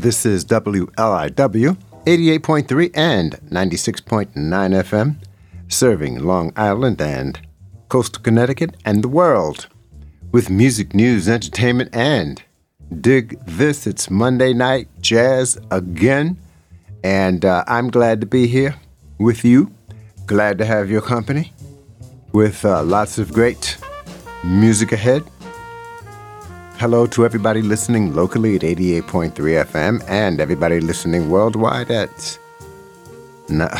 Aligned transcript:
This 0.00 0.24
is 0.24 0.46
WLIW 0.46 1.76
88.3 2.06 2.90
and 2.94 3.32
96.9 3.50 4.32
FM, 4.32 5.16
serving 5.68 6.20
Long 6.20 6.54
Island 6.56 7.02
and 7.02 7.38
coastal 7.90 8.22
Connecticut 8.22 8.78
and 8.86 9.04
the 9.04 9.08
world 9.08 9.68
with 10.32 10.48
music, 10.48 10.94
news, 10.94 11.28
entertainment, 11.28 11.94
and 11.94 12.42
dig 13.02 13.38
this. 13.44 13.86
It's 13.86 14.08
Monday 14.08 14.54
night 14.54 14.88
jazz 15.02 15.58
again, 15.70 16.38
and 17.04 17.44
uh, 17.44 17.64
I'm 17.66 17.90
glad 17.90 18.22
to 18.22 18.26
be 18.26 18.46
here 18.46 18.76
with 19.18 19.44
you. 19.44 19.70
Glad 20.24 20.56
to 20.56 20.64
have 20.64 20.90
your 20.90 21.02
company 21.02 21.52
with 22.32 22.64
uh, 22.64 22.82
lots 22.84 23.18
of 23.18 23.34
great 23.34 23.76
music 24.44 24.92
ahead. 24.92 25.24
Hello 26.80 27.06
to 27.08 27.26
everybody 27.26 27.60
listening 27.60 28.14
locally 28.14 28.56
at 28.56 28.62
88.3 28.62 29.32
FM 29.34 30.02
and 30.08 30.40
everybody 30.40 30.80
listening 30.80 31.28
worldwide 31.28 31.90
at 31.90 32.38
nah, 33.50 33.78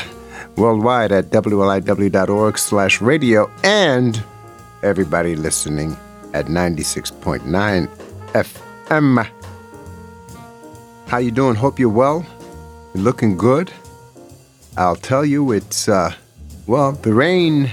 worldwide 0.56 1.10
at 1.10 1.30
wliw.org 1.30 2.58
slash 2.58 3.00
radio 3.00 3.50
and 3.64 4.22
everybody 4.82 5.34
listening 5.34 5.96
at 6.34 6.44
96.9 6.44 7.88
FM. 8.34 9.26
How 11.06 11.16
you 11.16 11.30
doing? 11.30 11.54
Hope 11.54 11.78
you're 11.78 11.88
well. 11.88 12.26
You're 12.92 13.04
looking 13.04 13.38
good. 13.38 13.72
I'll 14.76 14.94
tell 14.94 15.24
you 15.24 15.52
it's 15.52 15.88
uh 15.88 16.12
well, 16.66 16.92
the 16.92 17.14
rain 17.14 17.70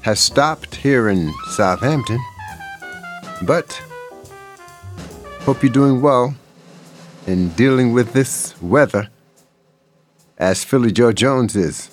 has 0.00 0.20
stopped 0.20 0.74
here 0.74 1.10
in 1.10 1.34
Southampton. 1.50 2.18
But 3.42 3.80
hope 5.40 5.62
you're 5.62 5.72
doing 5.72 6.00
well 6.00 6.34
in 7.26 7.50
dealing 7.50 7.92
with 7.92 8.12
this 8.12 8.60
weather 8.60 9.08
as 10.38 10.64
Philly 10.64 10.92
Joe 10.92 11.12
Jones 11.12 11.54
is. 11.54 11.90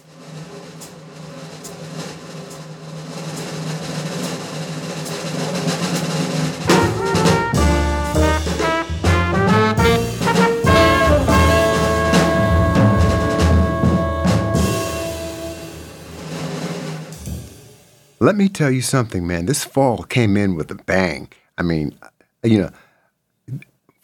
Let 18.26 18.36
me 18.36 18.50
tell 18.50 18.72
you 18.72 18.82
something, 18.82 19.28
man. 19.28 19.46
This 19.46 19.64
fall 19.64 20.02
came 20.02 20.36
in 20.36 20.56
with 20.56 20.72
a 20.72 20.74
bang. 20.74 21.30
I 21.60 21.62
mean, 21.62 21.96
you 22.42 22.58
know, 22.58 22.72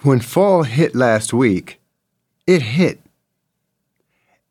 when 0.04 0.20
fall 0.20 0.62
hit 0.62 0.94
last 0.94 1.34
week, 1.34 1.82
it 2.46 2.62
hit. 2.62 3.02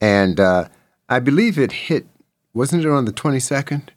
And 0.01 0.41
uh, 0.41 0.67
I 1.09 1.21
believe 1.21 1.57
it 1.57 1.71
hit, 1.71 2.09
wasn't 2.53 2.85
it 2.85 2.91
on 2.91 3.05
the 3.05 3.13
22nd? 3.13 3.91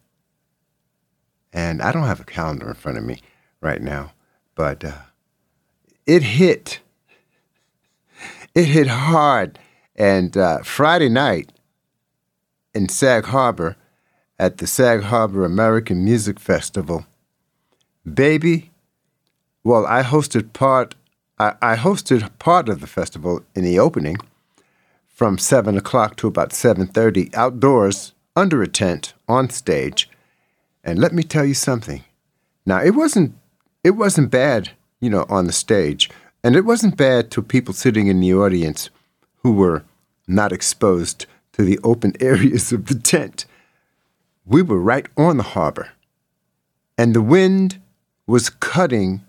And 1.52 1.82
I 1.82 1.92
don't 1.92 2.04
have 2.04 2.20
a 2.20 2.24
calendar 2.24 2.68
in 2.68 2.76
front 2.76 3.00
of 3.00 3.04
me 3.04 3.22
right 3.60 3.82
now, 3.82 4.12
but 4.54 4.86
uh, 4.86 5.02
it 6.06 6.22
hit. 6.22 6.82
It 8.54 8.66
hit 8.66 8.86
hard. 8.86 9.58
And 9.96 10.38
uh, 10.38 10.60
Friday 10.62 11.10
night 11.10 11.52
in 12.76 12.90
Sag 12.90 13.26
Harbor, 13.26 13.76
at 14.40 14.58
the 14.58 14.68
Sag 14.68 15.04
Harbor 15.04 15.46
American 15.46 16.04
Music 16.04 16.40
Festival. 16.40 17.06
Baby, 18.12 18.72
well, 19.64 19.86
I 19.86 20.04
hosted 20.04 20.54
part. 20.54 20.96
I, 21.40 21.56
I 21.62 21.76
hosted 21.76 22.30
part 22.40 22.70
of 22.70 22.82
the 22.82 22.88
festival 22.88 23.44
in 23.56 23.64
the 23.64 23.80
opening, 23.80 24.18
from 25.08 25.38
seven 25.38 25.78
o'clock 25.78 26.16
to 26.18 26.28
about 26.28 26.54
seven 26.54 26.88
thirty, 26.88 27.30
outdoors 27.34 28.14
under 28.36 28.62
a 28.62 28.68
tent 28.68 29.14
on 29.28 29.50
stage. 29.50 30.10
And 30.84 31.00
let 31.00 31.14
me 31.14 31.24
tell 31.24 31.46
you 31.46 31.54
something. 31.54 32.04
Now 32.66 32.82
it 32.82 32.96
wasn't 32.96 33.36
it 33.84 33.92
wasn't 33.92 34.32
bad, 34.32 34.72
you 35.00 35.10
know, 35.10 35.26
on 35.30 35.46
the 35.46 35.54
stage, 35.54 36.10
and 36.44 36.56
it 36.56 36.66
wasn't 36.66 36.98
bad 36.98 37.32
to 37.32 37.42
people 37.42 37.74
sitting 37.74 38.08
in 38.08 38.20
the 38.20 38.34
audience 38.34 38.90
who 39.44 39.54
were 39.54 39.84
not 40.28 40.52
exposed 40.52 41.26
to 41.54 41.64
the 41.64 41.80
open 41.84 42.14
areas 42.20 42.74
of 42.74 42.88
the 42.88 42.96
tent 42.96 43.46
we 44.46 44.62
were 44.62 44.80
right 44.80 45.08
on 45.18 45.38
the 45.38 45.44
harbor, 45.44 45.90
and 46.98 47.14
the 47.14 47.22
wind 47.22 47.82
was 48.28 48.50
cutting, 48.50 49.24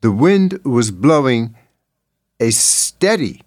the 0.00 0.12
wind 0.12 0.60
was 0.64 0.90
blowing 0.90 1.54
a 2.40 2.50
steady 2.50 3.42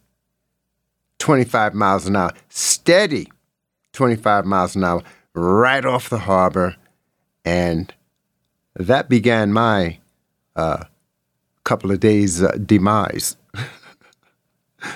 25 1.19 1.73
miles 1.73 2.05
an 2.05 2.15
hour, 2.15 2.31
steady 2.49 3.31
25 3.93 4.45
miles 4.45 4.75
an 4.75 4.83
hour, 4.83 5.03
right 5.33 5.85
off 5.85 6.09
the 6.09 6.19
harbor. 6.19 6.75
And 7.43 7.93
that 8.75 9.09
began 9.09 9.51
my 9.51 9.99
uh, 10.55 10.85
couple 11.63 11.91
of 11.91 11.99
days' 11.99 12.41
uh, 12.41 12.57
demise. 12.63 13.35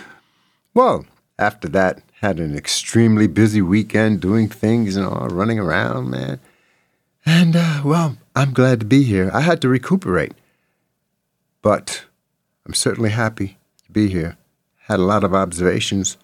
well, 0.73 1.05
after 1.37 1.67
that, 1.69 2.01
had 2.21 2.39
an 2.39 2.55
extremely 2.55 3.25
busy 3.25 3.63
weekend 3.63 4.21
doing 4.21 4.47
things 4.47 4.95
and 4.95 5.03
all, 5.03 5.27
running 5.29 5.57
around, 5.57 6.11
man. 6.11 6.39
And, 7.25 7.55
uh, 7.55 7.81
well, 7.83 8.15
I'm 8.35 8.53
glad 8.53 8.79
to 8.81 8.85
be 8.85 9.01
here. 9.01 9.31
I 9.33 9.41
had 9.41 9.59
to 9.61 9.67
recuperate. 9.67 10.33
But 11.63 12.05
I'm 12.63 12.75
certainly 12.75 13.09
happy 13.09 13.57
to 13.85 13.91
be 13.91 14.07
here. 14.09 14.37
Had 14.81 14.99
a 14.99 15.03
lot 15.03 15.23
of 15.23 15.33
observations 15.33 16.17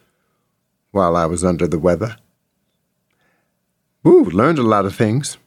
while 0.91 1.15
I 1.15 1.25
was 1.25 1.43
under 1.43 1.67
the 1.67 1.79
weather. 1.79 2.15
Ooh, 4.05 4.25
learned 4.25 4.59
a 4.59 4.63
lot 4.63 4.85
of 4.85 4.95
things. 4.95 5.39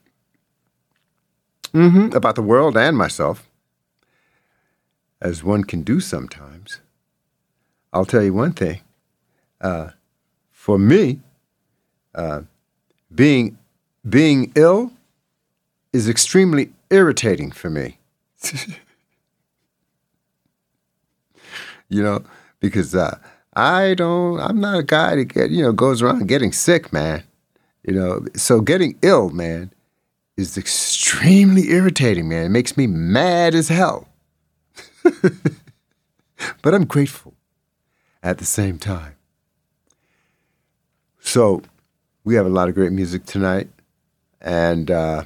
Mm-hmm, 1.72 2.16
about 2.16 2.34
the 2.34 2.42
world 2.42 2.76
and 2.76 2.96
myself, 2.98 3.48
as 5.22 5.44
one 5.44 5.62
can 5.62 5.82
do 5.82 6.00
sometimes. 6.00 6.80
I'll 7.92 8.04
tell 8.04 8.24
you 8.24 8.34
one 8.34 8.52
thing. 8.52 8.80
Uh, 9.60 9.90
for 10.60 10.78
me, 10.78 11.18
uh, 12.14 12.42
being 13.14 13.56
being 14.06 14.52
ill 14.54 14.92
is 15.90 16.06
extremely 16.06 16.70
irritating 16.90 17.50
for 17.50 17.70
me. 17.70 17.96
you 21.88 22.02
know, 22.02 22.22
because 22.60 22.94
uh, 22.94 23.18
I 23.56 23.94
don't, 23.94 24.38
I'm 24.38 24.60
not 24.60 24.78
a 24.78 24.82
guy 24.82 25.16
that 25.16 25.24
get, 25.24 25.48
you 25.48 25.62
know, 25.62 25.72
goes 25.72 26.02
around 26.02 26.28
getting 26.28 26.52
sick, 26.52 26.92
man. 26.92 27.22
You 27.82 27.94
know, 27.94 28.26
so 28.36 28.60
getting 28.60 28.98
ill, 29.00 29.30
man, 29.30 29.72
is 30.36 30.58
extremely 30.58 31.70
irritating, 31.70 32.28
man. 32.28 32.44
It 32.44 32.50
makes 32.50 32.76
me 32.76 32.86
mad 32.86 33.54
as 33.54 33.68
hell. 33.68 34.08
but 36.60 36.74
I'm 36.74 36.84
grateful 36.84 37.32
at 38.22 38.36
the 38.36 38.44
same 38.44 38.78
time. 38.78 39.14
So 41.20 41.62
we 42.24 42.34
have 42.34 42.46
a 42.46 42.50
lot 42.50 42.68
of 42.68 42.74
great 42.74 42.92
music 42.92 43.24
tonight, 43.24 43.68
and 44.40 44.90
uh, 44.90 45.24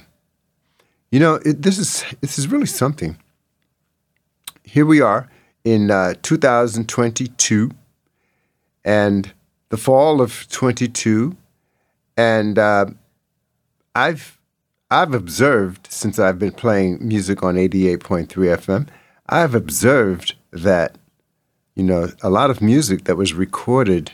you 1.11 1.19
know 1.19 1.35
it, 1.45 1.61
this 1.61 1.77
is 1.77 2.05
this 2.21 2.37
is 2.37 2.47
really 2.47 2.65
something. 2.65 3.17
Here 4.63 4.85
we 4.85 5.01
are 5.01 5.29
in 5.63 5.89
uh, 5.89 6.13
2022, 6.21 7.71
and 8.83 9.33
the 9.69 9.77
fall 9.77 10.21
of 10.21 10.47
22, 10.49 11.35
and 12.17 12.59
uh, 12.59 12.85
I've 13.95 14.37
I've 14.91 15.13
observed 15.13 15.87
since 15.89 16.19
I've 16.19 16.37
been 16.37 16.51
playing 16.51 17.05
music 17.05 17.41
on 17.41 17.55
88.3 17.55 18.27
FM, 18.27 18.87
I've 19.27 19.55
observed 19.55 20.35
that 20.51 20.97
you 21.75 21.83
know 21.83 22.09
a 22.21 22.29
lot 22.29 22.49
of 22.49 22.61
music 22.61 23.05
that 23.05 23.15
was 23.15 23.33
recorded 23.33 24.11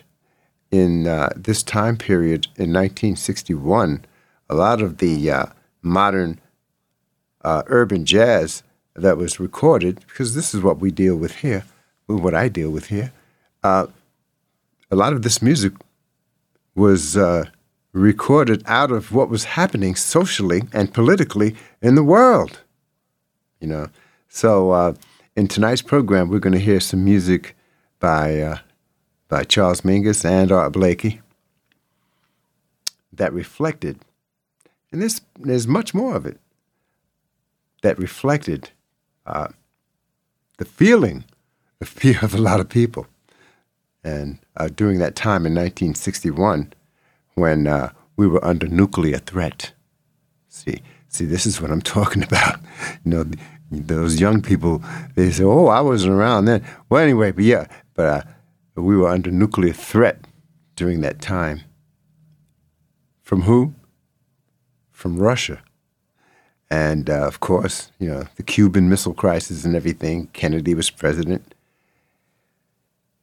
in 0.72 1.06
uh, 1.06 1.30
this 1.36 1.62
time 1.62 1.98
period 1.98 2.46
in 2.56 2.72
1961, 2.72 4.06
a 4.50 4.56
lot 4.56 4.82
of 4.82 4.98
the 4.98 5.30
uh, 5.30 5.46
modern 5.82 6.40
uh, 7.44 7.64
urban 7.68 8.06
jazz 8.06 8.64
that 8.96 9.18
was 9.18 9.40
recorded, 9.40 10.00
because 10.08 10.34
this 10.34 10.54
is 10.54 10.62
what 10.62 10.80
we 10.80 10.92
deal 10.92 11.16
with 11.16 11.38
here, 11.38 11.66
what 12.08 12.34
I 12.34 12.48
deal 12.50 12.70
with 12.72 12.88
here, 12.88 13.12
uh, 13.64 13.88
a 14.90 14.96
lot 14.96 15.14
of 15.14 15.22
this 15.22 15.42
music 15.42 15.74
was 16.76 17.16
uh, 17.16 17.46
recorded 17.94 18.64
out 18.66 18.92
of 18.92 19.12
what 19.12 19.30
was 19.30 19.44
happening 19.44 19.96
socially 19.96 20.64
and 20.74 20.94
politically 20.94 21.56
in 21.82 21.96
the 21.96 22.04
world. 22.04 22.60
You 23.60 23.68
know, 23.68 23.88
so 24.28 24.72
uh, 24.72 24.94
in 25.36 25.48
tonight's 25.48 25.82
program, 25.82 26.30
we're 26.30 26.40
going 26.40 26.54
to 26.54 26.60
hear 26.60 26.80
some 26.80 27.06
music 27.06 27.56
by 28.00 28.60
by 29.32 29.46
Charles 29.46 29.80
Mingus 29.82 30.26
and 30.26 30.52
Art 30.52 30.74
Blakey 30.74 31.22
that 33.14 33.32
reflected, 33.32 33.98
and 34.92 35.02
this, 35.02 35.22
there's 35.40 35.70
much 35.70 35.94
more 35.94 36.18
of 36.18 36.26
it, 36.26 36.38
that 37.82 37.98
reflected 37.98 38.72
uh, 39.26 39.48
the 40.58 40.66
feeling 40.66 41.24
of 41.80 41.88
fear 41.88 42.20
of 42.22 42.36
a 42.36 42.38
lot 42.38 42.60
of 42.60 42.68
people. 42.68 43.08
And 44.04 44.38
uh, 44.58 44.68
during 44.68 45.00
that 45.00 45.16
time 45.16 45.46
in 45.46 45.56
1961, 45.56 46.74
when 47.36 47.68
uh, 47.68 47.94
we 48.18 48.28
were 48.28 48.44
under 48.44 48.68
nuclear 48.68 49.20
threat, 49.20 49.72
see, 50.50 50.82
see, 51.08 51.24
this 51.24 51.46
is 51.46 51.62
what 51.62 51.72
I'm 51.72 51.82
talking 51.98 52.22
about. 52.22 52.60
You 53.06 53.12
know, 53.12 53.26
those 53.72 54.20
young 54.20 54.42
people, 54.42 54.84
they 55.16 55.32
say, 55.32 55.46
"Oh, 55.46 55.68
I 55.68 55.80
wasn't 55.80 56.16
around 56.16 56.46
then." 56.46 56.66
Well, 56.90 57.02
anyway, 57.02 57.32
but 57.32 57.46
yeah, 57.46 57.68
but 57.94 58.06
uh, 58.06 58.24
we 58.82 58.98
were 58.98 59.10
under 59.10 59.32
nuclear 59.32 59.74
threat 59.74 60.26
during 60.76 61.02
that 61.02 61.22
time. 61.22 61.62
From 63.22 63.44
who? 63.44 63.74
From 64.92 65.18
Russia. 65.18 65.62
And 66.70 67.10
uh, 67.10 67.28
of 67.28 67.40
course, 67.40 67.92
you 68.00 68.08
know, 68.08 68.26
the 68.36 68.44
Cuban 68.44 68.90
Missile 68.90 69.14
Crisis 69.14 69.66
and 69.66 69.76
everything. 69.76 70.28
Kennedy 70.28 70.74
was 70.74 70.90
president. 70.90 71.54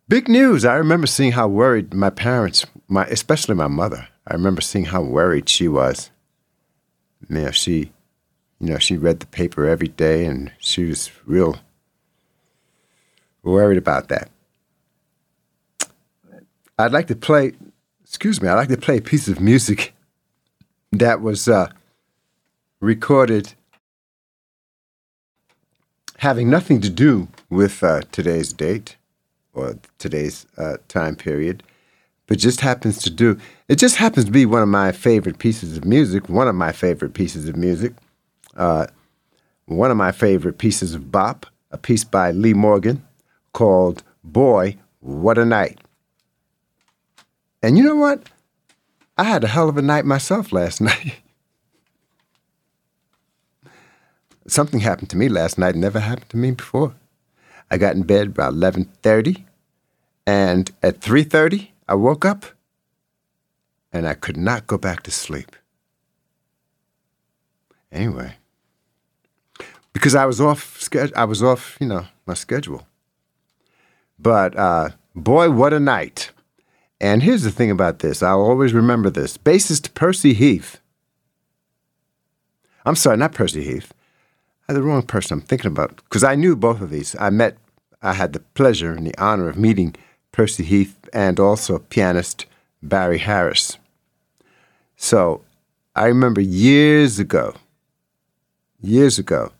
Big 0.06 0.28
news. 0.28 0.64
I 0.64 0.74
remember 0.74 1.06
seeing 1.06 1.32
how 1.32 1.48
worried 1.48 1.92
my 1.94 2.10
parents, 2.10 2.64
my 2.88 3.04
especially 3.06 3.54
my 3.54 3.66
mother. 3.66 4.08
I 4.26 4.34
remember 4.34 4.60
seeing 4.60 4.86
how 4.86 5.02
worried 5.02 5.48
she 5.48 5.68
was. 5.68 6.10
You 7.28 7.36
know, 7.36 7.50
she, 7.50 7.92
you 8.60 8.68
know, 8.68 8.78
she 8.78 8.96
read 8.96 9.20
the 9.20 9.26
paper 9.26 9.66
every 9.66 9.88
day, 9.88 10.24
and 10.24 10.52
she 10.58 10.84
was 10.84 11.10
real 11.26 11.58
worried 13.42 13.78
about 13.78 14.08
that. 14.08 14.30
I'd 16.78 16.92
like 16.92 17.08
to 17.08 17.16
play, 17.16 17.52
excuse 18.04 18.40
me, 18.40 18.48
I'd 18.48 18.54
like 18.54 18.68
to 18.68 18.76
play 18.76 18.98
a 18.98 19.02
piece 19.02 19.26
of 19.26 19.40
music 19.40 19.94
that 20.92 21.20
was 21.20 21.48
uh, 21.48 21.70
recorded 22.80 23.54
having 26.18 26.48
nothing 26.48 26.80
to 26.80 26.90
do 26.90 27.28
with 27.50 27.82
uh, 27.82 28.02
today's 28.12 28.52
date 28.52 28.96
or 29.54 29.76
today's 29.98 30.46
uh, 30.56 30.76
time 30.86 31.16
period, 31.16 31.64
but 32.28 32.38
just 32.38 32.60
happens 32.60 33.02
to 33.02 33.10
do. 33.10 33.38
It 33.68 33.76
just 33.76 33.96
happens 33.96 34.26
to 34.26 34.30
be 34.30 34.46
one 34.46 34.62
of 34.62 34.68
my 34.68 34.92
favorite 34.92 35.38
pieces 35.38 35.76
of 35.76 35.84
music, 35.84 36.28
one 36.28 36.46
of 36.46 36.54
my 36.54 36.70
favorite 36.70 37.14
pieces 37.14 37.48
of 37.48 37.56
music, 37.56 37.92
uh, 38.56 38.86
one 39.66 39.90
of 39.90 39.96
my 39.96 40.12
favorite 40.12 40.58
pieces 40.58 40.94
of 40.94 41.10
bop, 41.10 41.46
a 41.72 41.78
piece 41.78 42.04
by 42.04 42.30
Lee 42.30 42.54
Morgan 42.54 43.04
called 43.52 44.04
Boy, 44.22 44.76
What 45.00 45.38
a 45.38 45.44
Night. 45.44 45.80
And 47.62 47.76
you 47.76 47.84
know 47.84 47.96
what? 47.96 48.28
I 49.16 49.24
had 49.24 49.42
a 49.42 49.48
hell 49.48 49.68
of 49.68 49.76
a 49.76 49.82
night 49.82 50.04
myself 50.04 50.52
last 50.52 50.80
night. 50.90 51.16
Something 54.46 54.80
happened 54.80 55.10
to 55.10 55.16
me 55.16 55.28
last 55.28 55.58
night 55.58 55.74
never 55.74 56.00
happened 56.00 56.30
to 56.30 56.36
me 56.36 56.52
before. 56.52 56.94
I 57.70 57.76
got 57.76 57.96
in 57.96 58.02
bed 58.02 58.28
about 58.28 58.54
11:30 58.54 59.44
and 60.26 60.70
at 60.82 61.00
3:30 61.00 61.68
I 61.86 61.94
woke 61.94 62.24
up 62.24 62.46
and 63.92 64.06
I 64.06 64.14
could 64.14 64.36
not 64.36 64.66
go 64.66 64.78
back 64.78 65.02
to 65.02 65.10
sleep. 65.10 65.56
Anyway, 67.90 68.36
because 69.92 70.14
I 70.14 70.26
was 70.26 70.40
off 70.40 70.80
schedule, 70.80 71.16
I 71.16 71.24
was 71.24 71.42
off, 71.42 71.76
you 71.80 71.86
know, 71.86 72.06
my 72.26 72.34
schedule. 72.34 72.86
But 74.18 74.56
uh, 74.56 74.90
boy, 75.14 75.50
what 75.50 75.72
a 75.72 75.80
night! 75.80 76.30
And 77.00 77.22
here's 77.22 77.42
the 77.42 77.50
thing 77.50 77.70
about 77.70 78.00
this 78.00 78.22
I'll 78.22 78.40
always 78.40 78.72
remember 78.72 79.10
this 79.10 79.38
bassist 79.38 79.94
Percy 79.94 80.34
Heath. 80.34 80.80
I'm 82.84 82.96
sorry, 82.96 83.16
not 83.16 83.34
Percy 83.34 83.62
Heath. 83.64 83.92
I 84.68 84.72
had 84.72 84.76
the 84.76 84.82
wrong 84.82 85.02
person 85.02 85.38
I'm 85.38 85.44
thinking 85.46 85.70
about 85.70 85.96
because 85.96 86.24
I 86.24 86.34
knew 86.34 86.56
both 86.56 86.80
of 86.80 86.90
these. 86.90 87.16
I 87.18 87.30
met, 87.30 87.56
I 88.02 88.14
had 88.14 88.32
the 88.32 88.40
pleasure 88.40 88.92
and 88.92 89.06
the 89.06 89.16
honor 89.18 89.48
of 89.48 89.56
meeting 89.56 89.94
Percy 90.32 90.64
Heath 90.64 90.96
and 91.12 91.38
also 91.38 91.78
pianist 91.78 92.46
Barry 92.82 93.18
Harris. 93.18 93.78
So 94.96 95.42
I 95.94 96.06
remember 96.06 96.40
years 96.40 97.18
ago, 97.18 97.54
years 98.80 99.18
ago, 99.18 99.52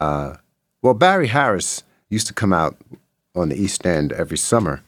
uh, 0.00 0.36
well, 0.82 0.94
Barry 0.94 1.26
Harris 1.28 1.82
used 2.08 2.28
to 2.28 2.34
come 2.34 2.52
out 2.52 2.76
on 3.34 3.48
the 3.48 3.56
East 3.56 3.84
End 3.84 4.12
every 4.12 4.38
summer 4.38 4.82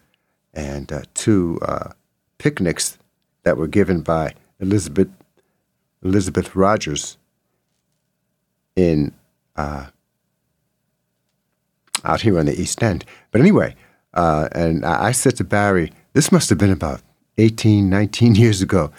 and 0.55 0.93
uh, 0.93 1.03
two 1.15 1.59
uh, 1.63 1.93
picnics 2.39 2.99
that 3.43 3.57
were 3.57 3.67
given 3.67 4.01
by 4.01 4.35
Elizabeth 4.59 5.09
Elizabeth 6.03 6.57
Rogers 6.57 7.19
in 8.75 9.13
uh, 9.57 9.87
out 12.05 12.23
here 12.23 12.39
on 12.39 12.47
the 12.47 12.59
East 12.59 12.83
End. 12.83 13.05
But 13.31 13.41
anyway, 13.41 13.75
uh, 14.15 14.49
and 14.53 14.85
I 14.85 15.13
said 15.13 15.37
to 15.37 15.45
Barry, 15.45 15.93
this 16.15 16.33
must 16.33 16.49
have 16.49 16.59
been 16.59 16.71
about 16.73 17.03
18, 17.39 17.89
19 17.89 18.35
years 18.35 18.63
ago. 18.63 18.91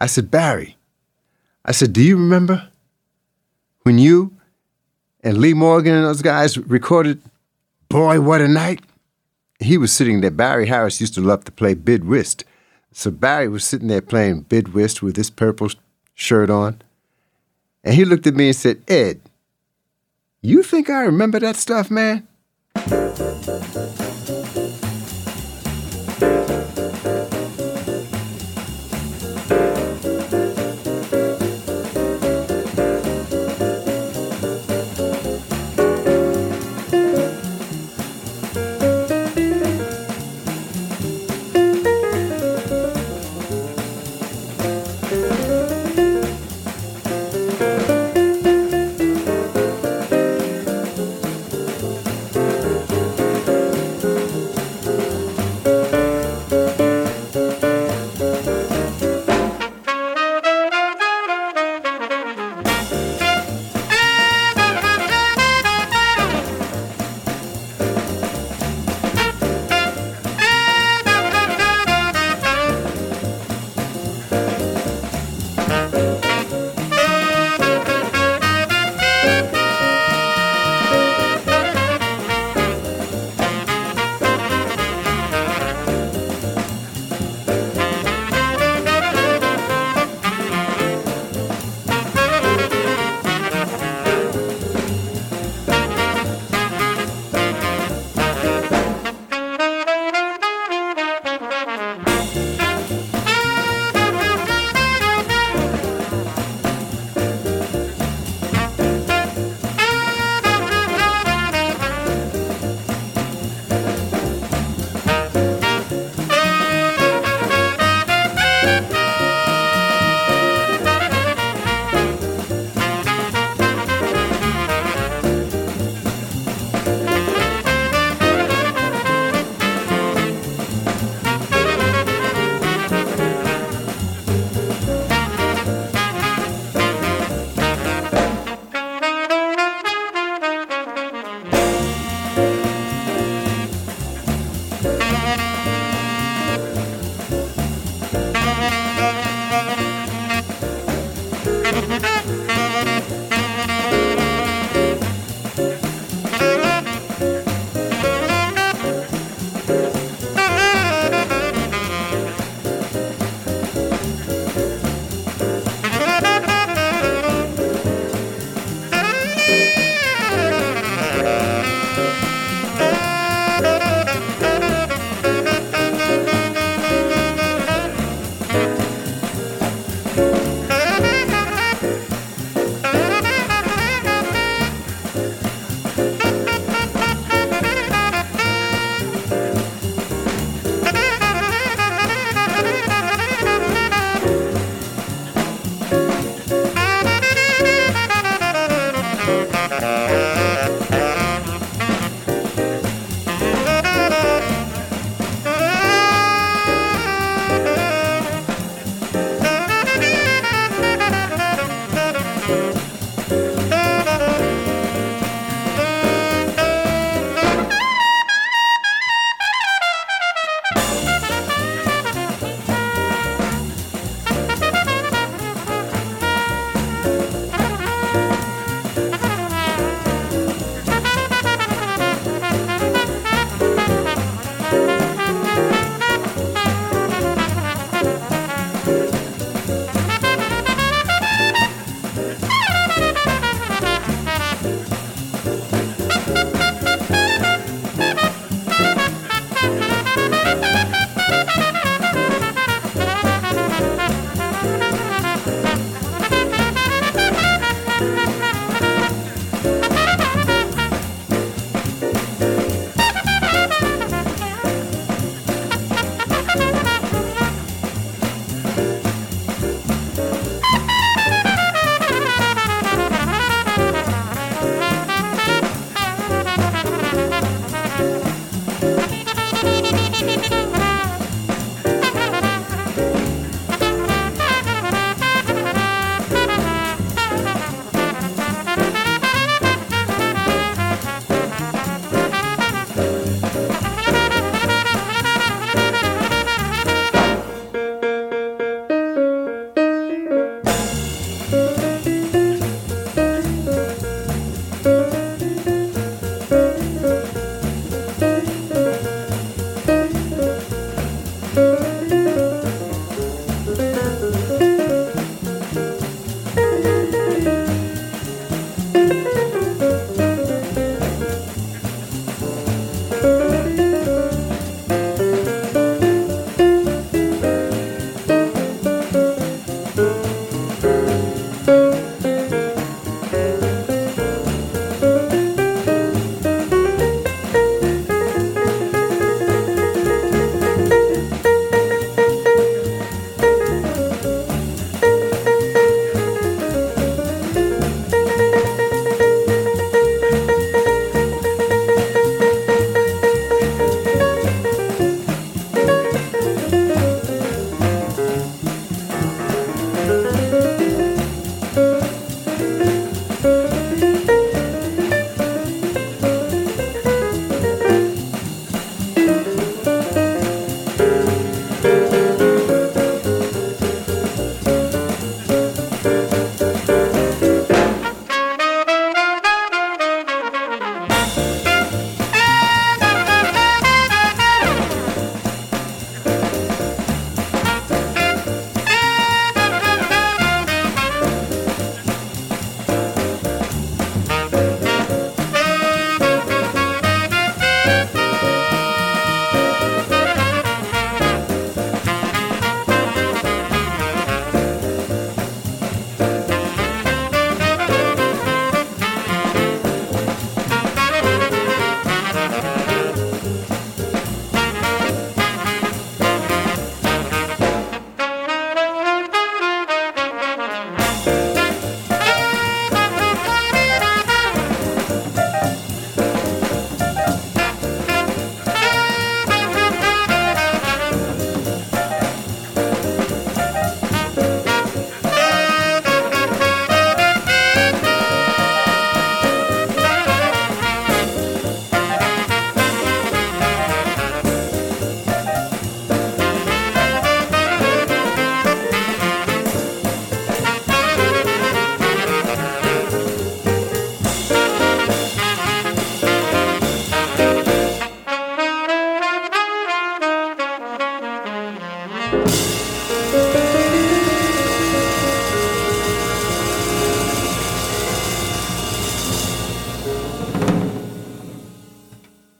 I 0.00 0.06
said, 0.06 0.30
Barry, 0.30 0.76
I 1.64 1.72
said, 1.72 1.92
do 1.92 2.02
you 2.02 2.16
remember 2.16 2.68
when 3.82 3.98
you 3.98 4.36
and 5.22 5.38
Lee 5.38 5.54
Morgan 5.54 5.94
and 5.94 6.04
those 6.04 6.22
guys 6.22 6.58
recorded 6.58 7.22
Boy, 7.88 8.20
What 8.20 8.40
a 8.40 8.48
Night? 8.48 8.80
He 9.64 9.78
was 9.78 9.92
sitting 9.92 10.20
there. 10.20 10.30
Barry 10.30 10.66
Harris 10.66 11.00
used 11.00 11.14
to 11.14 11.20
love 11.20 11.44
to 11.44 11.52
play 11.52 11.74
bid 11.74 12.04
whist. 12.04 12.44
So 12.92 13.10
Barry 13.10 13.48
was 13.48 13.64
sitting 13.64 13.88
there 13.88 14.02
playing 14.02 14.42
bid 14.42 14.74
whist 14.74 15.02
with 15.02 15.16
this 15.16 15.30
purple 15.30 15.70
shirt 16.14 16.50
on. 16.50 16.82
And 17.84 17.94
he 17.94 18.04
looked 18.04 18.26
at 18.26 18.34
me 18.34 18.48
and 18.48 18.56
said, 18.56 18.82
Ed, 18.86 19.20
you 20.40 20.62
think 20.62 20.90
I 20.90 21.02
remember 21.02 21.40
that 21.40 21.56
stuff, 21.56 21.90
man? 21.90 22.26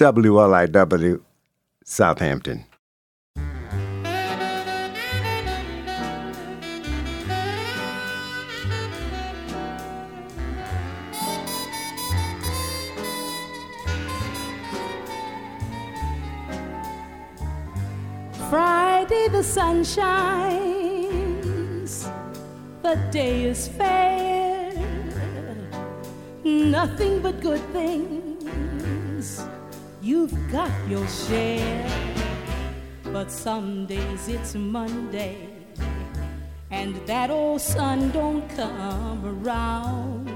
WLIW 0.02 1.20
Southampton. 1.84 2.71
Your 30.88 31.06
share, 31.08 31.86
but 33.12 33.30
some 33.30 33.86
days 33.86 34.28
it's 34.28 34.54
Monday, 34.54 35.48
and 36.70 36.94
that 37.06 37.30
old 37.30 37.60
sun 37.60 38.10
don't 38.10 38.48
come 38.56 39.24
around. 39.24 40.28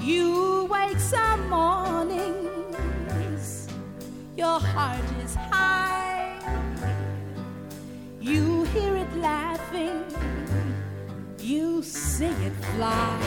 You 0.00 0.66
wake 0.70 0.98
some 0.98 1.48
mornings, 1.48 3.68
your 4.36 4.58
heart 4.58 5.04
is 5.24 5.34
high. 5.34 6.38
You 8.20 8.64
hear 8.64 8.96
it 8.96 9.16
laughing, 9.16 10.04
you 11.48 11.82
see 11.82 12.26
it 12.26 12.52
fly. 12.76 13.18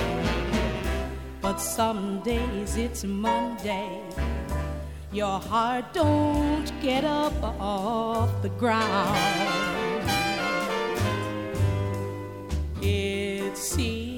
But 1.41 1.57
some 1.57 2.21
days 2.21 2.77
it's 2.77 3.03
Monday, 3.03 3.99
your 5.11 5.39
heart 5.39 5.85
don't 5.93 6.71
get 6.81 7.03
up 7.03 7.33
off 7.59 8.29
the 8.43 8.49
ground. 8.49 9.17
It 12.81 13.57
seems 13.57 14.10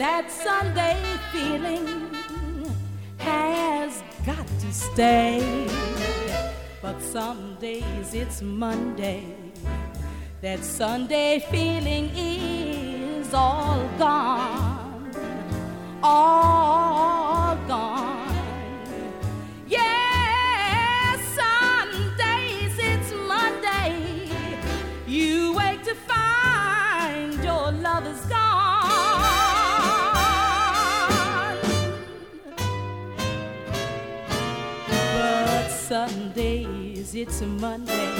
That 0.00 0.30
Sunday 0.30 0.96
feeling 1.30 2.10
has 3.18 4.02
got 4.24 4.46
to 4.46 4.72
stay. 4.72 5.68
But 6.80 7.02
some 7.02 7.58
days 7.60 8.14
it's 8.14 8.40
Monday. 8.40 9.26
That 10.40 10.64
Sunday 10.64 11.44
feeling 11.50 12.10
is 12.16 13.34
all 13.34 13.86
gone. 13.98 15.12
All 16.02 17.56
gone. 17.68 18.72
Yes, 19.68 19.99
Sundays, 35.90 37.16
it's 37.16 37.40
a 37.40 37.46
Monday. 37.46 38.14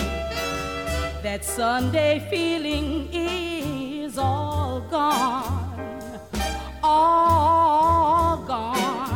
That 1.22 1.44
Sunday 1.44 2.18
feeling 2.28 3.08
is 3.12 4.18
all 4.18 4.80
gone. 4.90 6.18
All 6.82 8.38
gone. 8.38 9.09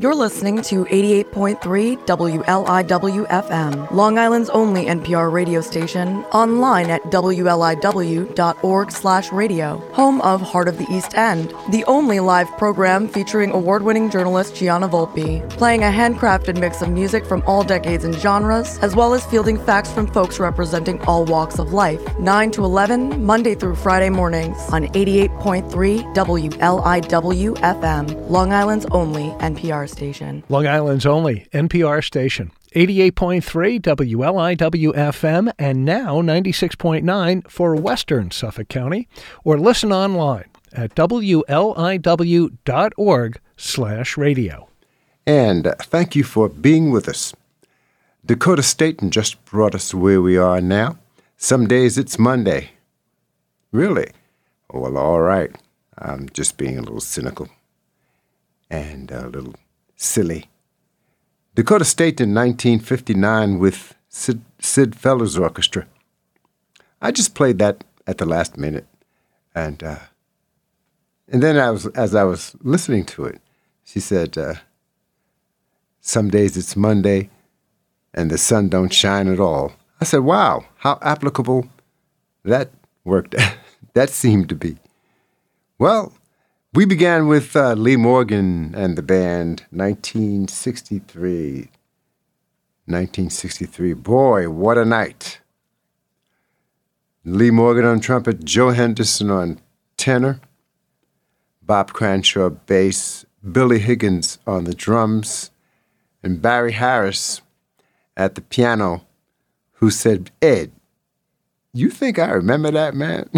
You're 0.00 0.14
listening 0.14 0.62
to 0.62 0.86
88.3 0.86 2.06
WLIW 2.06 3.28
FM, 3.28 3.90
Long 3.90 4.18
Island's 4.18 4.48
only 4.48 4.86
NPR 4.86 5.30
radio 5.30 5.60
station, 5.60 6.24
online 6.32 6.88
at 6.88 7.02
wliw.org/radio, 7.10 9.78
home 9.92 10.22
of 10.22 10.40
Heart 10.40 10.68
of 10.68 10.78
the 10.78 10.86
East 10.90 11.18
End, 11.18 11.52
the 11.70 11.84
only 11.84 12.18
live 12.18 12.48
program 12.56 13.08
featuring 13.08 13.50
award-winning 13.50 14.08
journalist 14.08 14.56
Gianna 14.56 14.88
Volpe, 14.88 15.46
playing 15.50 15.82
a 15.82 15.88
handcrafted 15.88 16.58
mix 16.58 16.80
of 16.80 16.88
music 16.88 17.26
from 17.26 17.42
all 17.46 17.62
decades 17.62 18.04
and 18.04 18.14
genres, 18.14 18.78
as 18.78 18.96
well 18.96 19.12
as 19.12 19.26
fielding 19.26 19.62
facts 19.62 19.92
from 19.92 20.06
folks 20.06 20.40
representing 20.40 20.98
all 21.02 21.26
walks 21.26 21.58
of 21.58 21.74
life. 21.74 22.00
9 22.18 22.50
to 22.52 22.64
11, 22.64 23.22
Monday 23.22 23.54
through 23.54 23.74
Friday 23.74 24.08
mornings 24.08 24.56
on 24.72 24.86
88.3 24.94 26.00
WLIW 26.14 27.54
FM, 27.58 28.30
Long 28.30 28.54
Island's 28.54 28.86
only 28.92 29.28
NPR 29.40 29.89
station. 29.90 30.44
Long 30.48 30.66
Island's 30.66 31.06
only 31.06 31.46
NPR 31.52 32.04
station. 32.04 32.52
88.3 32.74 33.80
WLIW 33.80 34.94
FM 34.94 35.52
and 35.58 35.84
now 35.84 36.22
96.9 36.22 37.50
for 37.50 37.74
Western 37.74 38.30
Suffolk 38.30 38.68
County 38.68 39.08
or 39.44 39.58
listen 39.58 39.92
online 39.92 40.44
at 40.72 40.94
wliw.org 40.94 41.40
slash 43.56 44.16
radio. 44.16 44.68
And 45.26 45.66
uh, 45.66 45.74
thank 45.80 46.14
you 46.14 46.22
for 46.22 46.48
being 46.48 46.90
with 46.90 47.08
us. 47.08 47.34
Dakota 48.24 48.62
Staten 48.62 49.10
just 49.10 49.44
brought 49.44 49.74
us 49.74 49.92
where 49.92 50.22
we 50.22 50.36
are 50.36 50.60
now. 50.60 50.98
Some 51.36 51.66
days 51.66 51.98
it's 51.98 52.18
Monday. 52.18 52.70
Really? 53.72 54.10
Well, 54.72 54.96
all 54.96 55.20
right. 55.20 55.50
I'm 55.98 56.28
just 56.32 56.56
being 56.56 56.78
a 56.78 56.82
little 56.82 57.00
cynical 57.00 57.48
and 58.70 59.10
a 59.10 59.26
little 59.28 59.54
silly. 60.00 60.46
Dakota 61.54 61.84
State 61.84 62.20
in 62.20 62.34
1959 62.34 63.58
with 63.58 63.94
Sid, 64.08 64.40
Sid 64.58 64.96
Feller's 64.96 65.36
Orchestra. 65.36 65.86
I 67.02 67.10
just 67.10 67.34
played 67.34 67.58
that 67.58 67.84
at 68.06 68.18
the 68.18 68.26
last 68.26 68.56
minute, 68.56 68.86
and 69.54 69.82
uh, 69.82 69.98
and 71.28 71.42
then 71.42 71.56
I 71.58 71.70
was 71.70 71.86
as 71.88 72.14
I 72.14 72.24
was 72.24 72.56
listening 72.62 73.04
to 73.06 73.24
it, 73.24 73.40
she 73.84 74.00
said, 74.00 74.36
uh, 74.36 74.54
"Some 76.00 76.28
days 76.28 76.56
it's 76.56 76.76
Monday, 76.76 77.30
and 78.12 78.30
the 78.30 78.38
sun 78.38 78.68
don't 78.68 78.92
shine 78.92 79.28
at 79.28 79.40
all." 79.40 79.72
I 80.00 80.04
said, 80.04 80.20
"Wow, 80.20 80.66
how 80.76 80.98
applicable 81.02 81.68
that 82.44 82.70
worked. 83.04 83.34
that 83.94 84.10
seemed 84.10 84.48
to 84.50 84.54
be." 84.54 84.76
Well, 85.78 86.12
we 86.72 86.84
began 86.84 87.26
with 87.26 87.56
uh, 87.56 87.72
Lee 87.72 87.96
Morgan 87.96 88.74
and 88.76 88.96
the 88.96 89.02
band, 89.02 89.64
1963. 89.70 91.68
1963. 92.86 93.92
Boy, 93.94 94.48
what 94.48 94.78
a 94.78 94.84
night. 94.84 95.40
Lee 97.24 97.50
Morgan 97.50 97.84
on 97.84 98.00
trumpet, 98.00 98.44
Joe 98.44 98.70
Henderson 98.70 99.30
on 99.30 99.60
tenor, 99.96 100.40
Bob 101.60 101.92
Cranshaw 101.92 102.50
bass, 102.50 103.26
Billy 103.50 103.80
Higgins 103.80 104.38
on 104.46 104.64
the 104.64 104.74
drums, 104.74 105.50
and 106.22 106.40
Barry 106.40 106.72
Harris 106.72 107.42
at 108.16 108.36
the 108.36 108.40
piano, 108.40 109.06
who 109.74 109.90
said, 109.90 110.30
Ed, 110.40 110.72
you 111.72 111.90
think 111.90 112.18
I 112.18 112.30
remember 112.30 112.70
that 112.70 112.94
man? 112.94 113.28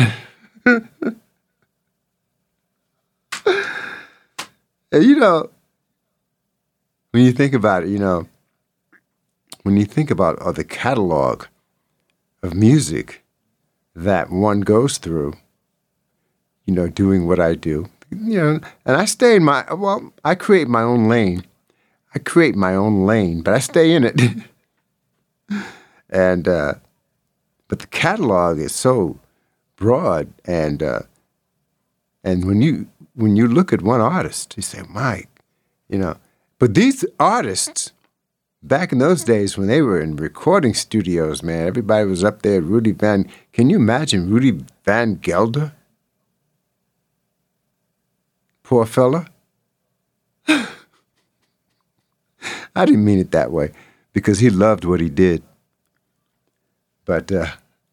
And, 4.93 5.03
you 5.03 5.17
know, 5.17 5.51
when 7.11 7.25
you 7.25 7.33
think 7.33 7.55
about 7.55 7.85
it, 7.85 7.89
you 7.89 7.99
know, 7.99 8.29
when 9.63 9.77
you 9.77 9.87
think 9.87 10.11
about 10.11 10.39
uh, 10.41 10.53
the 10.53 10.65
catalog 10.65 11.47
of 12.43 12.55
music 12.55 13.25
that 13.95 14.31
one 14.31 14.61
goes 14.61 14.99
through, 14.99 15.35
you 16.67 16.75
know, 16.75 16.89
doing 16.89 17.27
what 17.27 17.41
I 17.41 17.55
do, 17.55 17.89
you 18.11 18.37
know, 18.37 18.61
and 18.85 18.97
I 18.97 19.07
stay 19.07 19.37
in 19.37 19.45
my, 19.45 19.65
well, 19.73 20.13
I 20.25 20.35
create 20.35 20.69
my 20.69 20.83
own 20.83 21.09
lane. 21.09 21.45
I 22.15 22.19
create 22.19 22.55
my 22.55 22.75
own 22.75 23.07
lane, 23.07 23.43
but 23.43 23.55
I 23.55 23.59
stay 23.59 23.95
in 23.95 24.05
it. 24.05 24.21
and 26.11 26.47
uh, 26.47 26.75
but 27.69 27.79
the 27.79 27.87
catalog 27.87 28.59
is 28.59 28.75
so 28.75 29.19
broad 29.77 30.31
and 30.45 30.83
uh, 30.83 31.01
and 32.23 32.45
when 32.45 32.61
you 32.61 32.87
when 33.14 33.37
you 33.37 33.46
look 33.46 33.72
at 33.72 33.83
one 33.83 34.01
artist, 34.01 34.55
you 34.57 34.62
say, 34.62 34.83
Mike, 34.88 35.29
you 35.88 35.98
know. 35.98 36.16
But 36.59 36.75
these 36.75 37.05
artists, 37.18 37.92
back 38.62 38.92
in 38.92 38.98
those 38.98 39.25
days 39.25 39.59
when 39.59 39.68
they 39.68 39.83
were 39.83 40.01
in 40.01 40.16
recording 40.16 40.75
studios, 40.75 41.42
man, 41.42 41.66
everybody 41.66 42.07
was 42.07 42.25
up 42.25 42.42
there. 42.42 42.61
Rudy 42.61 42.92
Van, 42.92 43.29
can 43.53 43.68
you 43.68 43.77
imagine 43.77 44.31
Rudy 44.31 44.64
Van 44.85 45.16
Gelder? 45.16 45.72
Poor 48.62 48.87
fella. 48.87 49.27
I 50.46 50.66
didn't 52.77 53.05
mean 53.05 53.18
it 53.18 53.33
that 53.33 53.51
way 53.51 53.72
because 54.12 54.38
he 54.38 54.51
loved 54.51 54.85
what 54.85 55.01
he 55.01 55.11
did. 55.11 55.42
But 57.05 57.33
uh, 57.33 57.48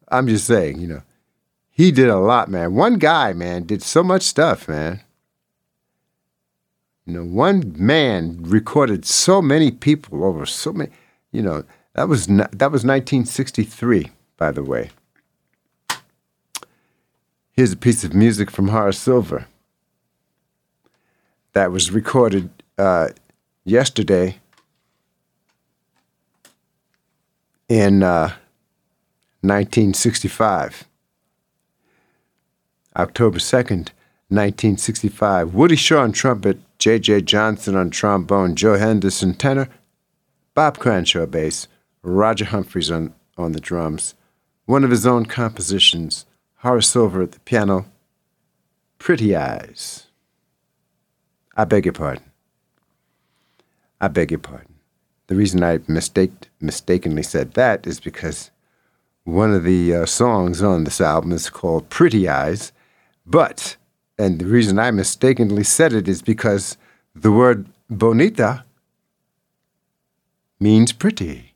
I'm 0.08 0.28
just 0.28 0.46
saying, 0.46 0.80
you 0.80 0.86
know, 0.86 1.02
he 1.70 1.90
did 1.90 2.08
a 2.08 2.18
lot, 2.18 2.48
man. 2.48 2.74
One 2.74 2.98
guy, 2.98 3.32
man, 3.32 3.64
did 3.64 3.82
so 3.82 4.02
much 4.02 4.22
stuff, 4.22 4.68
man. 4.68 5.02
Know, 7.10 7.24
one 7.24 7.74
man 7.76 8.38
recorded 8.40 9.04
so 9.04 9.42
many 9.42 9.70
people 9.70 10.24
over 10.24 10.46
so 10.46 10.72
many. 10.72 10.90
You 11.32 11.42
know, 11.42 11.64
that 11.94 12.08
was 12.08 12.26
that 12.26 12.72
was 12.72 12.84
1963, 12.84 14.10
by 14.36 14.52
the 14.52 14.62
way. 14.62 14.90
Here's 17.52 17.72
a 17.72 17.76
piece 17.76 18.04
of 18.04 18.14
music 18.14 18.50
from 18.50 18.68
Horace 18.68 18.98
Silver 18.98 19.46
that 21.52 21.72
was 21.72 21.90
recorded 21.90 22.48
uh, 22.78 23.08
yesterday 23.64 24.36
in 27.68 28.02
uh, 28.02 28.34
1965. 29.42 30.84
October 32.96 33.38
2nd, 33.38 33.90
1965. 34.28 35.54
Woody 35.54 35.76
Shaw 35.76 36.02
on 36.02 36.12
trumpet, 36.12 36.58
J.J. 36.80 37.20
Johnson 37.22 37.76
on 37.76 37.90
trombone, 37.90 38.56
Joe 38.56 38.78
Henderson 38.78 39.34
tenor, 39.34 39.68
Bob 40.54 40.78
Cranshaw 40.78 41.26
bass, 41.26 41.68
Roger 42.02 42.46
Humphries 42.46 42.90
on, 42.90 43.14
on 43.36 43.52
the 43.52 43.60
drums. 43.60 44.14
One 44.64 44.82
of 44.82 44.90
his 44.90 45.06
own 45.06 45.26
compositions, 45.26 46.24
Horace 46.56 46.88
Silver 46.88 47.22
at 47.22 47.32
the 47.32 47.40
piano, 47.40 47.84
Pretty 48.98 49.36
Eyes. 49.36 50.06
I 51.54 51.66
beg 51.66 51.84
your 51.84 51.92
pardon. 51.92 52.24
I 54.00 54.08
beg 54.08 54.30
your 54.30 54.40
pardon. 54.40 54.76
The 55.26 55.34
reason 55.36 55.62
I 55.62 55.80
mistake, 55.86 56.48
mistakenly 56.60 57.22
said 57.22 57.52
that 57.52 57.86
is 57.86 58.00
because 58.00 58.50
one 59.24 59.52
of 59.52 59.64
the 59.64 59.94
uh, 59.94 60.06
songs 60.06 60.62
on 60.62 60.84
this 60.84 61.00
album 61.02 61.32
is 61.32 61.50
called 61.50 61.90
Pretty 61.90 62.26
Eyes, 62.26 62.72
but, 63.26 63.76
and 64.20 64.38
the 64.38 64.46
reason 64.46 64.78
I 64.78 64.90
mistakenly 64.90 65.64
said 65.64 65.92
it 65.94 66.06
is 66.06 66.20
because 66.20 66.76
the 67.14 67.32
word 67.32 67.66
bonita 67.88 68.64
means 70.60 70.92
pretty. 70.92 71.49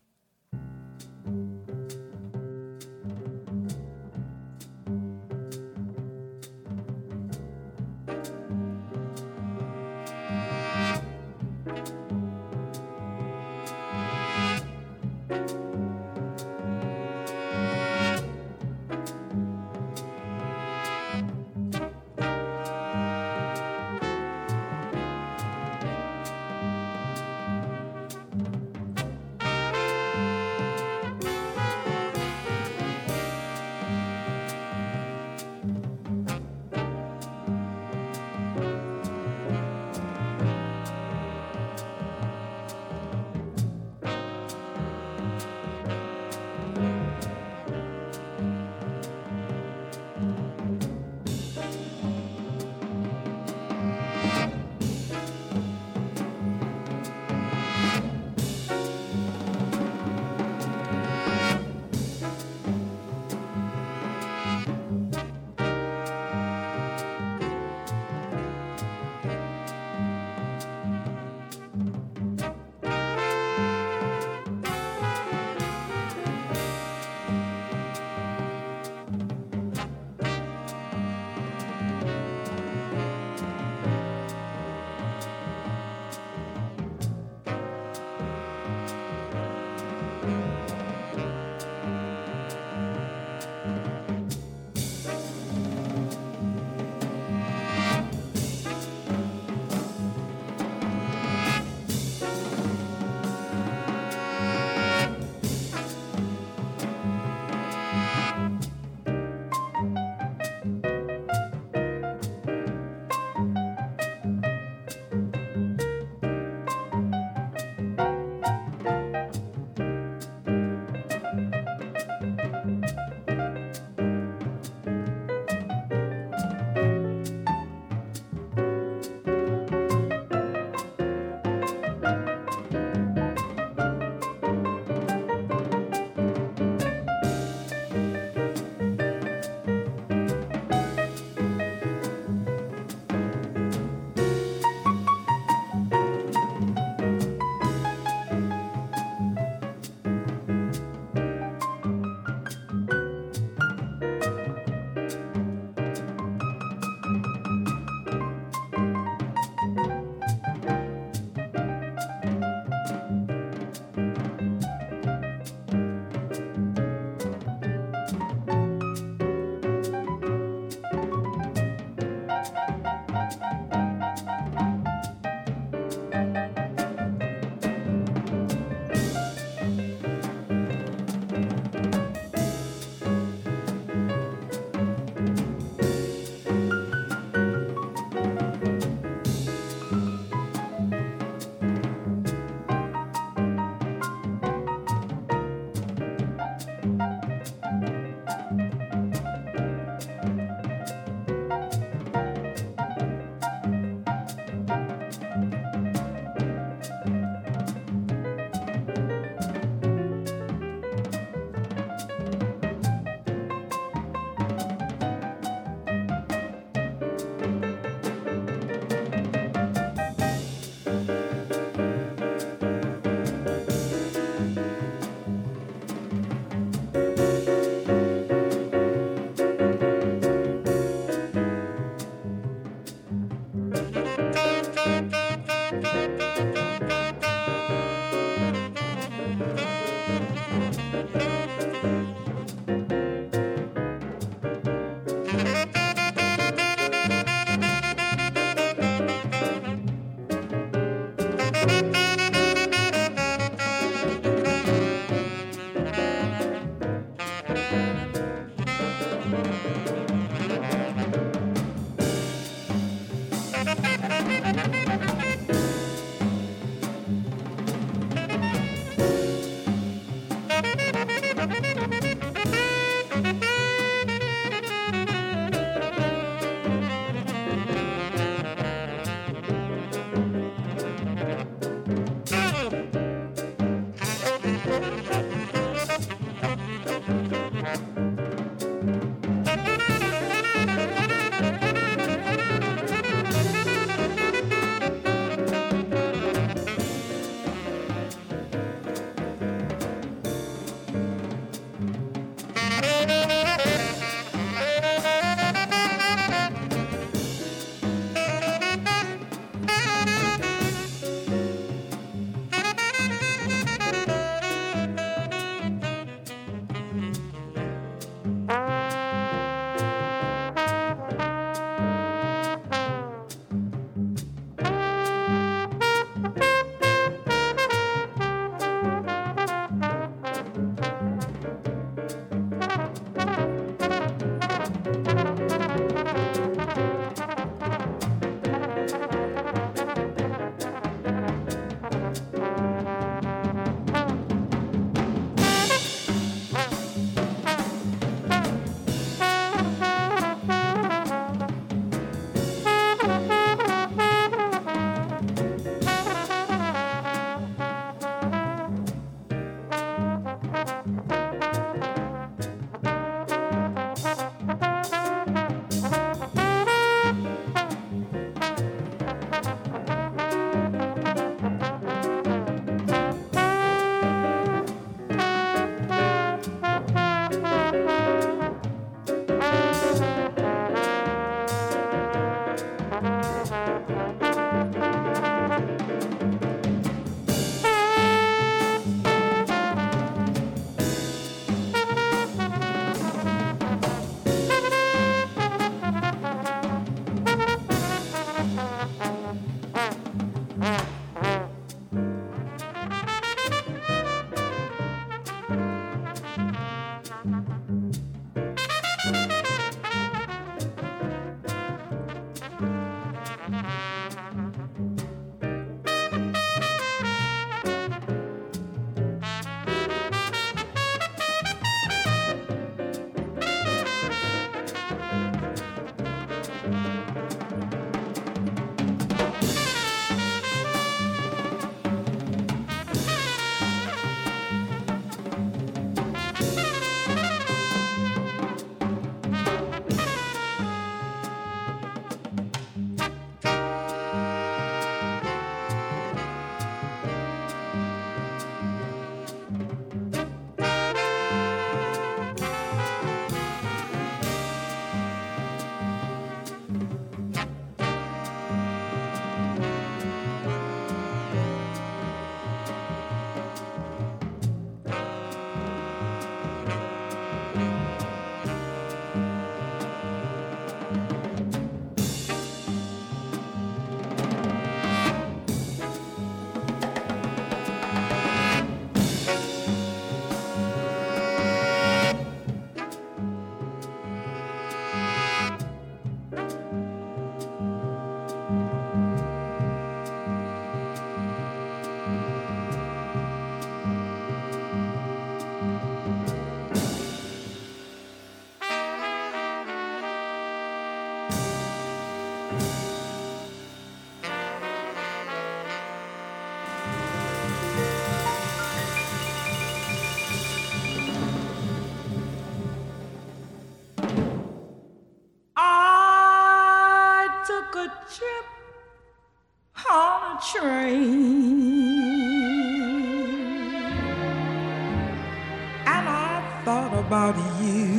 The 527.11 527.15
shadowy 527.17 527.94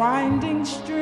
winding 0.00 0.64
stream. 0.64 0.99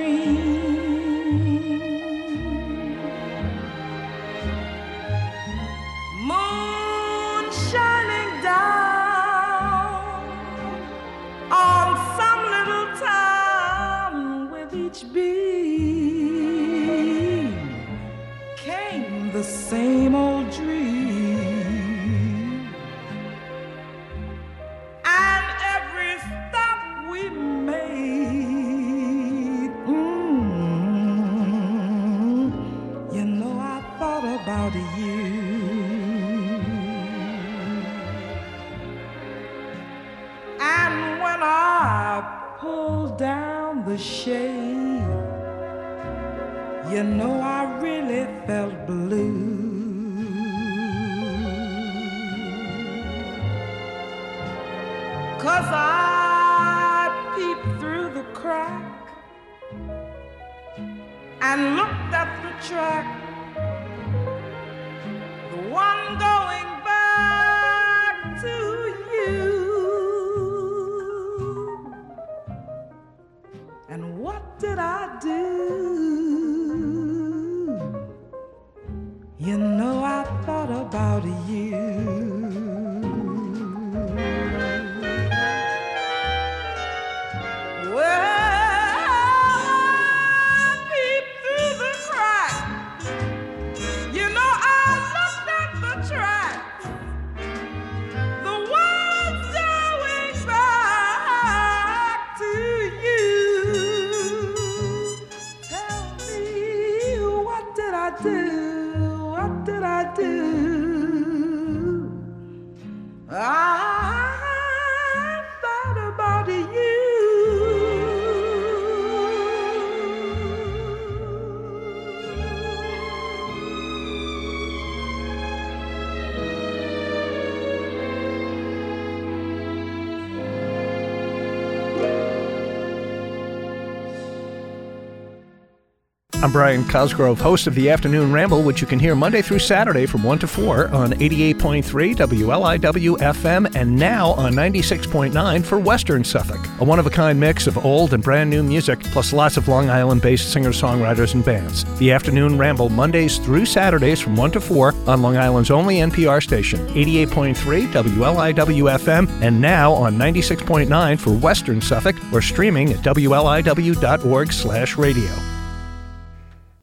I'm 136.48 136.52
Brian 136.52 136.88
Cosgrove, 136.88 137.38
host 137.38 137.66
of 137.66 137.74
the 137.74 137.90
Afternoon 137.90 138.32
Ramble, 138.32 138.62
which 138.62 138.80
you 138.80 138.86
can 138.86 138.98
hear 138.98 139.14
Monday 139.14 139.42
through 139.42 139.58
Saturday 139.58 140.06
from 140.06 140.22
1 140.22 140.38
to 140.38 140.46
4 140.46 140.88
on 140.88 141.12
88.3 141.12 141.84
WLIW 142.16 143.18
FM 143.18 143.76
and 143.76 143.94
now 143.94 144.30
on 144.30 144.54
96.9 144.54 145.62
for 145.62 145.78
Western 145.78 146.24
Suffolk. 146.24 146.66
A 146.80 146.84
one 146.84 146.98
of 146.98 147.06
a 147.06 147.10
kind 147.10 147.38
mix 147.38 147.66
of 147.66 147.84
old 147.84 148.14
and 148.14 148.22
brand 148.22 148.48
new 148.48 148.62
music, 148.62 148.98
plus 149.02 149.34
lots 149.34 149.58
of 149.58 149.68
Long 149.68 149.90
Island 149.90 150.22
based 150.22 150.50
singer 150.50 150.70
songwriters 150.70 151.34
and 151.34 151.44
bands. 151.44 151.84
The 151.98 152.12
Afternoon 152.12 152.56
Ramble, 152.56 152.88
Mondays 152.88 153.36
through 153.36 153.66
Saturdays 153.66 154.18
from 154.18 154.34
1 154.34 154.52
to 154.52 154.60
4 154.62 154.94
on 155.06 155.20
Long 155.20 155.36
Island's 155.36 155.70
only 155.70 155.96
NPR 155.96 156.42
station, 156.42 156.78
88.3 156.94 157.88
WLIW 157.88 158.98
FM, 158.98 159.28
and 159.42 159.60
now 159.60 159.92
on 159.92 160.16
96.9 160.16 161.18
for 161.20 161.30
Western 161.30 161.82
Suffolk 161.82 162.16
or 162.32 162.40
streaming 162.40 162.90
at 162.94 163.00
WLIW.org 163.00 164.50
slash 164.50 164.96
radio. 164.96 165.47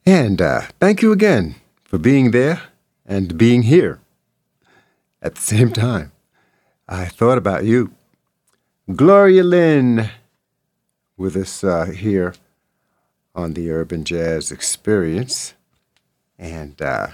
And 0.06 0.40
uh, 0.40 0.62
thank 0.80 1.02
you 1.02 1.12
again 1.12 1.56
for 1.84 1.98
being 1.98 2.30
there 2.30 2.62
and 3.08 3.36
being 3.38 3.64
here 3.64 4.02
at 5.20 5.34
the 5.34 5.42
same 5.42 5.72
time. 5.72 6.12
I 6.88 7.06
thought 7.06 7.40
about 7.40 7.66
you. 7.66 7.92
Gloria 8.96 9.44
Lynne 9.44 10.12
with 11.18 11.36
us 11.36 11.64
uh, 11.64 11.86
here 11.86 12.36
on 13.34 13.54
the 13.54 13.72
Urban 13.72 14.04
Jazz 14.04 14.52
Experience. 14.52 15.56
And 16.38 16.80
uh, 16.80 17.08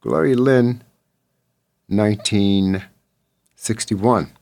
Gloria 0.00 0.36
Lynne, 0.36 0.82
1961. 1.88 4.32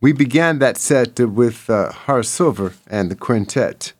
We 0.00 0.12
began 0.12 0.58
that 0.58 0.76
set 0.76 1.20
with 1.20 1.70
uh, 1.70 1.92
Horace 1.92 2.28
Silver 2.28 2.74
and 2.88 3.08
the 3.08 3.14
Quintet 3.14 3.92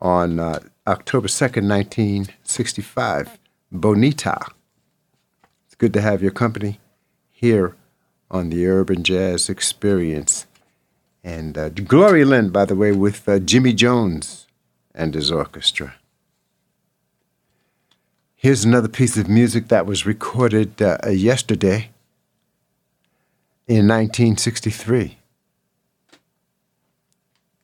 on 0.00 0.38
uh, 0.38 0.60
October 0.86 1.28
2nd, 1.28 1.68
1965. 1.68 3.38
Bonita. 3.72 4.40
It's 5.66 5.74
good 5.76 5.92
to 5.94 6.00
have 6.00 6.22
your 6.22 6.32
company 6.32 6.80
here 7.30 7.76
on 8.30 8.50
the 8.50 8.66
Urban 8.66 9.02
Jazz 9.02 9.48
Experience. 9.48 10.46
And 11.22 11.56
uh, 11.58 11.68
Gloria 11.68 12.24
Lynne, 12.24 12.50
by 12.50 12.64
the 12.64 12.76
way, 12.76 12.92
with 12.92 13.28
uh, 13.28 13.38
Jimmy 13.38 13.72
Jones 13.72 14.46
and 14.94 15.14
his 15.14 15.30
orchestra. 15.30 15.94
Here's 18.34 18.64
another 18.64 18.88
piece 18.88 19.18
of 19.18 19.28
music 19.28 19.68
that 19.68 19.84
was 19.84 20.06
recorded 20.06 20.80
uh, 20.80 20.96
yesterday 21.10 21.90
in 23.68 23.86
1963. 23.86 25.18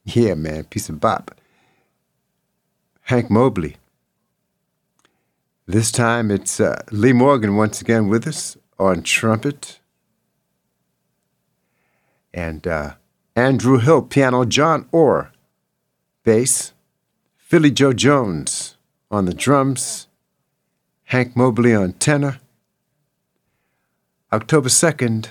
Yeah, 0.05 0.34
man, 0.34 0.64
piece 0.64 0.89
of 0.89 1.01
bop. 1.01 1.34
Hank 3.07 3.30
Mobley. 3.30 3.76
This 5.64 5.90
time 5.92 6.32
it's 6.32 6.59
uh, 6.59 6.82
Lee 6.90 7.12
Morgan 7.12 7.54
once 7.54 7.80
again 7.80 8.09
with 8.09 8.26
us 8.26 8.57
on 8.80 9.04
trumpet. 9.04 9.78
And 12.34 12.66
uh, 12.66 12.94
Andrew 13.36 13.78
Hill, 13.78 14.02
piano, 14.02 14.44
John 14.44 14.88
Ore, 14.90 15.30
bass, 16.24 16.72
Philly 17.36 17.70
Joe 17.70 17.92
Jones 17.92 18.76
on 19.09 19.26
the 19.26 19.34
drums, 19.34 20.09
Hank 21.04 21.36
Mobley 21.36 21.76
on 21.76 21.92
tenor. 21.92 22.40
October 24.32 24.68
2nd, 24.68 25.28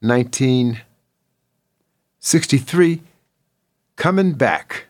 1963, 0.00 3.00
coming 3.96 4.34
back. 4.34 4.85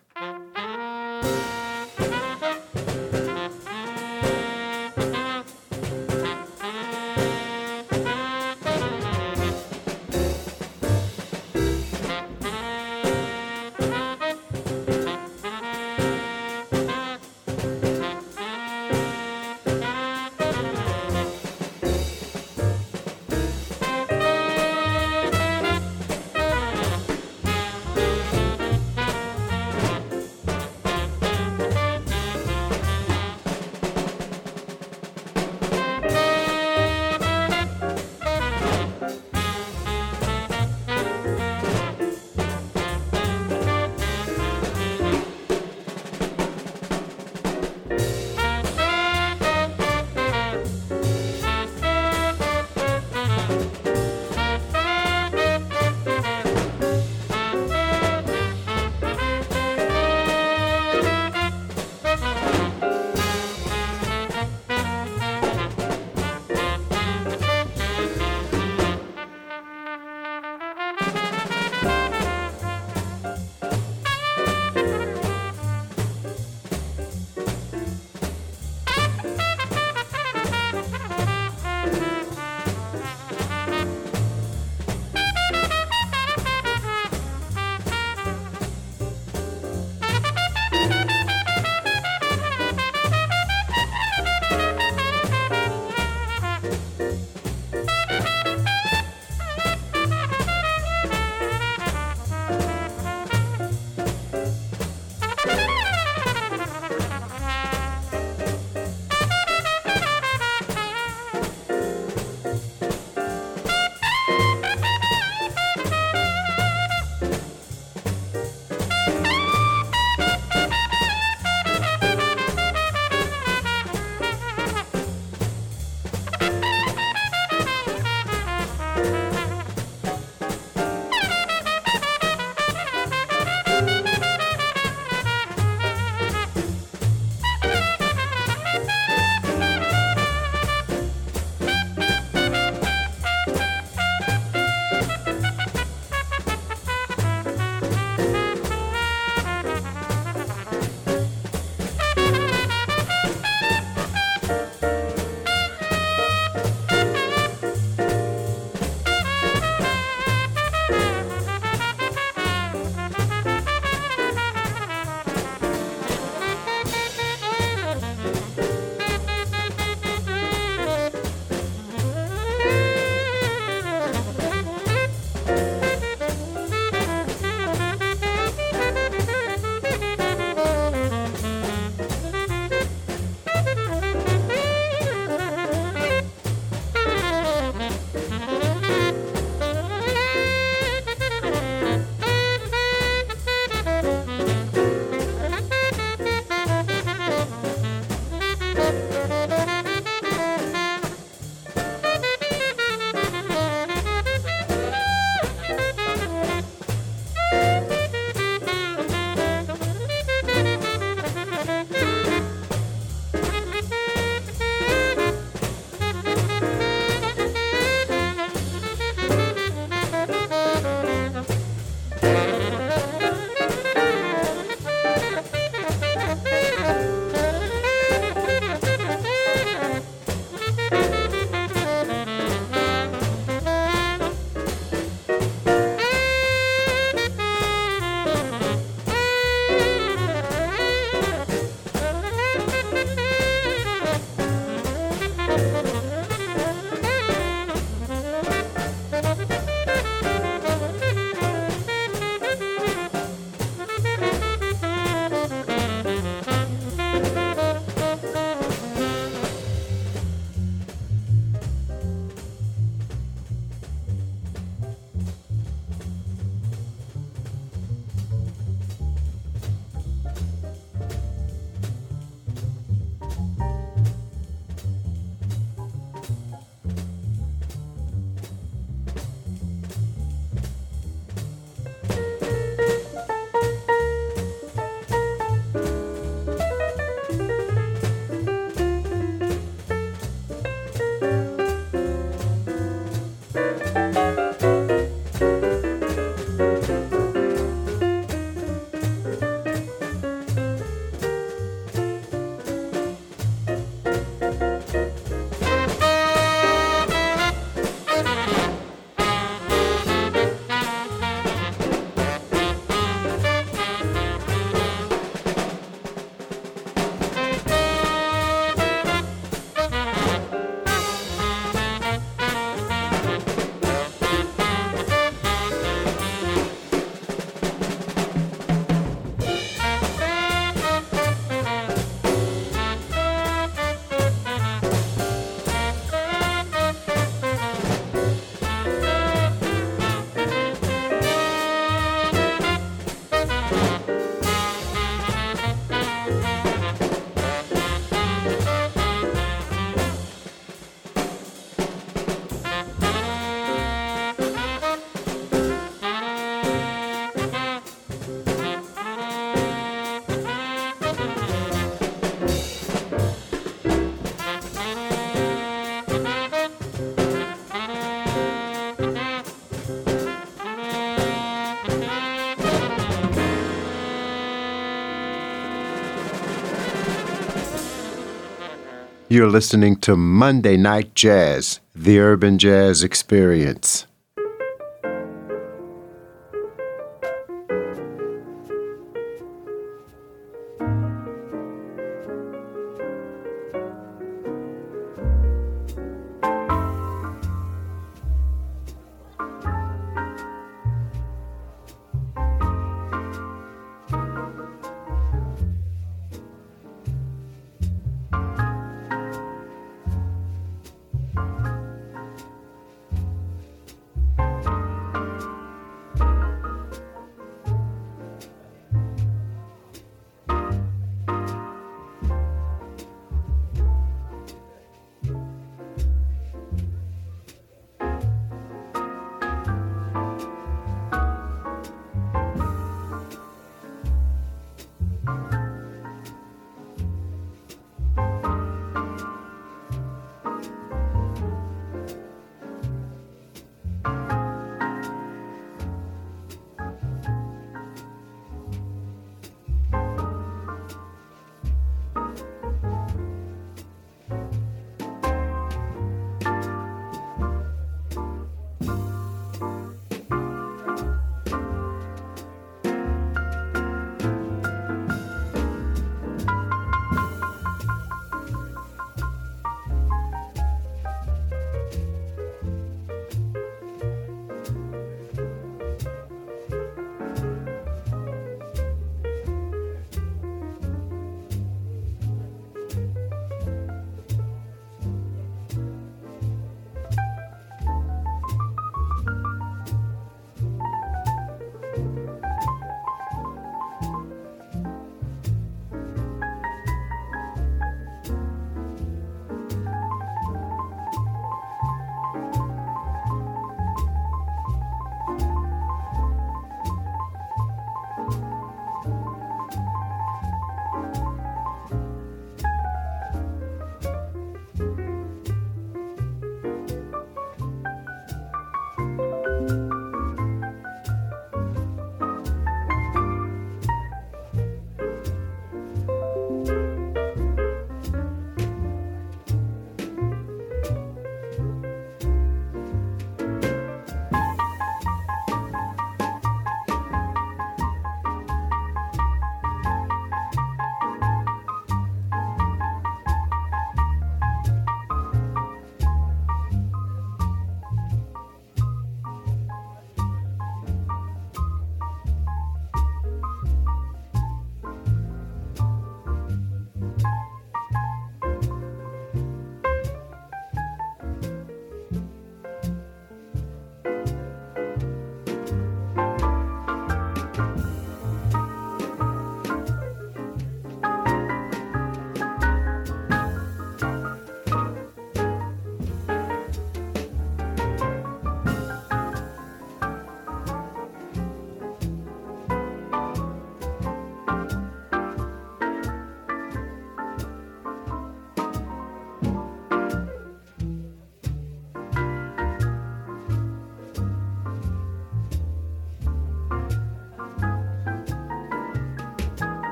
You're 379.36 379.50
listening 379.50 379.96
to 379.96 380.16
Monday 380.16 380.78
Night 380.78 381.14
Jazz, 381.14 381.80
the 381.94 382.18
Urban 382.20 382.56
Jazz 382.58 383.02
Experience. 383.04 384.05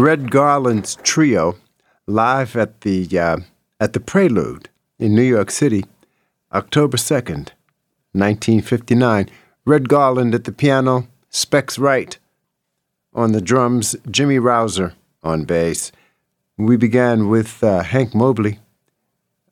Red 0.00 0.30
Garland's 0.30 0.96
trio 1.02 1.56
live 2.06 2.56
at 2.56 2.80
the 2.80 3.06
uh, 3.18 3.36
at 3.78 3.92
the 3.92 4.00
Prelude 4.00 4.70
in 4.98 5.14
New 5.14 5.22
York 5.22 5.50
City, 5.50 5.84
October 6.54 6.96
second, 6.96 7.52
nineteen 8.14 8.62
fifty 8.62 8.94
nine. 8.94 9.28
Red 9.66 9.90
Garland 9.90 10.34
at 10.34 10.44
the 10.44 10.52
piano, 10.52 11.06
Specs 11.28 11.78
Wright 11.78 12.16
on 13.12 13.32
the 13.32 13.42
drums, 13.42 13.94
Jimmy 14.10 14.38
Rowser 14.38 14.94
on 15.22 15.44
bass. 15.44 15.92
We 16.56 16.78
began 16.78 17.28
with 17.28 17.62
uh, 17.62 17.82
Hank 17.82 18.14
Mobley, 18.14 18.58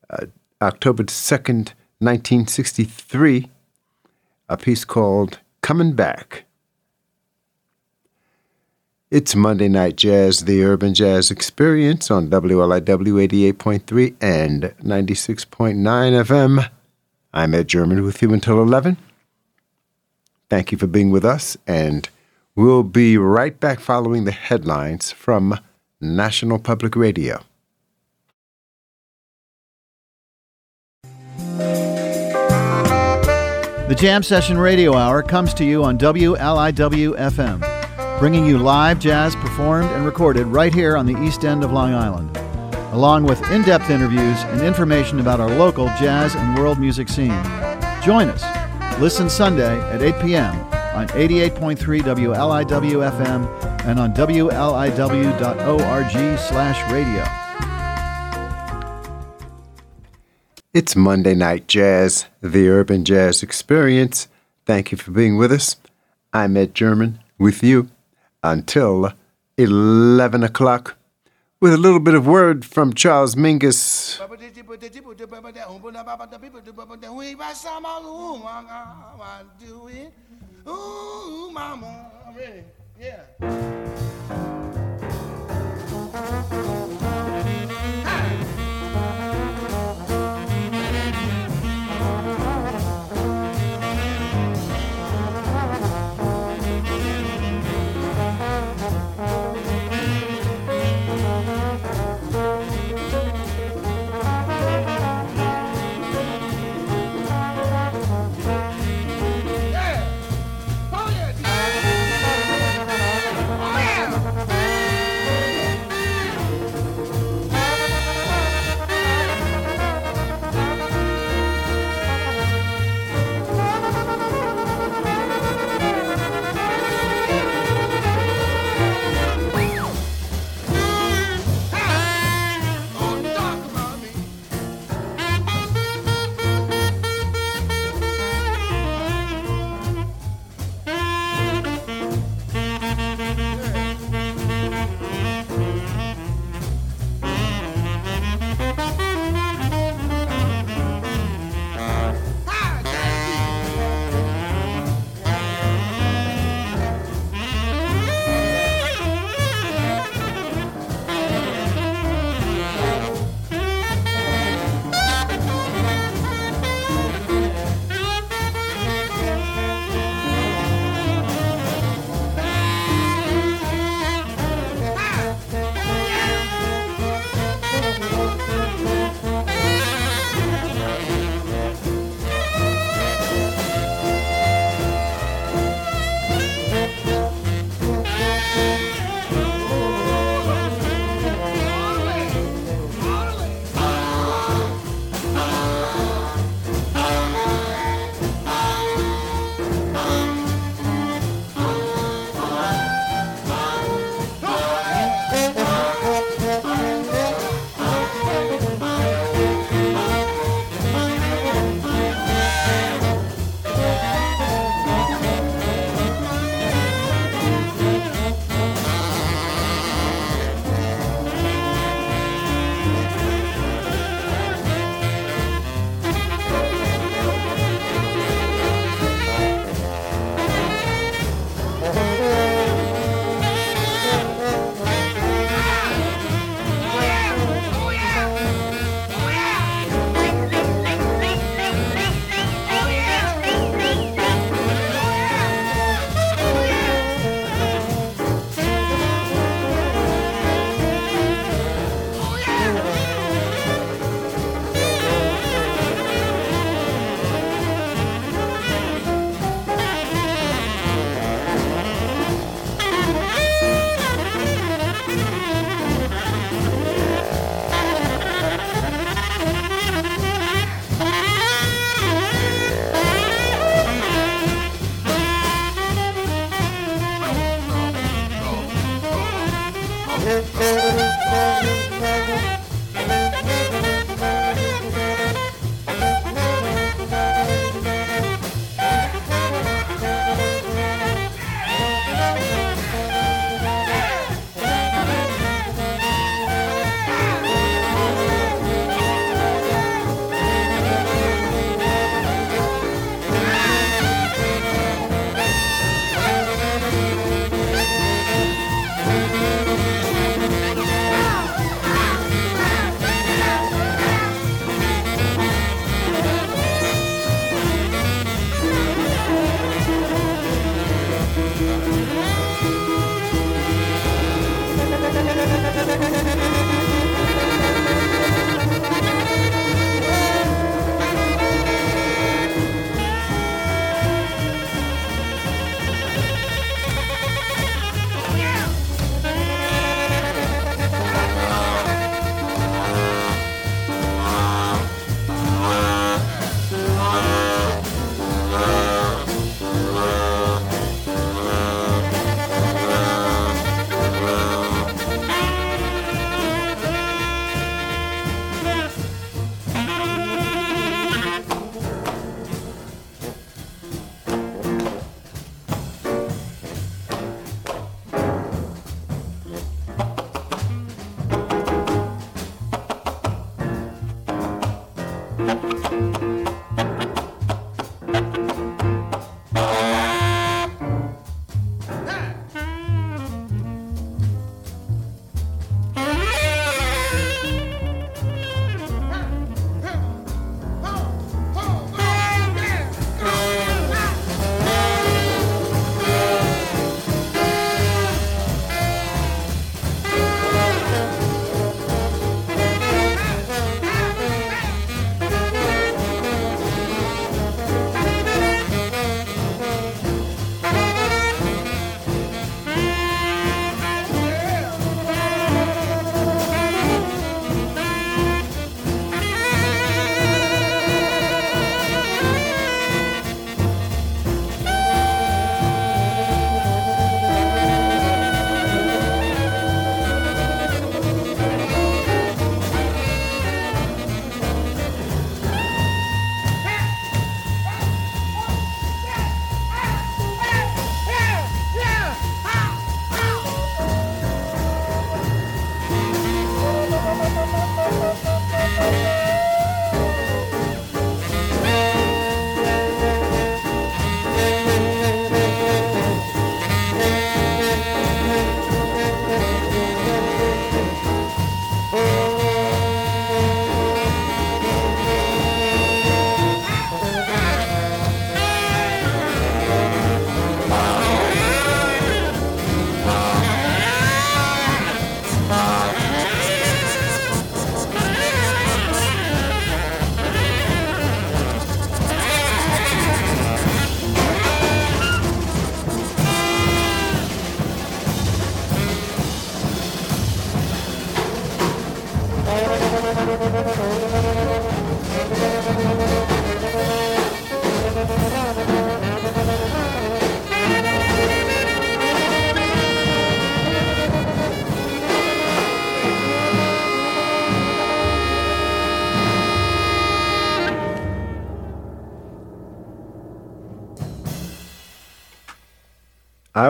uh, 0.08 0.26
October 0.62 1.02
2nd, 1.02 1.74
1963, 2.00 3.50
a 4.48 4.56
piece 4.56 4.86
called 4.86 5.40
Coming 5.60 5.92
Back. 5.92 6.46
It's 9.10 9.34
Monday 9.34 9.68
Night 9.68 9.96
Jazz, 9.96 10.40
the 10.40 10.62
Urban 10.62 10.92
Jazz 10.92 11.30
Experience 11.30 12.10
on 12.10 12.28
WLIW 12.28 13.54
88.3 13.54 14.14
and 14.20 14.64
96.9 14.84 15.76
FM. 15.78 16.70
I'm 17.32 17.54
Ed 17.54 17.68
German 17.68 18.02
with 18.02 18.20
you 18.20 18.34
until 18.34 18.60
11. 18.60 18.98
Thank 20.50 20.72
you 20.72 20.76
for 20.76 20.86
being 20.86 21.10
with 21.10 21.24
us, 21.24 21.56
and 21.66 22.06
we'll 22.54 22.82
be 22.82 23.16
right 23.16 23.58
back 23.58 23.80
following 23.80 24.24
the 24.24 24.30
headlines 24.30 25.10
from 25.10 25.58
National 26.02 26.58
Public 26.58 26.94
Radio. 26.94 27.40
The 33.88 33.96
Jam 33.96 34.22
Session 34.22 34.58
Radio 34.58 34.92
Hour 34.92 35.22
comes 35.22 35.54
to 35.54 35.64
you 35.64 35.82
on 35.82 35.96
WLIW 35.96 37.16
FM, 37.16 37.67
bringing 38.18 38.44
you 38.44 38.58
live 38.58 38.98
jazz 38.98 39.36
performed 39.36 39.88
and 39.92 40.04
recorded 40.04 40.44
right 40.48 40.74
here 40.74 40.96
on 40.96 41.06
the 41.06 41.16
east 41.22 41.44
end 41.44 41.62
of 41.62 41.70
Long 41.70 41.94
Island, 41.94 42.36
along 42.92 43.22
with 43.22 43.40
in 43.52 43.62
depth 43.62 43.90
interviews 43.90 44.42
and 44.46 44.60
information 44.60 45.20
about 45.20 45.38
our 45.38 45.48
local 45.50 45.86
jazz 46.00 46.34
and 46.34 46.58
world 46.58 46.80
music 46.80 47.08
scene. 47.08 47.40
Join 48.02 48.28
us. 48.28 48.42
Listen 49.00 49.30
Sunday 49.30 49.80
at 49.92 50.02
8 50.02 50.20
p.m. 50.20 50.56
on 50.96 51.06
88.3 51.08 51.78
WLIW 51.78 53.08
FM 53.12 53.46
and 53.84 54.00
on 54.00 54.12
WLIW.org 54.12 55.28
slash 56.38 56.92
radio. 56.92 57.24
It's 60.74 60.96
Monday 60.96 61.36
Night 61.36 61.68
Jazz, 61.68 62.26
the 62.40 62.68
Urban 62.68 63.04
Jazz 63.04 63.44
Experience. 63.44 64.26
Thank 64.66 64.90
you 64.90 64.98
for 64.98 65.12
being 65.12 65.36
with 65.36 65.52
us. 65.52 65.76
I'm 66.32 66.56
Ed 66.56 66.74
German 66.74 67.20
with 67.38 67.62
you 67.62 67.88
until 68.42 69.12
11 69.56 70.42
o'clock 70.42 70.96
with 71.60 71.74
a 71.74 71.78
little 71.78 72.00
bit 72.00 72.14
of 72.14 72.26
word 72.26 72.64
from 72.64 72.94
Charles 72.94 73.34
Mingus. 73.34 74.18
Yeah. 83.00 83.24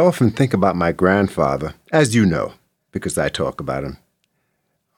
Often 0.08 0.30
think 0.30 0.54
about 0.54 0.74
my 0.74 0.90
grandfather, 0.90 1.74
as 1.92 2.14
you 2.14 2.24
know, 2.24 2.54
because 2.92 3.18
I 3.18 3.28
talk 3.28 3.60
about 3.60 3.84
him 3.84 3.98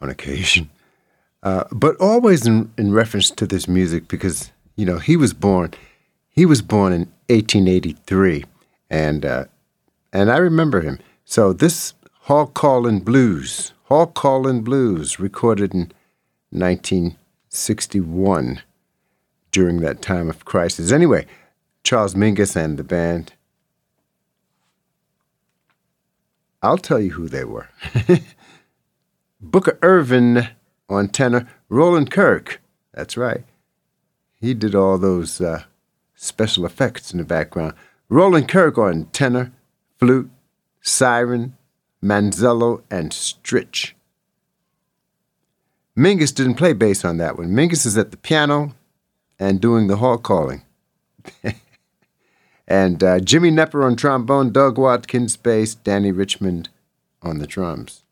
on 0.01 0.09
occasion, 0.09 0.71
uh, 1.43 1.65
but 1.73 1.97
always 1.97 2.47
in, 2.47 2.71
in 2.79 2.93
reference 2.93 3.33
to 3.33 3.45
this 3.45 3.67
music 3.67 4.07
because, 4.07 4.53
you 4.77 4.87
know, 4.87 4.99
he 4.99 5.17
was 5.17 5.35
born, 5.35 5.75
he 6.29 6.47
was 6.47 6.63
born 6.63 6.93
in 6.93 7.01
1883, 7.27 8.45
and, 8.89 9.27
uh, 9.27 9.47
and 10.13 10.31
I 10.31 10.37
remember 10.37 10.81
him. 10.81 11.01
So 11.25 11.53
this 11.53 11.95
Hog 12.29 12.55
Callin' 12.55 13.01
Blues, 13.01 13.73
Hog 13.87 14.15
Callin' 14.15 14.63
Blues, 14.63 15.19
recorded 15.19 15.75
in 15.75 15.91
1961 16.51 18.63
during 19.51 19.81
that 19.81 20.03
time 20.03 20.31
of 20.31 20.45
crisis. 20.45 20.93
Anyway, 20.93 21.27
Charles 21.83 22.15
Mingus 22.15 22.55
and 22.55 22.79
the 22.79 22.85
band 22.85 23.33
I'll 26.63 26.79
tell 26.79 27.01
you 27.01 27.13
who 27.13 27.29
they 27.29 27.45
were. 27.45 27.69
Booker 29.41 29.79
Ervin 29.83 30.49
on 30.89 31.09
tenor, 31.09 31.49
Roland 31.69 32.11
Kirk. 32.11 32.61
That's 32.93 33.17
right. 33.17 33.45
He 34.41 34.55
did 34.55 34.75
all 34.75 34.99
those 34.99 35.41
uh, 35.41 35.65
special 36.15 36.67
effects 36.67 37.13
in 37.13 37.19
the 37.19 37.25
background. 37.25 37.75
Roland 38.09 38.49
Kirk 38.49 38.77
on 38.77 39.07
tenor, 39.07 39.53
flute, 39.99 40.31
siren, 40.83 41.57
manzello, 42.03 42.83
and 42.91 43.11
stritch. 43.11 43.93
Mingus 45.97 46.35
didn't 46.35 46.55
play 46.55 46.73
bass 46.73 47.05
on 47.05 47.19
that 47.19 47.37
one. 47.39 47.51
Mingus 47.51 47.87
is 47.87 47.97
at 47.99 48.11
the 48.11 48.17
piano 48.17 48.75
and 49.39 49.61
doing 49.61 49.87
the 49.87 49.97
hall 49.97 50.19
calling. 50.19 50.63
and 52.71 53.03
uh, 53.03 53.19
Jimmy 53.19 53.51
Knepper 53.51 53.85
on 53.85 53.97
trombone, 53.97 54.53
Doug 54.53 54.79
Watkins 54.79 55.37
bass, 55.37 55.75
Dannie 55.75 56.13
Richmond 56.13 56.69
on 57.21 57.39
the 57.39 57.47
drums. 57.47 58.05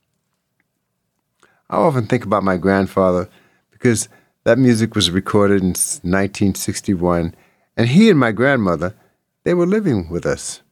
I 1.71 1.77
often 1.77 2.07
think 2.07 2.25
about 2.25 2.43
my 2.43 2.57
grandfather 2.57 3.29
because 3.71 4.09
that 4.43 4.59
music 4.59 4.97
was 4.97 5.13
recorded 5.13 5.63
in 5.63 5.69
1961, 5.69 7.37
and 7.77 7.89
he 7.89 8.11
and 8.11 8.19
my 8.19 8.33
grandmother, 8.33 8.97
they 9.45 9.55
were 9.55 9.65
living 9.65 10.09
with 10.09 10.27
us 10.27 10.63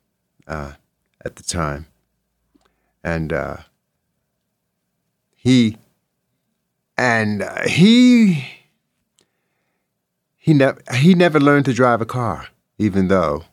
uh, 0.49 0.72
at 1.24 1.37
the 1.37 1.45
time, 1.45 1.87
and 3.05 3.32
uh, 3.32 3.59
he 5.37 5.76
and 6.99 7.41
uh, 7.41 7.68
he 7.68 8.49
he 10.37 10.55
never 10.55 10.82
he 10.95 11.14
never 11.14 11.39
learned 11.39 11.66
to 11.66 11.72
drive 11.72 12.01
a 12.01 12.07
car, 12.07 12.49
even 12.78 13.07
though 13.07 13.45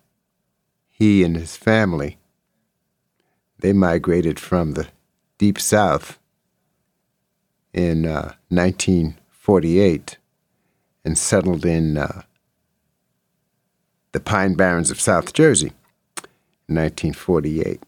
he 1.04 1.22
and 1.22 1.36
his 1.36 1.58
family 1.58 2.18
they 3.60 3.74
migrated 3.74 4.40
from 4.40 4.72
the 4.72 4.88
deep 5.38 5.60
south 5.60 6.18
in 7.74 8.06
uh, 8.06 8.36
1948 8.48 10.18
and 11.04 11.18
settled 11.18 11.66
in 11.66 11.98
uh, 11.98 12.22
the 14.14 14.22
Pine 14.22 14.54
Barrens 14.54 14.92
of 14.92 15.02
South 15.02 15.34
Jersey 15.34 15.74
in 16.70 16.76
1948. 16.76 17.82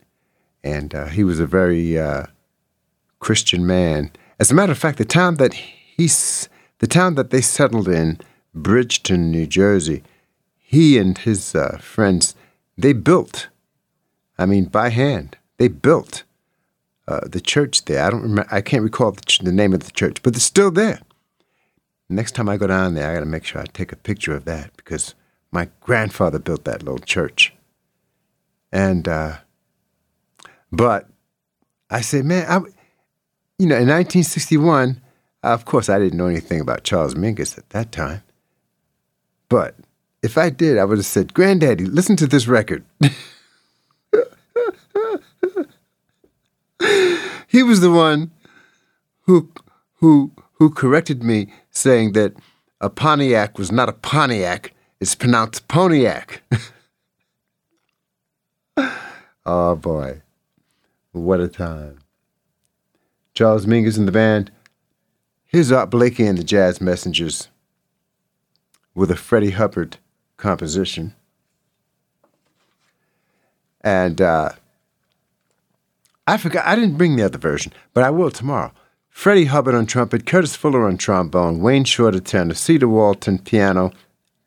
And 0.64 0.94
uh, 0.94 1.06
he 1.06 1.24
was 1.24 1.40
a 1.40 1.46
very 1.46 1.98
uh, 1.98 2.26
Christian 3.20 3.66
man. 3.66 4.12
As 4.40 4.52
a 4.52 4.56
matter 4.56 4.74
of 4.74 4.78
fact, 4.78 4.98
the 4.98 5.06
town 5.06 5.36
that 5.36 5.54
he's 5.54 6.50
the 6.80 6.88
town 6.88 7.16
that 7.16 7.30
they 7.30 7.42
settled 7.42 7.88
in, 7.88 8.20
Bridgeton, 8.54 9.32
New 9.32 9.48
Jersey, 9.48 10.04
he 10.58 10.98
and 10.98 11.18
his 11.18 11.56
uh, 11.56 11.78
friends 11.78 12.36
they 12.78 12.94
built. 12.94 13.50
I 14.38 14.46
mean, 14.46 14.66
by 14.66 14.90
hand, 14.90 15.38
they 15.58 15.68
built 15.68 16.24
uh, 17.08 17.22
the 17.24 17.42
church 17.42 17.86
there. 17.86 18.04
I 18.04 18.10
don't 18.10 18.22
remember. 18.22 18.48
I 18.52 18.62
can't 18.62 18.84
recall 18.84 19.12
the, 19.12 19.22
ch- 19.22 19.40
the 19.40 19.52
name 19.52 19.74
of 19.74 19.82
the 19.84 19.92
church, 19.92 20.22
but 20.24 20.36
it's 20.36 20.44
still 20.44 20.72
there. 20.72 21.00
Next 22.10 22.34
time 22.34 22.50
I 22.50 22.58
go 22.58 22.68
down 22.68 22.94
there, 22.94 23.10
I 23.10 23.14
got 23.16 23.22
to 23.22 23.26
make 23.26 23.46
sure 23.46 23.62
I 23.62 23.66
take 23.66 23.92
a 23.92 23.98
picture 23.98 24.36
of 24.36 24.46
that 24.46 24.76
because 24.78 25.16
my 25.52 25.70
grandfather 25.80 26.40
built 26.40 26.66
that 26.66 26.84
little 26.84 27.00
church. 27.00 27.54
And, 28.72 29.08
uh, 29.08 29.38
but 30.72 31.08
I 31.90 32.02
said, 32.02 32.26
man, 32.26 32.46
I, 32.48 32.58
you 33.58 33.68
know, 33.68 33.76
in 33.76 33.88
1961, 33.88 35.02
of 35.44 35.66
course, 35.66 35.90
I 35.90 35.98
didn't 35.98 36.18
know 36.18 36.28
anything 36.28 36.60
about 36.60 36.84
Charles 36.84 37.16
Mingus 37.16 37.58
at 37.58 37.70
that 37.70 37.92
time. 37.92 38.24
But 39.48 39.76
if 40.26 40.38
I 40.40 40.50
did, 40.50 40.78
I 40.80 40.86
would 40.86 40.98
have 40.98 41.06
said, 41.06 41.36
Granddaddy, 41.36 41.86
listen 41.86 42.16
to 42.16 42.26
this 42.26 42.48
record. 42.48 42.84
he 47.48 47.62
was 47.62 47.80
the 47.80 47.92
one 47.92 48.32
who 49.22 49.52
who 49.98 50.32
who 50.54 50.72
corrected 50.72 51.24
me, 51.24 51.54
saying 51.70 52.14
that 52.14 52.34
a 52.82 52.90
Pontiac 52.90 53.60
was 53.60 53.72
not 53.72 53.88
a 53.88 53.94
Pontiac. 53.94 54.74
It's 55.00 55.14
pronounced 55.14 55.68
Pontiac. 55.68 56.42
oh 59.46 59.76
boy. 59.76 60.24
What 61.12 61.40
a 61.40 61.48
time. 61.48 62.00
Charles 63.36 63.68
Mingus 63.68 63.98
and 63.98 64.08
the 64.08 64.12
band. 64.12 64.52
Here's 65.46 65.72
Art 65.72 65.92
Blakey 65.92 66.26
and 66.26 66.38
the 66.38 66.44
Jazz 66.44 66.82
Messengers 66.82 67.48
with 68.96 69.12
a 69.12 69.16
Freddie 69.16 69.52
Hubbard 69.52 69.98
composition. 70.38 71.14
And 73.82 74.20
uh, 74.20 74.50
I 76.28 76.38
forgot, 76.38 76.66
I 76.66 76.76
didn't 76.76 76.98
bring 76.98 77.16
the 77.16 77.24
other 77.24 77.38
version, 77.38 77.72
but 77.94 78.04
I 78.04 78.10
will 78.10 78.32
tomorrow. 78.32 78.72
Freddie 79.10 79.46
Hubbard 79.46 79.76
on 79.76 79.86
trumpet, 79.86 80.26
Curtis 80.26 80.56
Fuller 80.56 80.86
on 80.86 80.98
trombone, 80.98 81.60
Wayne 81.60 81.86
Shorter 81.86 82.20
tenor, 82.20 82.54
Cedar 82.54 82.88
Walton 82.88 83.40
piano, 83.40 83.92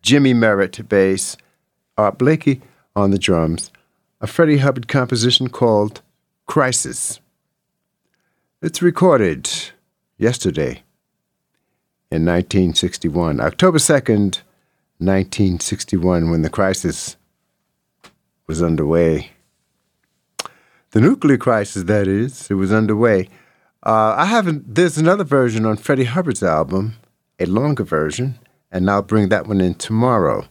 Jymie 0.03 0.37
Merritt 0.37 0.89
bass, 0.89 1.37
Art 1.97 2.19
Blakey 2.19 2.61
on 2.95 3.11
the 3.11 3.19
drums, 3.19 3.71
a 4.21 4.27
Freddie 4.27 4.59
Hubbard 4.59 4.89
composition 4.89 5.49
called 5.49 6.03
Crisis. 6.47 7.21
It's 8.61 8.83
recorded 8.83 9.49
yesterday 10.19 10.83
in 12.11 12.25
1961, 12.25 13.41
October 13.41 13.79
2nd, 13.79 14.41
1961, 14.99 16.31
when 16.31 16.43
the 16.43 16.51
crisis 16.51 17.17
was 18.47 18.63
underway. 18.63 19.31
The 20.91 21.01
nuclear 21.01 21.37
crisis, 21.37 21.85
that 21.85 22.09
is, 22.09 22.51
it 22.51 22.55
was 22.55 22.73
underway. 22.73 23.29
Uh, 23.85 24.15
I 24.17 24.25
haven't, 24.25 24.75
there's 24.75 24.99
another 24.99 25.25
version 25.25 25.65
on 25.65 25.77
Freddie 25.77 26.05
Hubbard's 26.05 26.43
album, 26.43 26.95
a 27.39 27.47
longer 27.47 27.85
version, 27.85 28.39
and 28.73 28.91
I'll 28.91 29.03
bring 29.03 29.29
that 29.29 29.47
one 29.47 29.61
in 29.61 29.75
tomorrow. 29.75 30.49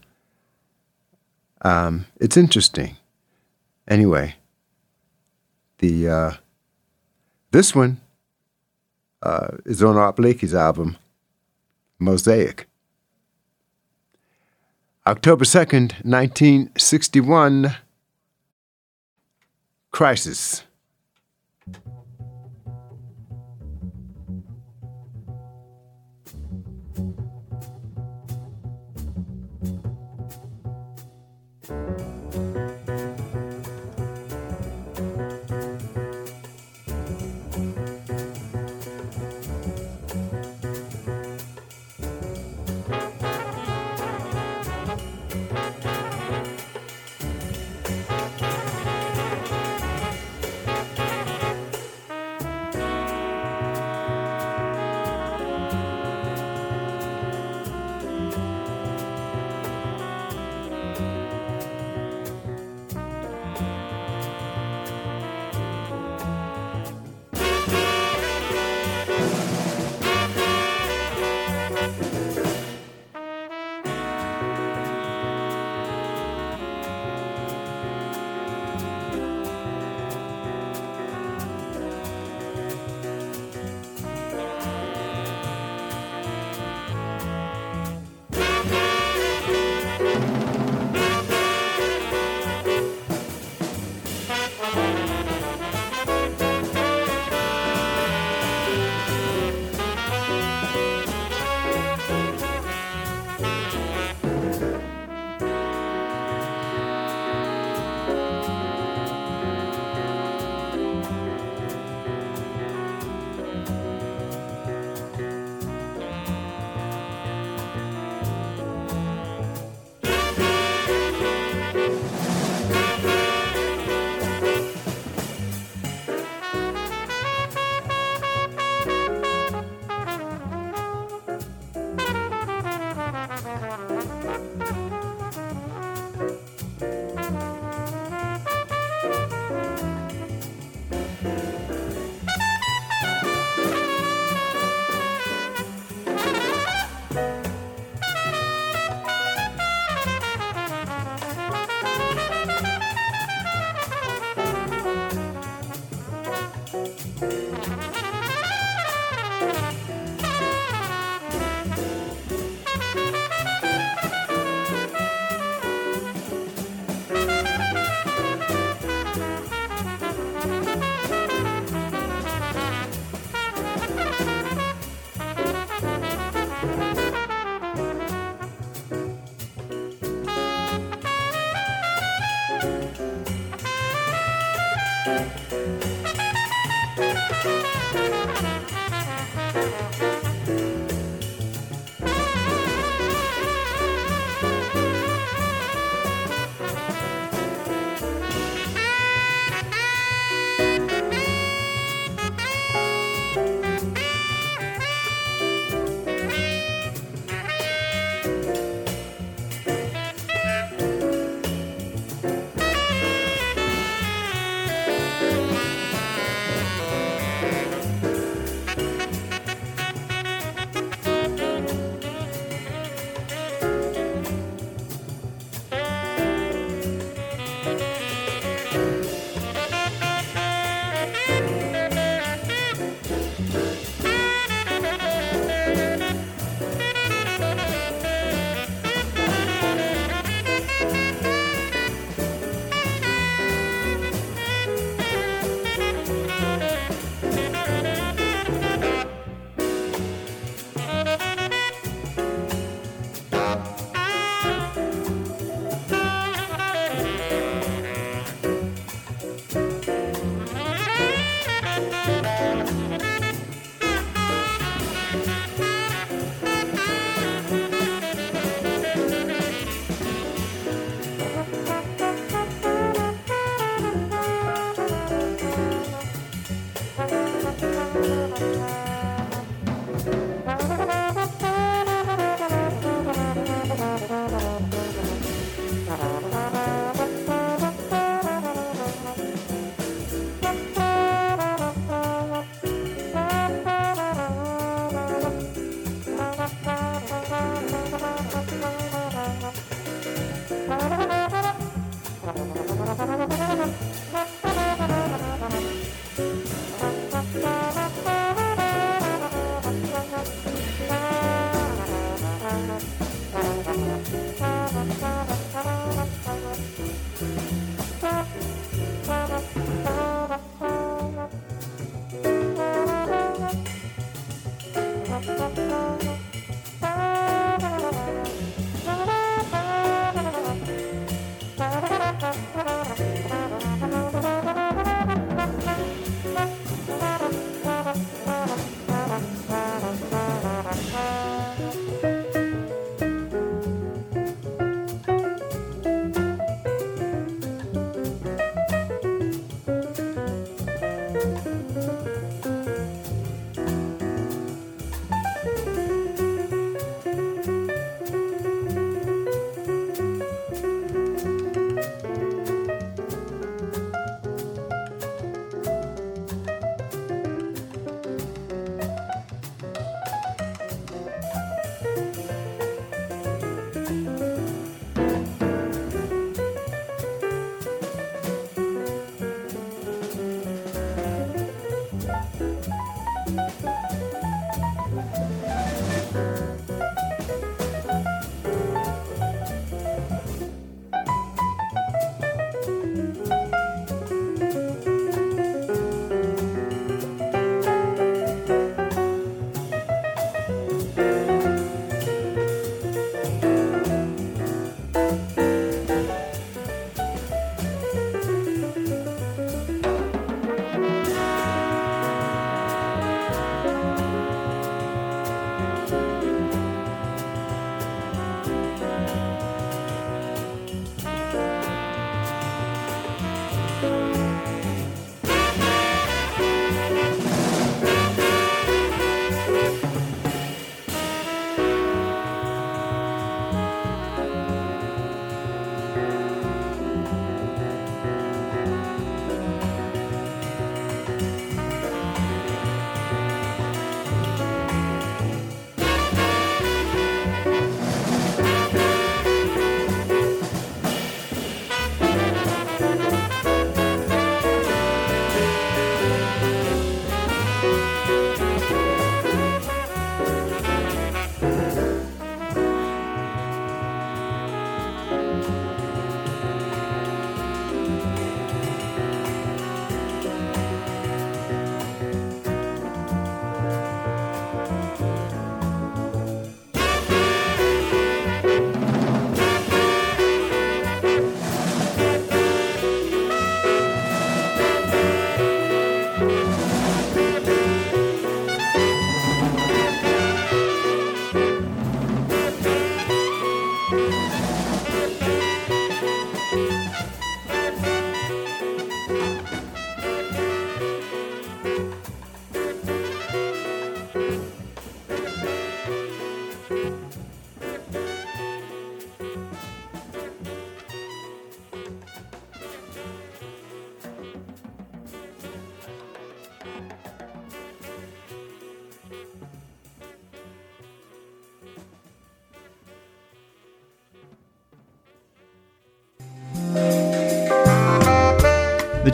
Um, 1.62 2.06
it's 2.20 2.38
interesting. 2.38 2.98
Anyway, 3.88 4.36
the 5.80 6.10
uh, 6.10 6.32
this 7.52 7.74
one 7.74 8.00
uh, 9.22 9.58
is 9.66 9.84
on 9.84 9.98
Art 9.98 10.18
Blakey's 10.18 10.54
album, 10.54 10.98
Mosaic. 12.00 12.68
October 15.08 15.46
2nd, 15.46 16.04
1961, 16.04 17.78
Crisis. 19.90 20.64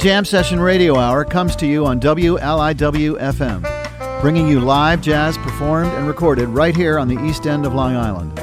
Jam 0.04 0.26
Session 0.26 0.60
Radio 0.60 0.98
Hour 0.98 1.24
comes 1.24 1.56
to 1.56 1.66
you 1.66 1.86
on 1.86 1.98
WLIW 2.02 3.22
FM, 3.22 4.20
bringing 4.20 4.50
you 4.50 4.60
live 4.60 5.00
jazz 5.00 5.38
performed 5.38 5.94
and 5.94 6.10
recorded 6.10 6.50
right 6.50 6.76
here 6.76 7.00
on 7.00 7.08
the 7.08 7.18
East 7.24 7.48
End 7.48 7.66
of 7.66 7.74
Long 7.74 7.96
Island, 7.96 8.38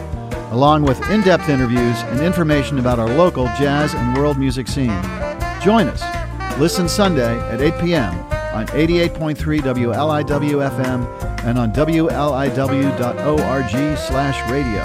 along 0.53 0.85
with 0.85 0.99
in 1.11 1.21
depth 1.21 1.51
interviews 1.51 2.01
and 2.05 2.21
information 2.21 2.79
about 2.79 2.99
our 2.99 3.11
local 3.11 3.45
jazz 3.59 3.93
and 3.93 4.17
world 4.17 4.39
music 4.39 4.69
scene. 4.69 5.03
Join 5.61 5.87
us. 5.89 6.59
Listen 6.59 6.89
Sunday 6.89 7.39
at 7.51 7.61
8 7.61 7.79
p.m. 7.79 8.15
on 8.55 8.67
88.3 8.69 9.37
WLIW 9.37 10.71
FM 10.71 11.45
and 11.45 11.59
on 11.59 11.75
WLIW.org 11.75 12.89
slash 13.99 14.51
radio. 14.51 14.83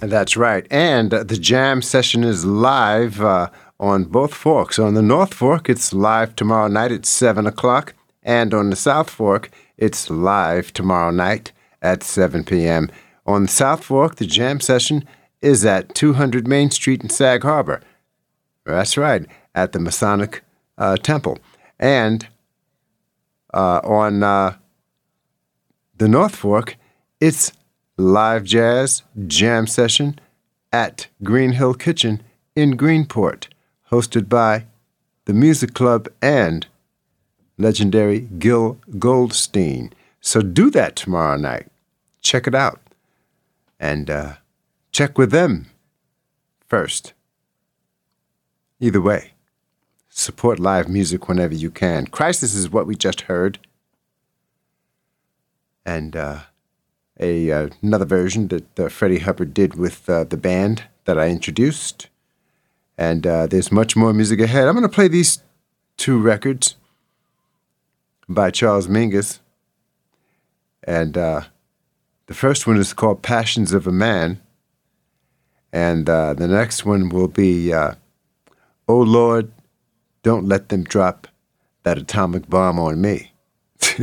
That's 0.00 0.38
right. 0.38 0.66
And 0.70 1.10
the 1.10 1.36
jam 1.36 1.82
session 1.82 2.24
is 2.24 2.46
live 2.46 3.20
uh, 3.20 3.50
on 3.94 4.04
both 4.04 4.34
forks. 4.34 4.78
On 4.78 4.94
the 4.94 5.02
North 5.02 5.32
Fork, 5.32 5.70
it's 5.70 5.94
live 5.94 6.34
tomorrow 6.34 6.68
night 6.68 6.90
at 6.90 7.06
7 7.06 7.46
o'clock. 7.46 7.94
And 8.22 8.52
on 8.52 8.70
the 8.70 8.76
South 8.76 9.08
Fork, 9.08 9.50
it's 9.78 10.10
live 10.10 10.72
tomorrow 10.72 11.12
night 11.12 11.52
at 11.80 12.02
7 12.02 12.44
p.m. 12.44 12.90
On 13.24 13.42
the 13.42 13.48
South 13.48 13.84
Fork, 13.84 14.16
the 14.16 14.26
jam 14.26 14.60
session 14.60 15.04
is 15.40 15.64
at 15.64 15.94
200 15.94 16.48
Main 16.48 16.70
Street 16.70 17.02
in 17.02 17.08
Sag 17.08 17.42
Harbor. 17.42 17.80
That's 18.64 18.96
right, 18.96 19.26
at 19.54 19.72
the 19.72 19.78
Masonic 19.78 20.42
uh, 20.76 20.96
Temple. 20.96 21.38
And 21.78 22.26
uh, 23.52 23.80
on 23.84 24.22
uh, 24.22 24.56
the 25.96 26.08
North 26.08 26.34
Fork, 26.34 26.76
it's 27.20 27.52
live 27.96 28.44
jazz 28.44 29.02
jam 29.26 29.66
session 29.66 30.18
at 30.72 31.06
Green 31.22 31.52
Hill 31.52 31.74
Kitchen 31.74 32.22
in 32.56 32.76
Greenport, 32.76 33.48
hosted 33.94 34.28
by 34.28 34.64
the 35.26 35.32
Music 35.32 35.72
Club 35.72 36.08
and 36.20 36.66
legendary 37.56 38.20
Gil 38.20 38.76
Goldstein. 38.98 39.92
So 40.20 40.40
do 40.42 40.68
that 40.70 40.96
tomorrow 40.96 41.36
night. 41.36 41.68
Check 42.20 42.48
it 42.48 42.56
out. 42.56 42.80
And 43.78 44.10
uh, 44.10 44.32
check 44.90 45.16
with 45.16 45.30
them 45.30 45.66
first. 46.66 47.12
Either 48.80 49.00
way, 49.00 49.34
support 50.08 50.58
live 50.58 50.88
music 50.88 51.28
whenever 51.28 51.54
you 51.54 51.70
can. 51.70 52.08
Crisis 52.08 52.52
is 52.52 52.68
what 52.68 52.88
we 52.88 52.96
just 52.96 53.22
heard. 53.22 53.60
And 55.86 56.16
uh, 56.16 56.40
a 57.20 57.52
uh, 57.52 57.68
another 57.80 58.06
version 58.06 58.48
that 58.48 58.80
uh, 58.80 58.88
Freddie 58.88 59.20
Hubbard 59.20 59.54
did 59.54 59.76
with 59.76 60.10
uh, 60.10 60.24
the 60.24 60.36
band 60.36 60.84
that 61.04 61.16
I 61.16 61.28
introduced. 61.28 62.08
And 62.96 63.26
uh, 63.26 63.46
there's 63.46 63.72
much 63.72 63.96
more 63.96 64.12
music 64.12 64.40
ahead. 64.40 64.68
I'm 64.68 64.74
going 64.74 64.82
to 64.82 64.88
play 64.88 65.08
these 65.08 65.42
two 65.96 66.18
records 66.20 66.76
by 68.28 68.50
Charles 68.50 68.86
Mingus. 68.86 69.40
And 70.84 71.16
uh, 71.16 71.42
the 72.26 72.34
first 72.34 72.66
one 72.66 72.76
is 72.76 72.92
called 72.92 73.22
Passions 73.22 73.72
of 73.72 73.86
a 73.86 73.92
Man. 73.92 74.40
And 75.72 76.08
uh, 76.08 76.34
the 76.34 76.46
next 76.46 76.84
one 76.84 77.08
will 77.08 77.28
be 77.28 77.72
uh, 77.72 77.94
Oh 78.86 79.00
Lord, 79.00 79.50
don't 80.22 80.46
let 80.46 80.68
them 80.68 80.84
drop 80.84 81.26
that 81.84 81.98
atomic 81.98 82.48
bomb 82.48 82.78
on 82.78 83.00
me. 83.00 83.32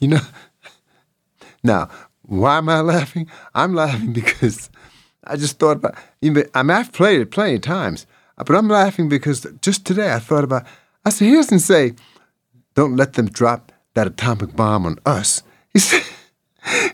you 0.00 0.08
know, 0.08 0.20
now, 1.62 1.88
why 2.22 2.58
am 2.58 2.68
I 2.68 2.80
laughing? 2.80 3.28
I'm 3.54 3.74
laughing 3.74 4.12
because 4.12 4.70
I 5.24 5.36
just 5.36 5.58
thought 5.58 5.76
about. 5.78 5.94
I 6.22 6.28
mean, 6.28 6.44
I've 6.54 6.92
played 6.92 7.20
it 7.20 7.30
plenty 7.30 7.54
of 7.56 7.62
times, 7.62 8.06
but 8.36 8.54
I'm 8.54 8.68
laughing 8.68 9.08
because 9.08 9.46
just 9.60 9.86
today 9.86 10.12
I 10.12 10.18
thought 10.18 10.44
about. 10.44 10.66
I 11.04 11.10
said, 11.10 11.26
"He 11.26 11.34
doesn't 11.34 11.60
say, 11.60 11.94
don't 12.74 12.96
let 12.96 13.12
them 13.14 13.28
drop 13.28 13.72
that 13.94 14.06
atomic 14.06 14.56
bomb 14.56 14.86
on 14.86 14.98
us." 15.06 15.42
He 15.72 15.78
said, 15.80 16.02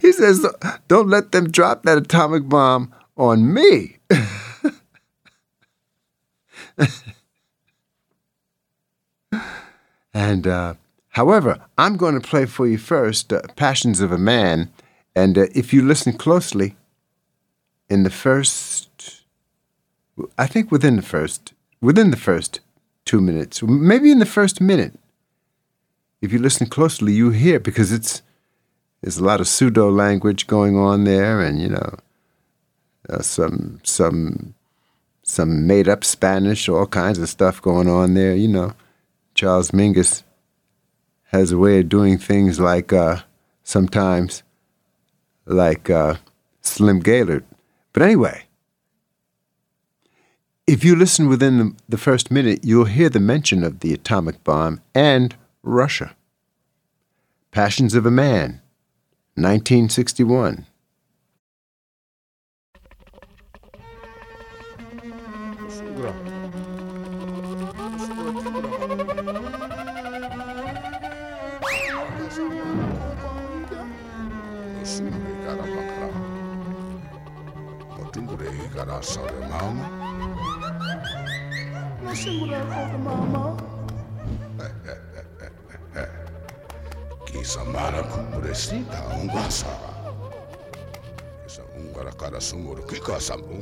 "He 0.00 0.12
says, 0.12 0.46
don't 0.88 1.08
let 1.08 1.32
them 1.32 1.50
drop 1.50 1.84
that 1.84 1.98
atomic 1.98 2.48
bomb 2.48 2.94
on 3.16 3.52
me." 3.52 3.96
and 10.14 10.46
uh, 10.46 10.74
however, 11.10 11.58
I'm 11.78 11.96
going 11.96 12.14
to 12.14 12.28
play 12.28 12.44
for 12.46 12.66
you 12.66 12.78
first, 12.78 13.32
uh, 13.32 13.40
"Passions 13.56 14.00
of 14.00 14.12
a 14.12 14.18
Man," 14.18 14.70
and 15.16 15.38
uh, 15.38 15.46
if 15.54 15.72
you 15.72 15.80
listen 15.82 16.12
closely, 16.12 16.76
in 17.88 18.02
the 18.02 18.10
first, 18.10 19.24
I 20.36 20.46
think 20.46 20.70
within 20.70 20.96
the 20.96 21.02
first, 21.02 21.52
within 21.80 22.10
the 22.10 22.16
first 22.16 22.60
two 23.04 23.20
minutes, 23.20 23.62
maybe 23.62 24.10
in 24.10 24.18
the 24.18 24.26
first 24.26 24.60
minute, 24.60 24.98
if 26.20 26.32
you 26.32 26.38
listen 26.38 26.66
closely, 26.66 27.12
you 27.12 27.30
hear 27.30 27.60
because 27.60 27.92
it's 27.92 28.22
there's 29.00 29.18
a 29.18 29.24
lot 29.24 29.40
of 29.40 29.46
pseudo 29.46 29.90
language 29.90 30.46
going 30.46 30.76
on 30.76 31.04
there, 31.04 31.40
and 31.40 31.60
you 31.60 31.68
know, 31.68 31.94
uh, 33.08 33.22
some 33.22 33.80
some 33.84 34.54
some 35.22 35.66
made 35.66 35.88
up 35.88 36.04
Spanish, 36.04 36.68
all 36.68 36.86
kinds 36.86 37.18
of 37.18 37.28
stuff 37.28 37.62
going 37.62 37.88
on 37.88 38.14
there. 38.14 38.34
You 38.34 38.48
know, 38.48 38.72
Charles 39.34 39.70
Mingus 39.70 40.24
has 41.30 41.52
a 41.52 41.58
way 41.58 41.80
of 41.80 41.88
doing 41.88 42.18
things 42.18 42.58
like 42.58 42.92
uh, 42.92 43.20
sometimes 43.62 44.42
like 45.46 45.88
uh, 45.88 46.16
Slim 46.60 46.98
Gaillard. 47.00 47.44
But 47.98 48.04
anyway, 48.04 48.44
if 50.68 50.84
you 50.84 50.94
listen 50.94 51.28
within 51.28 51.58
the, 51.58 51.74
the 51.88 51.98
first 51.98 52.30
minute, 52.30 52.60
you'll 52.62 52.84
hear 52.84 53.08
the 53.08 53.18
mention 53.18 53.64
of 53.64 53.80
the 53.80 53.92
atomic 53.92 54.44
bomb 54.44 54.82
and 54.94 55.34
Russia. 55.64 56.14
Passions 57.50 57.96
of 57.96 58.06
a 58.06 58.10
Man, 58.12 58.62
1961. 59.34 60.66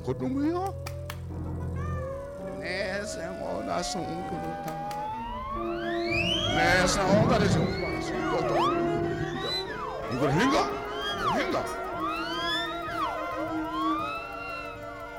Kutungu 0.05 0.43
yo. 0.45 0.75
Nese 2.61 3.21
ngona 3.31 3.83
sunguru 3.85 4.51
ta. 4.65 4.73
Nese 6.57 7.01
ongare 7.01 7.49
sunguru 7.49 8.03
sunguru 8.03 8.43
ta. 8.49 8.55
Ungara 10.13 10.33
hinga. 10.33 10.63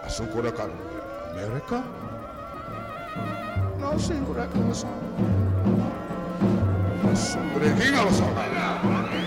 Asungura 0.05 0.51
kara 0.51 0.73
America. 1.31 1.83
No 3.79 3.99
singura 3.99 4.47
kara 4.47 4.73
Sungure 7.15 7.67
hinga 7.79 8.01
lo 8.03 8.11
sa. 8.11 9.26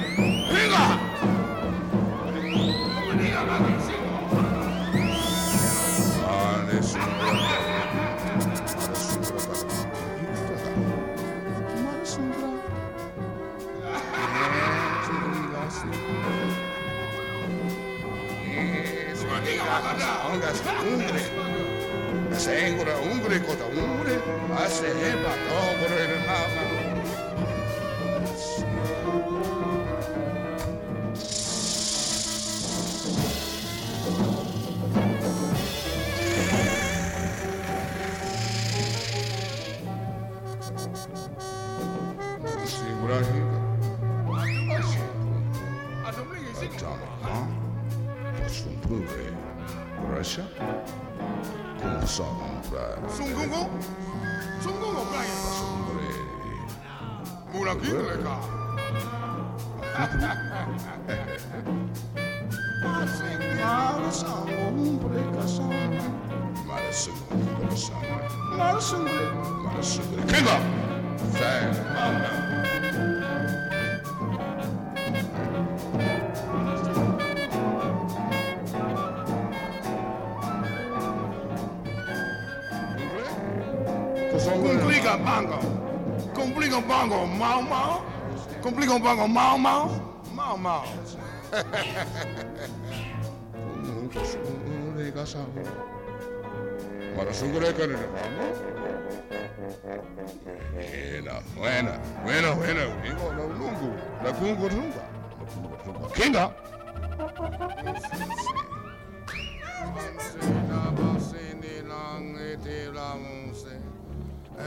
Sengura 22.40 22.94
umbre 22.97 23.38
kota 23.40 23.66
umbre, 23.66 24.14
ase 24.64 24.88
heba 25.01 25.32
togore 25.47 26.06
mama. 26.26 26.69
Mula 57.70 57.82
kingleka. 57.82 58.34
Mala 62.82 64.10
sombre 64.10 65.22
casama. 65.36 66.05
Mala 66.66 66.90
sombre 66.90 67.47
casama. 67.70 68.16
Mala 68.59 68.80
sombre. 68.80 69.24
Mala 69.62 69.82
sombre. 69.82 70.22
King 70.26 70.48
up! 70.48 70.62
Fast. 71.38 71.80
Complica 84.51 85.14
bongo, 86.91 87.27
mau 87.27 87.62
mau. 87.62 88.03
Cumplir 88.62 88.89
con 88.89 89.01
bongo, 89.01 89.29
mau 89.29 89.57
mau. 89.57 89.91
Mau 90.35 90.57
mau. 90.59 90.85
Para 97.17 97.35
su 97.35 97.47
greca 97.53 97.85
en 97.85 97.91
el 97.91 97.99
Buena, 101.21 101.35
buena, 101.57 101.93
buena, 102.25 102.55
buena. 102.55 102.83
Digo, 103.03 103.27
la 103.37 103.45
lungu, 103.59 103.91
la 104.25 104.31
kungu 104.33 104.69
runga. 104.69 105.05
La 105.93 106.09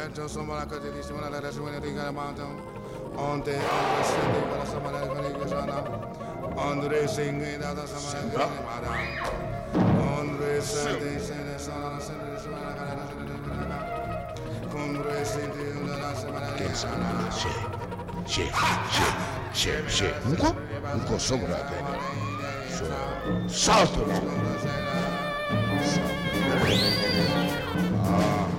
Ejo 0.01 0.27
somalaka 0.29 0.79
dedi 0.79 1.03
simana 1.03 1.29
la 1.29 1.39
resimene 1.39 1.79
rigana 1.79 2.11
mantam. 2.11 2.57
Onte 3.17 3.53
anga 3.53 4.03
sende 4.09 4.39
kala 4.49 4.65
samana 4.65 4.99
kane 5.13 5.29
kusana. 5.37 5.77
Andre 6.57 7.07
singe 7.07 7.57
dada 7.61 7.85
samana 7.87 8.31
kane 8.33 8.59
mara. 8.65 8.93
Andre 10.17 10.61
sende 10.61 11.19
sende 11.19 11.59
sana 11.59 11.99
sende 12.01 12.39
samana 12.43 12.73
kane 12.77 13.03
sende 13.09 13.35
kane. 13.45 13.77
Kondre 14.71 15.25
sende 15.25 15.65
dada 15.87 16.15
samana 16.21 16.49
kane 16.57 16.75
sana. 16.75 17.31
Şey, 17.31 17.51
şey, 18.27 18.49
şey, 19.53 19.89
şey, 19.89 20.11
Muko, 20.29 20.55
Muko 20.95 21.19
sobra 21.19 21.59
kayna. 21.69 21.93
So, 22.69 22.85
salto. 23.47 24.01
Salto. 24.05 24.23
Ah. 28.05 28.52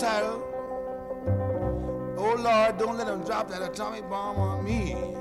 Oh 0.00 0.44
Lord, 2.38 2.78
don't 2.78 2.96
let 2.96 3.08
them 3.08 3.24
drop 3.24 3.50
that 3.50 3.62
atomic 3.62 4.08
bomb 4.08 4.38
on 4.38 4.64
me. 4.64 5.17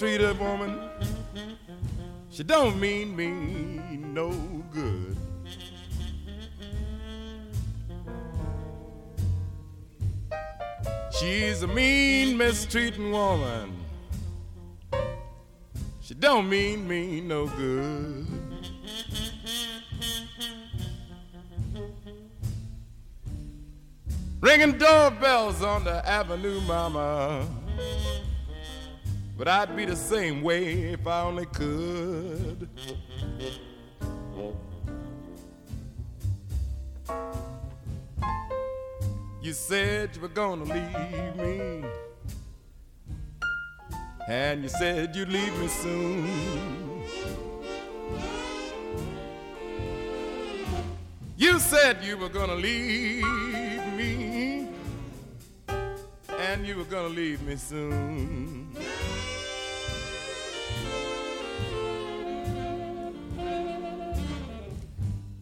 Mistreated 0.00 0.38
woman. 0.38 0.78
She 2.30 2.44
don't 2.44 2.78
mean 2.78 3.16
me 3.16 3.96
no 3.96 4.30
good. 4.72 5.16
She's 11.18 11.64
a 11.64 11.66
mean, 11.66 12.36
mistreating 12.36 13.10
woman. 13.10 13.76
She 16.00 16.14
don't 16.14 16.48
mean 16.48 16.86
me 16.86 17.20
no 17.20 17.48
good. 17.48 18.24
Ringing 24.40 24.78
doorbells 24.78 25.60
on 25.60 25.82
the 25.82 26.08
avenue, 26.08 26.60
mama. 26.60 27.48
But 29.38 29.46
I'd 29.46 29.76
be 29.76 29.84
the 29.84 29.94
same 29.94 30.42
way 30.42 30.94
if 30.94 31.06
I 31.06 31.22
only 31.22 31.46
could. 31.46 32.68
You 39.40 39.52
said 39.52 40.16
you 40.16 40.22
were 40.22 40.26
gonna 40.26 40.64
leave 40.64 41.36
me. 41.36 41.84
And 44.26 44.64
you 44.64 44.68
said 44.68 45.14
you'd 45.14 45.28
leave 45.28 45.56
me 45.56 45.68
soon. 45.68 47.04
You 51.36 51.60
said 51.60 52.02
you 52.02 52.18
were 52.18 52.28
gonna 52.28 52.56
leave 52.56 53.86
me. 53.96 54.66
And 55.68 56.66
you 56.66 56.76
were 56.76 56.90
gonna 56.90 57.08
leave 57.08 57.40
me 57.42 57.54
soon. 57.54 58.76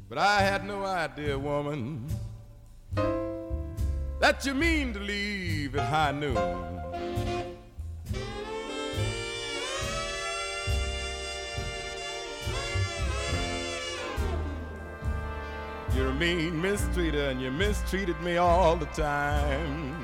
But 0.09 0.19
I 0.19 0.41
had 0.41 0.65
no 0.65 0.85
idea, 0.85 1.37
woman, 1.37 2.07
that 4.21 4.47
you 4.47 4.55
mean 4.55 4.95
to 4.95 5.01
leave 5.01 5.75
at 5.75 5.89
high 5.89 6.13
noon. 6.13 6.37
You're 15.93 16.11
a 16.11 16.15
mean 16.15 16.63
mistreater 16.63 17.31
and 17.31 17.41
you 17.43 17.51
mistreated 17.51 18.21
me 18.21 18.37
all 18.37 18.77
the 18.77 18.87
time. 18.87 19.97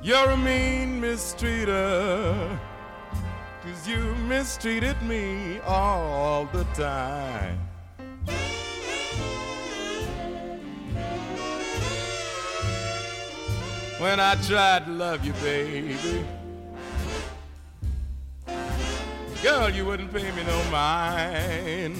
You're 0.00 0.30
a 0.30 0.36
mean 0.36 1.00
mistreater. 1.00 2.58
Cause 3.68 3.86
you 3.86 4.14
mistreated 4.26 5.00
me 5.02 5.60
all 5.60 6.46
the 6.46 6.64
time. 6.74 7.58
When 13.98 14.20
I 14.20 14.36
tried 14.36 14.86
to 14.86 14.92
love 14.92 15.22
you, 15.24 15.32
baby. 15.34 16.24
Girl, 19.42 19.68
you 19.68 19.84
wouldn't 19.84 20.12
pay 20.14 20.30
me 20.32 20.44
no 20.44 20.70
mind. 20.70 21.96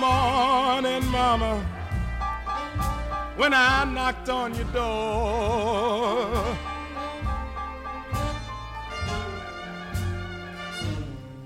Morning, 0.00 1.04
Mama, 1.10 1.62
when 3.36 3.52
I 3.52 3.84
knocked 3.84 4.30
on 4.30 4.54
your 4.54 4.64
door? 4.72 6.56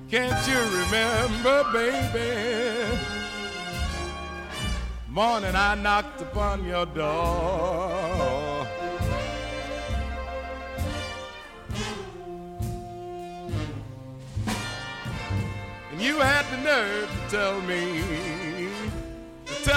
Can't 0.08 0.46
you 0.46 0.60
remember, 0.78 1.64
baby? 1.72 2.96
Morning 5.08 5.56
I 5.56 5.74
knocked 5.74 6.20
upon 6.20 6.64
your 6.64 6.86
door. 6.86 8.68
And 15.90 16.00
you 16.00 16.18
had 16.18 16.44
the 16.52 16.58
nerve 16.58 17.08
to 17.08 17.36
tell 17.36 17.60
me, 17.62 18.33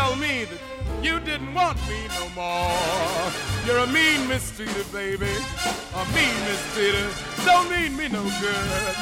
tell 0.07 0.15
me 0.15 0.45
that 0.45 0.59
you 1.03 1.19
didn't 1.19 1.53
want 1.53 1.77
me 1.89 2.07
no 2.19 2.29
more. 2.29 3.31
You're 3.65 3.79
a 3.79 3.87
mean 3.87 4.27
mistreater, 4.29 4.85
baby, 4.93 5.25
a 5.25 6.05
mean 6.15 6.37
mistreater. 6.47 7.09
Don't 7.45 7.69
mean 7.69 7.97
me 7.97 8.07
no 8.07 8.23
good. 8.23 8.95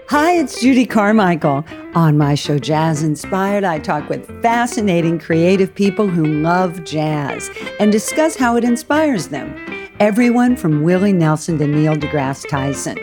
Hi, 0.08 0.30
it's 0.32 0.60
Judy 0.62 0.86
Carmichael. 0.86 1.64
On 1.96 2.18
my 2.18 2.34
show 2.34 2.58
Jazz 2.58 3.02
Inspired, 3.02 3.64
I 3.64 3.78
talk 3.78 4.10
with 4.10 4.42
fascinating 4.42 5.18
creative 5.18 5.74
people 5.74 6.08
who 6.08 6.26
love 6.26 6.84
jazz 6.84 7.50
and 7.80 7.90
discuss 7.90 8.36
how 8.36 8.54
it 8.54 8.64
inspires 8.64 9.28
them. 9.28 9.56
Everyone 9.98 10.56
from 10.56 10.82
Willie 10.82 11.14
Nelson 11.14 11.56
to 11.56 11.66
Neil 11.66 11.96
deGrasse 11.96 12.46
Tyson. 12.50 12.98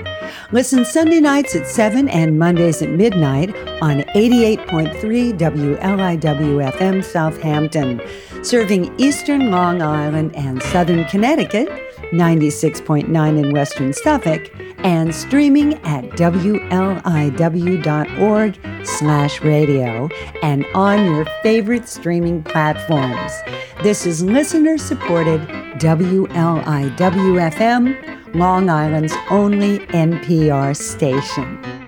Listen 0.52 0.86
Sunday 0.86 1.20
nights 1.20 1.56
at 1.56 1.66
7 1.66 2.08
and 2.08 2.38
Mondays 2.38 2.84
at 2.84 2.90
midnight 2.92 3.50
on 3.82 4.02
88.3 4.14 5.40
WLIW 5.40 6.72
FM 6.72 7.04
Southampton, 7.04 8.00
serving 8.44 8.94
eastern 9.00 9.50
Long 9.50 9.82
Island 9.82 10.36
and 10.36 10.62
southern 10.62 11.06
Connecticut, 11.06 11.68
96.9 12.12 13.44
in 13.44 13.52
western 13.54 13.94
Suffolk, 13.94 14.50
and 14.80 15.16
streaming 15.16 15.76
at 15.86 16.04
wliw.org 16.12 16.60
slash 18.86 19.42
radio 19.42 20.10
and 20.42 20.66
on 20.76 21.06
your 21.06 21.26
favorite 21.42 21.88
streaming 21.88 22.44
platforms. 22.44 23.32
This 23.82 24.06
is 24.06 24.24
listener-supported 24.24 25.42
WLIW-FM, 25.80 26.36
Long 28.36 28.70
Island's 28.70 29.16
only 29.30 29.80
NPR 29.80 30.76
station. 30.76 31.83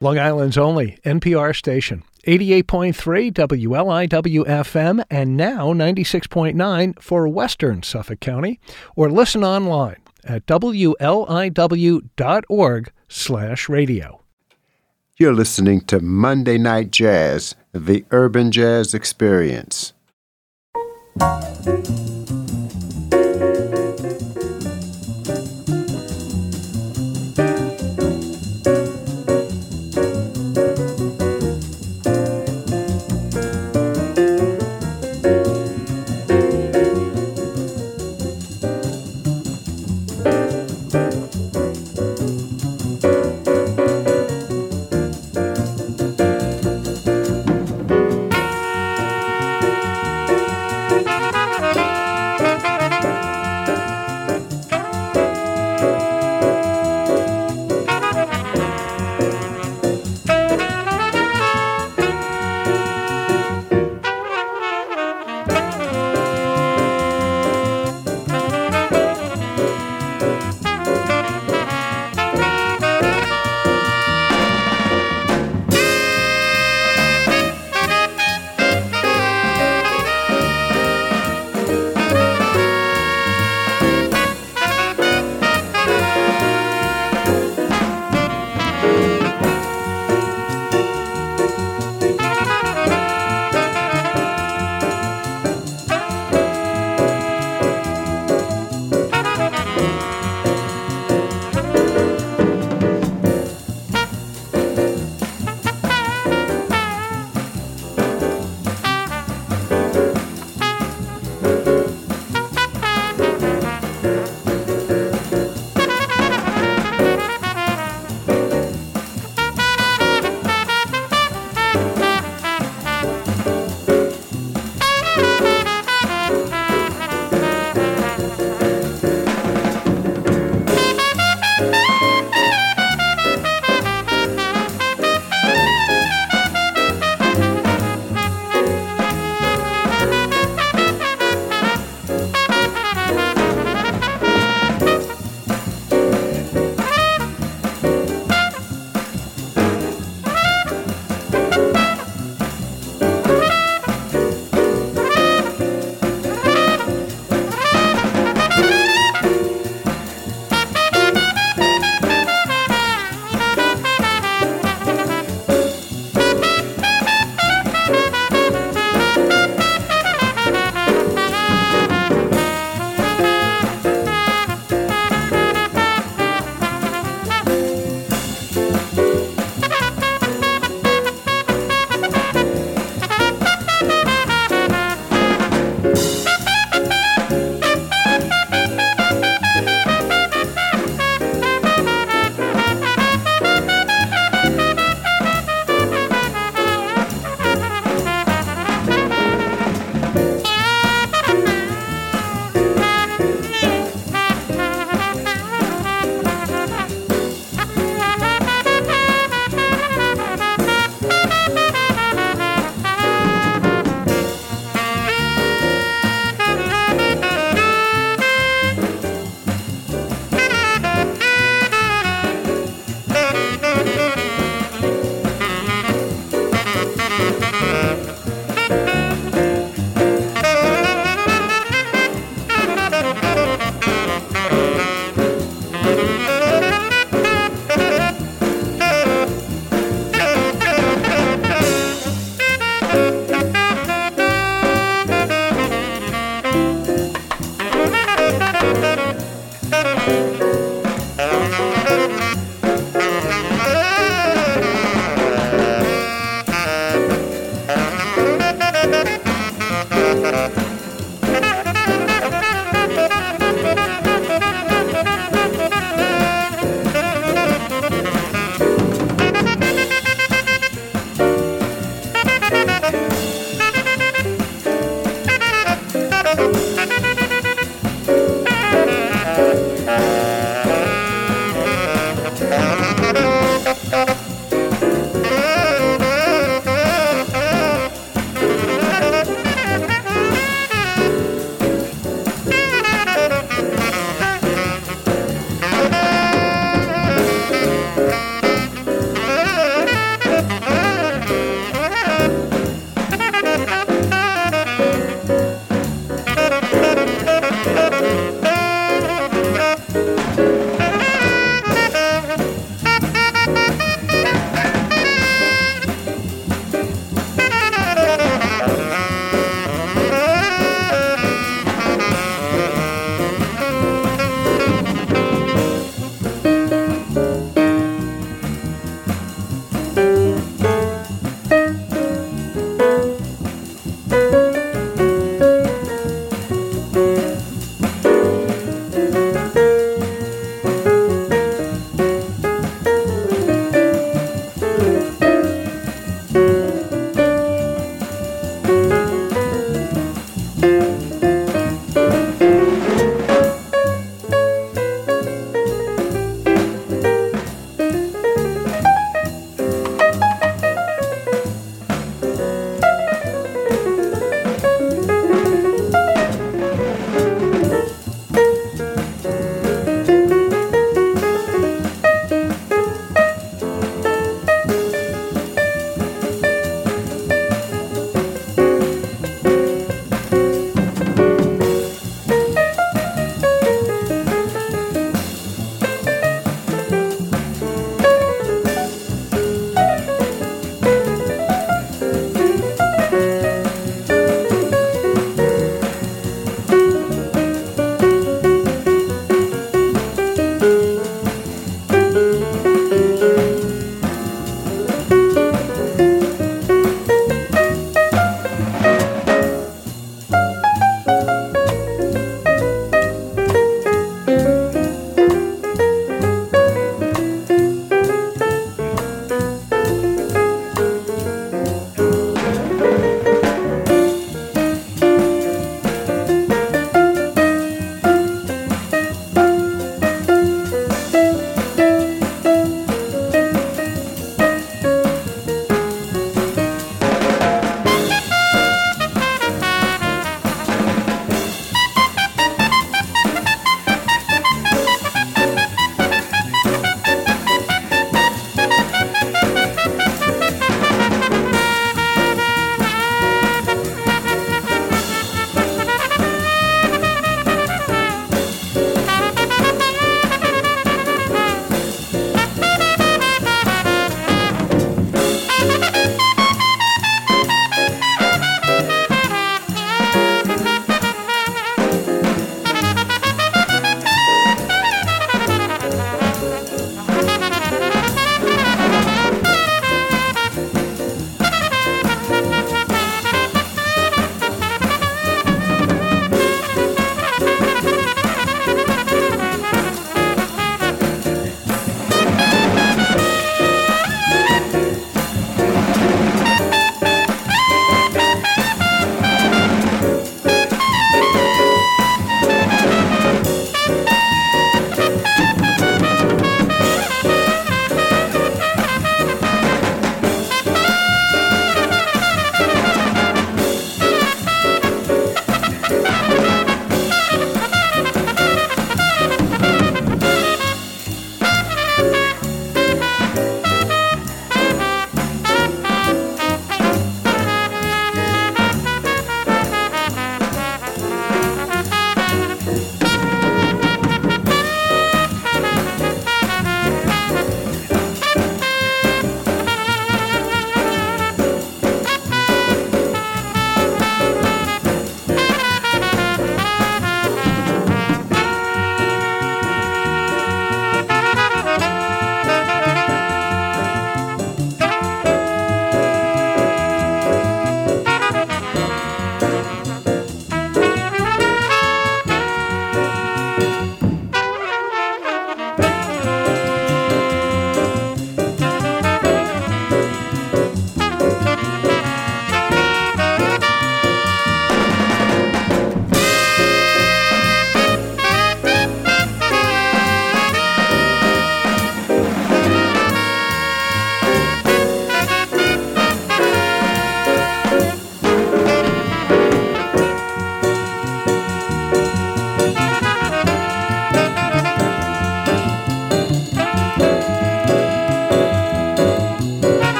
Long 0.00 0.18
Island's 0.18 0.58
only 0.58 0.98
NPR 1.04 1.56
station. 1.56 2.02
88.3 2.26 3.32
WLIW 3.32 4.44
FM 4.44 5.02
and 5.08 5.36
now 5.36 5.72
96.9 5.72 7.00
for 7.00 7.28
Western 7.28 7.82
Suffolk 7.82 8.20
County 8.20 8.60
or 8.94 9.10
listen 9.10 9.42
online 9.42 9.96
at 10.24 10.44
wliw.org 10.46 10.92
slash 13.08 13.68
radio. 13.68 14.20
You're 15.16 15.34
listening 15.34 15.80
to 15.82 16.00
Monday 16.00 16.58
Night 16.58 16.90
Jazz, 16.90 17.54
the 17.72 18.04
Urban 18.10 18.52
Jazz 18.52 18.92
Experience. 18.92 19.94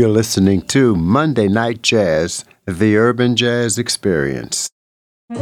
You're 0.00 0.08
listening 0.08 0.62
to 0.68 0.96
Monday 0.96 1.46
Night 1.46 1.82
Jazz, 1.82 2.46
the 2.64 2.96
Urban 2.96 3.36
Jazz 3.36 3.76
Experience. 3.76 4.70
The 5.28 5.36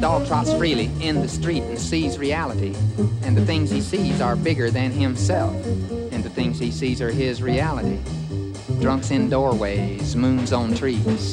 dog 0.00 0.28
trots 0.28 0.54
freely 0.54 0.88
in 1.00 1.20
the 1.20 1.26
street 1.26 1.64
and 1.64 1.76
sees 1.76 2.16
reality. 2.16 2.76
And 3.24 3.36
the 3.36 3.44
things 3.44 3.72
he 3.72 3.80
sees 3.80 4.20
are 4.20 4.36
bigger 4.36 4.70
than 4.70 4.92
himself. 4.92 5.52
And 6.12 6.22
the 6.22 6.30
things 6.30 6.60
he 6.60 6.70
sees 6.70 7.02
are 7.02 7.10
his 7.10 7.42
reality. 7.42 7.98
Drunks 8.80 9.10
in 9.10 9.28
doorways, 9.28 10.14
moons 10.14 10.52
on 10.52 10.76
trees. 10.76 11.32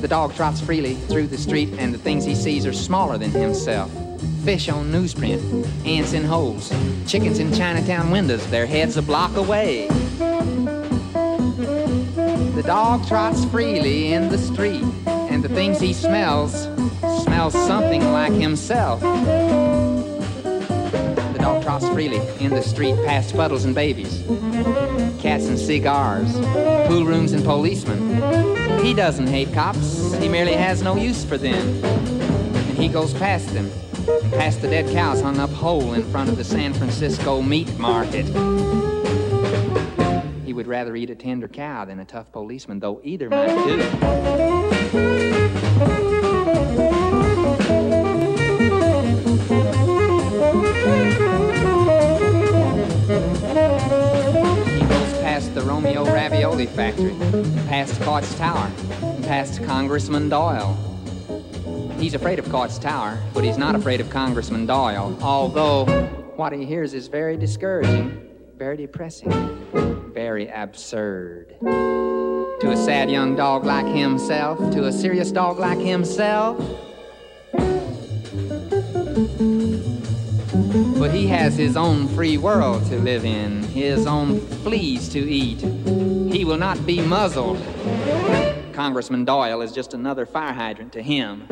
The 0.00 0.08
dog 0.08 0.34
trots 0.34 0.60
freely 0.60 0.96
through 0.96 1.28
the 1.28 1.38
street, 1.38 1.68
and 1.78 1.94
the 1.94 1.98
things 1.98 2.24
he 2.24 2.34
sees 2.34 2.66
are 2.66 2.72
smaller 2.72 3.16
than 3.16 3.30
himself. 3.30 3.92
Fish 4.44 4.68
on 4.68 4.90
newsprint, 4.90 5.40
ants 5.86 6.14
in 6.14 6.24
holes, 6.24 6.72
chickens 7.08 7.38
in 7.38 7.50
Chinatown 7.54 8.10
windows, 8.10 8.46
their 8.50 8.66
heads 8.66 8.98
a 8.98 9.02
block 9.02 9.34
away. 9.36 9.88
The 12.54 12.62
dog 12.66 13.08
trots 13.08 13.46
freely 13.46 14.12
in 14.12 14.28
the 14.28 14.36
street, 14.36 14.84
and 15.06 15.42
the 15.42 15.48
things 15.48 15.80
he 15.80 15.94
smells 15.94 16.64
smells 17.22 17.54
something 17.54 18.12
like 18.12 18.34
himself. 18.34 19.00
The 19.00 20.18
dog 21.38 21.62
trots 21.62 21.88
freely 21.88 22.20
in 22.40 22.50
the 22.50 22.60
street 22.60 22.96
past 23.06 23.34
puddles 23.34 23.64
and 23.64 23.74
babies, 23.74 24.22
cats 25.18 25.46
and 25.46 25.58
cigars, 25.58 26.30
pool 26.88 27.06
rooms 27.06 27.32
and 27.32 27.42
policemen. 27.42 28.84
He 28.84 28.92
doesn't 28.92 29.28
hate 29.28 29.54
cops, 29.54 30.12
he 30.16 30.28
merely 30.28 30.52
has 30.52 30.82
no 30.82 30.96
use 30.96 31.24
for 31.24 31.38
them. 31.38 31.82
And 31.84 32.76
he 32.76 32.88
goes 32.88 33.14
past 33.14 33.48
them, 33.54 33.70
past 34.38 34.62
the 34.62 34.68
dead 34.68 34.88
cows 34.92 35.20
hung 35.20 35.36
up 35.40 35.50
whole 35.50 35.94
in 35.94 36.04
front 36.12 36.30
of 36.30 36.36
the 36.36 36.44
San 36.44 36.72
Francisco 36.72 37.42
meat 37.42 37.76
market. 37.76 38.24
He 40.46 40.52
would 40.52 40.68
rather 40.68 40.94
eat 40.94 41.10
a 41.10 41.16
tender 41.16 41.48
cow 41.48 41.84
than 41.84 41.98
a 41.98 42.04
tough 42.04 42.30
policeman, 42.30 42.78
though 42.78 43.00
either 43.02 43.28
might 43.28 43.48
do. 43.48 43.78
He 54.72 54.80
goes 54.86 55.12
past 55.20 55.52
the 55.56 55.62
Romeo 55.62 56.04
Ravioli 56.04 56.66
factory, 56.66 57.16
past 57.66 58.00
Coit's 58.02 58.32
Tower, 58.36 58.70
past 59.22 59.64
Congressman 59.64 60.28
Doyle. 60.28 60.87
He's 61.98 62.14
afraid 62.14 62.38
of 62.38 62.48
Coit's 62.48 62.78
Tower, 62.78 63.18
but 63.34 63.42
he's 63.42 63.58
not 63.58 63.74
afraid 63.74 64.00
of 64.00 64.08
Congressman 64.08 64.66
Doyle, 64.66 65.18
although 65.20 65.84
what 66.36 66.52
he 66.52 66.64
hears 66.64 66.94
is 66.94 67.08
very 67.08 67.36
discouraging, 67.36 68.30
very 68.56 68.76
depressing, 68.76 69.32
very 70.14 70.48
absurd. 70.48 71.56
To 71.60 72.70
a 72.70 72.76
sad 72.76 73.10
young 73.10 73.34
dog 73.34 73.64
like 73.64 73.86
himself, 73.86 74.58
to 74.72 74.86
a 74.86 74.92
serious 74.92 75.32
dog 75.32 75.58
like 75.58 75.80
himself. 75.80 76.56
But 80.98 81.10
he 81.12 81.26
has 81.26 81.56
his 81.56 81.76
own 81.76 82.06
free 82.08 82.38
world 82.38 82.86
to 82.86 82.98
live 83.00 83.24
in, 83.24 83.64
his 83.64 84.06
own 84.06 84.40
fleas 84.62 85.08
to 85.10 85.18
eat. 85.18 85.60
He 86.32 86.44
will 86.44 86.58
not 86.58 86.86
be 86.86 87.00
muzzled. 87.00 87.58
Congressman 88.78 89.24
Doyle 89.24 89.60
is 89.60 89.72
just 89.72 89.92
another 89.92 90.24
fire 90.24 90.52
hydrant 90.52 90.92
to 90.92 91.02
him. 91.02 91.48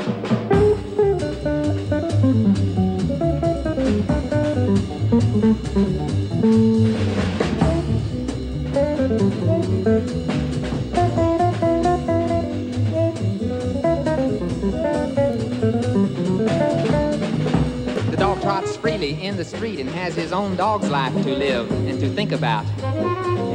The 18.08 18.16
dog 18.16 18.40
trots 18.40 18.76
freely 18.76 19.20
in 19.20 19.36
the 19.36 19.44
street 19.44 19.80
and 19.80 19.90
has 19.90 20.14
his 20.14 20.30
own 20.30 20.54
dog's 20.54 20.88
life 20.88 21.12
to 21.24 21.34
live 21.34 21.68
and 21.88 21.98
to 21.98 22.08
think 22.08 22.30
about 22.30 22.64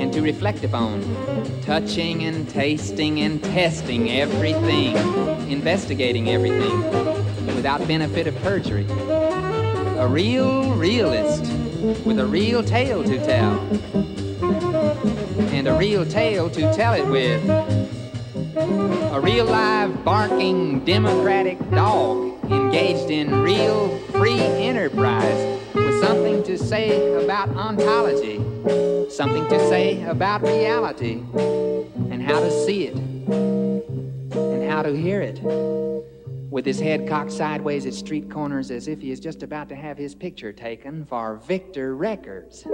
and 0.01 0.11
to 0.13 0.21
reflect 0.21 0.63
upon. 0.63 1.01
Touching 1.61 2.23
and 2.23 2.49
tasting 2.49 3.21
and 3.21 3.43
testing 3.43 4.09
everything, 4.09 4.95
investigating 5.49 6.29
everything 6.29 6.81
without 7.55 7.87
benefit 7.87 8.25
of 8.25 8.35
perjury. 8.37 8.87
A 9.99 10.07
real 10.07 10.73
realist 10.73 11.43
with 12.03 12.19
a 12.19 12.25
real 12.25 12.63
tale 12.63 13.03
to 13.03 13.17
tell. 13.23 13.59
And 15.53 15.67
a 15.67 15.77
real 15.77 16.03
tale 16.05 16.49
to 16.49 16.73
tell 16.73 16.93
it 16.93 17.07
with. 17.07 17.47
A 18.57 19.19
real 19.21 19.45
live 19.45 20.03
barking 20.03 20.83
democratic 20.83 21.59
dog 21.69 22.43
engaged 22.51 23.11
in 23.11 23.41
real 23.41 23.99
free 24.09 24.39
enterprise 24.39 25.59
with 25.75 26.03
something 26.03 26.41
to 26.43 26.57
say 26.57 27.23
about 27.23 27.49
ontology, 27.49 28.37
something 29.11 29.47
to 29.49 29.59
say 29.67 30.01
about 30.03 30.41
reality, 30.41 31.23
and 32.09 32.21
how 32.21 32.39
to 32.39 32.49
see 32.65 32.87
it, 32.87 32.95
and 32.95 34.69
how 34.69 34.81
to 34.81 34.95
hear 34.95 35.21
it. 35.21 35.39
With 36.49 36.65
his 36.65 36.79
head 36.79 37.07
cocked 37.07 37.31
sideways 37.31 37.85
at 37.85 37.93
street 37.93 38.29
corners 38.29 38.71
as 38.71 38.87
if 38.87 38.99
he 38.99 39.11
is 39.11 39.19
just 39.19 39.43
about 39.43 39.69
to 39.69 39.75
have 39.75 39.97
his 39.97 40.15
picture 40.15 40.51
taken 40.51 41.05
for 41.05 41.37
Victor 41.47 41.95
Records. 41.95 42.65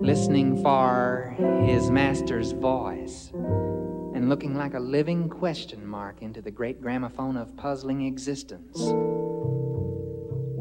Listening 0.00 0.62
for 0.62 1.34
his 1.64 1.90
master's 1.90 2.52
voice 2.52 3.30
and 3.32 4.28
looking 4.28 4.56
like 4.56 4.74
a 4.74 4.80
living 4.80 5.28
question 5.28 5.86
mark 5.86 6.22
into 6.22 6.40
the 6.40 6.50
great 6.50 6.80
gramophone 6.80 7.36
of 7.36 7.56
puzzling 7.56 8.06
existence. 8.06 8.92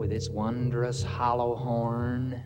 With 0.08 0.16
its 0.16 0.30
wondrous 0.30 1.04
hollow 1.04 1.54
horn, 1.54 2.42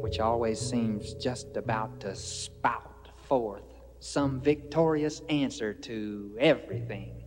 which 0.00 0.18
always 0.18 0.58
seems 0.58 1.12
just 1.12 1.58
about 1.58 2.00
to 2.00 2.16
spout 2.16 3.10
forth 3.28 3.62
some 4.00 4.40
victorious 4.40 5.20
answer 5.28 5.74
to 5.74 6.34
everything. 6.40 7.24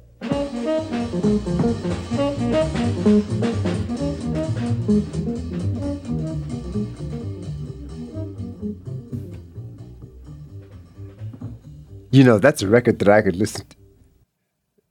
You 12.09 12.23
know, 12.23 12.39
that's 12.39 12.63
a 12.63 12.67
record 12.67 12.97
that 12.97 13.09
I 13.09 13.21
could 13.21 13.35
listen 13.35 13.67
to. 13.67 13.75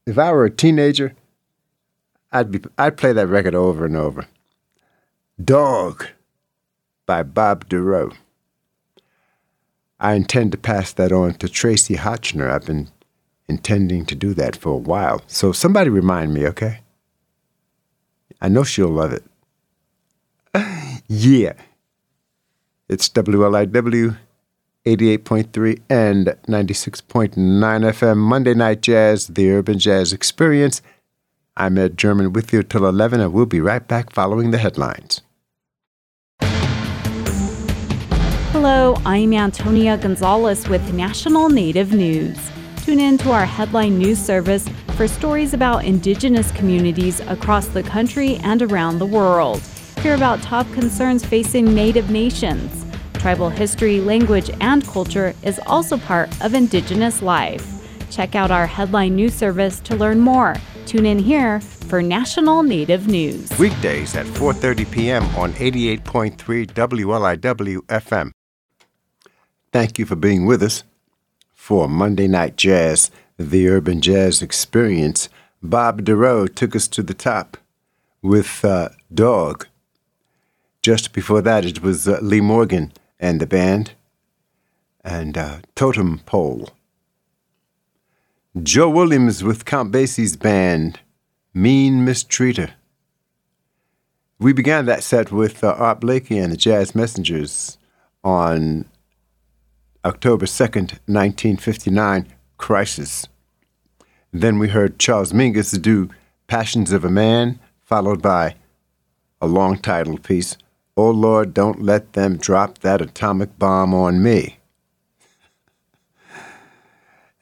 If 0.06 0.16
I 0.16 0.30
were 0.30 0.44
a 0.44 0.50
teenager, 0.50 1.16
I'd 2.36 2.50
be 2.50 2.60
I'd 2.76 2.96
play 2.98 3.12
that 3.12 3.28
record 3.28 3.54
over 3.54 3.86
and 3.86 3.96
over. 3.96 4.26
Dog 5.42 6.06
by 7.06 7.22
Bob 7.22 7.68
Dorough. 7.68 8.12
I 9.98 10.12
intend 10.12 10.52
to 10.52 10.58
pass 10.58 10.92
that 10.92 11.12
on 11.12 11.34
to 11.34 11.48
Tracy 11.48 11.96
Hotchner. 11.96 12.50
I've 12.50 12.66
been 12.66 12.88
intending 13.48 14.04
to 14.06 14.14
do 14.14 14.34
that 14.34 14.54
for 14.54 14.74
a 14.74 14.76
while. 14.76 15.22
So 15.26 15.52
somebody 15.52 15.88
remind 15.88 16.34
me, 16.34 16.46
okay? 16.48 16.80
I 18.42 18.48
know 18.48 18.64
she'll 18.64 18.88
love 18.88 19.12
it. 19.12 19.24
yeah. 21.08 21.54
It's 22.88 23.08
WLIW 23.08 24.16
88.3 24.84 25.80
and 25.88 26.26
96.9 26.46 27.34
FM 27.34 28.16
Monday 28.18 28.54
Night 28.54 28.82
Jazz, 28.82 29.26
the 29.26 29.50
Urban 29.50 29.78
Jazz 29.78 30.12
Experience. 30.12 30.82
I'm 31.58 31.78
Ed 31.78 31.96
German 31.96 32.34
with 32.34 32.52
you 32.52 32.62
till 32.62 32.86
11, 32.86 33.18
and 33.18 33.32
we'll 33.32 33.46
be 33.46 33.62
right 33.62 33.86
back 33.86 34.12
following 34.12 34.50
the 34.50 34.58
headlines. 34.58 35.22
Hello, 38.52 39.00
I'm 39.06 39.32
Antonia 39.32 39.96
Gonzales 39.96 40.68
with 40.68 40.92
National 40.92 41.48
Native 41.48 41.94
News. 41.94 42.36
Tune 42.84 43.00
in 43.00 43.16
to 43.18 43.30
our 43.30 43.46
headline 43.46 43.96
news 43.96 44.18
service 44.18 44.68
for 44.96 45.08
stories 45.08 45.54
about 45.54 45.86
indigenous 45.86 46.52
communities 46.52 47.20
across 47.20 47.68
the 47.68 47.82
country 47.82 48.36
and 48.36 48.60
around 48.60 48.98
the 48.98 49.06
world. 49.06 49.62
Hear 50.02 50.14
about 50.14 50.42
top 50.42 50.70
concerns 50.74 51.24
facing 51.24 51.74
Native 51.74 52.10
nations. 52.10 52.84
Tribal 53.14 53.48
history, 53.48 54.02
language, 54.02 54.50
and 54.60 54.86
culture 54.86 55.34
is 55.42 55.58
also 55.66 55.96
part 55.96 56.28
of 56.44 56.52
Indigenous 56.52 57.22
life. 57.22 57.66
Check 58.10 58.34
out 58.34 58.50
our 58.50 58.66
headline 58.66 59.16
news 59.16 59.32
service 59.32 59.80
to 59.80 59.96
learn 59.96 60.20
more. 60.20 60.54
Tune 60.86 61.06
in 61.06 61.18
here 61.18 61.60
for 61.60 62.00
National 62.00 62.62
Native 62.62 63.08
News. 63.08 63.50
Weekdays 63.58 64.14
at 64.14 64.26
4:30 64.26 64.90
p.m. 64.90 65.24
on 65.34 65.52
88.3 65.54 66.66
WLIW 66.66 67.78
FM. 67.88 68.30
Thank 69.72 69.98
you 69.98 70.06
for 70.06 70.16
being 70.16 70.46
with 70.46 70.62
us 70.62 70.84
for 71.52 71.88
Monday 71.88 72.28
Night 72.28 72.56
Jazz, 72.56 73.10
the 73.36 73.68
Urban 73.68 74.00
Jazz 74.00 74.40
Experience. 74.40 75.28
Bob 75.60 76.04
Dorough 76.04 76.46
took 76.46 76.76
us 76.76 76.86
to 76.88 77.02
the 77.02 77.14
top 77.14 77.56
with 78.22 78.64
uh, 78.64 78.90
Dog. 79.12 79.66
Just 80.82 81.12
before 81.12 81.42
that, 81.42 81.64
it 81.64 81.82
was 81.82 82.06
uh, 82.06 82.20
Lee 82.22 82.40
Morgan 82.40 82.92
and 83.18 83.40
the 83.40 83.46
band, 83.46 83.94
and 85.02 85.36
uh, 85.36 85.58
Totem 85.74 86.20
Pole. 86.20 86.70
Joe 88.62 88.88
Williams 88.88 89.44
with 89.44 89.66
Count 89.66 89.92
Basie's 89.92 90.34
band, 90.34 91.00
Mean 91.52 92.06
Mistreater. 92.06 92.70
We 94.38 94.54
began 94.54 94.86
that 94.86 95.02
set 95.02 95.30
with 95.30 95.62
uh, 95.62 95.72
Art 95.72 96.00
Blakey 96.00 96.38
and 96.38 96.52
the 96.52 96.56
Jazz 96.56 96.94
Messengers 96.94 97.76
on 98.24 98.86
October 100.06 100.46
2nd, 100.46 100.92
1959, 101.04 102.28
Crisis. 102.56 103.26
Then 104.32 104.58
we 104.58 104.68
heard 104.68 104.98
Charles 104.98 105.34
Mingus 105.34 105.80
do 105.82 106.08
Passions 106.46 106.92
of 106.92 107.04
a 107.04 107.10
Man, 107.10 107.60
followed 107.84 108.22
by 108.22 108.54
a 109.38 109.46
long 109.46 109.76
title 109.76 110.16
piece, 110.16 110.56
Oh 110.96 111.10
Lord, 111.10 111.52
Don't 111.52 111.82
Let 111.82 112.14
Them 112.14 112.38
Drop 112.38 112.78
That 112.78 113.02
Atomic 113.02 113.58
Bomb 113.58 113.92
on 113.92 114.22
Me. 114.22 114.55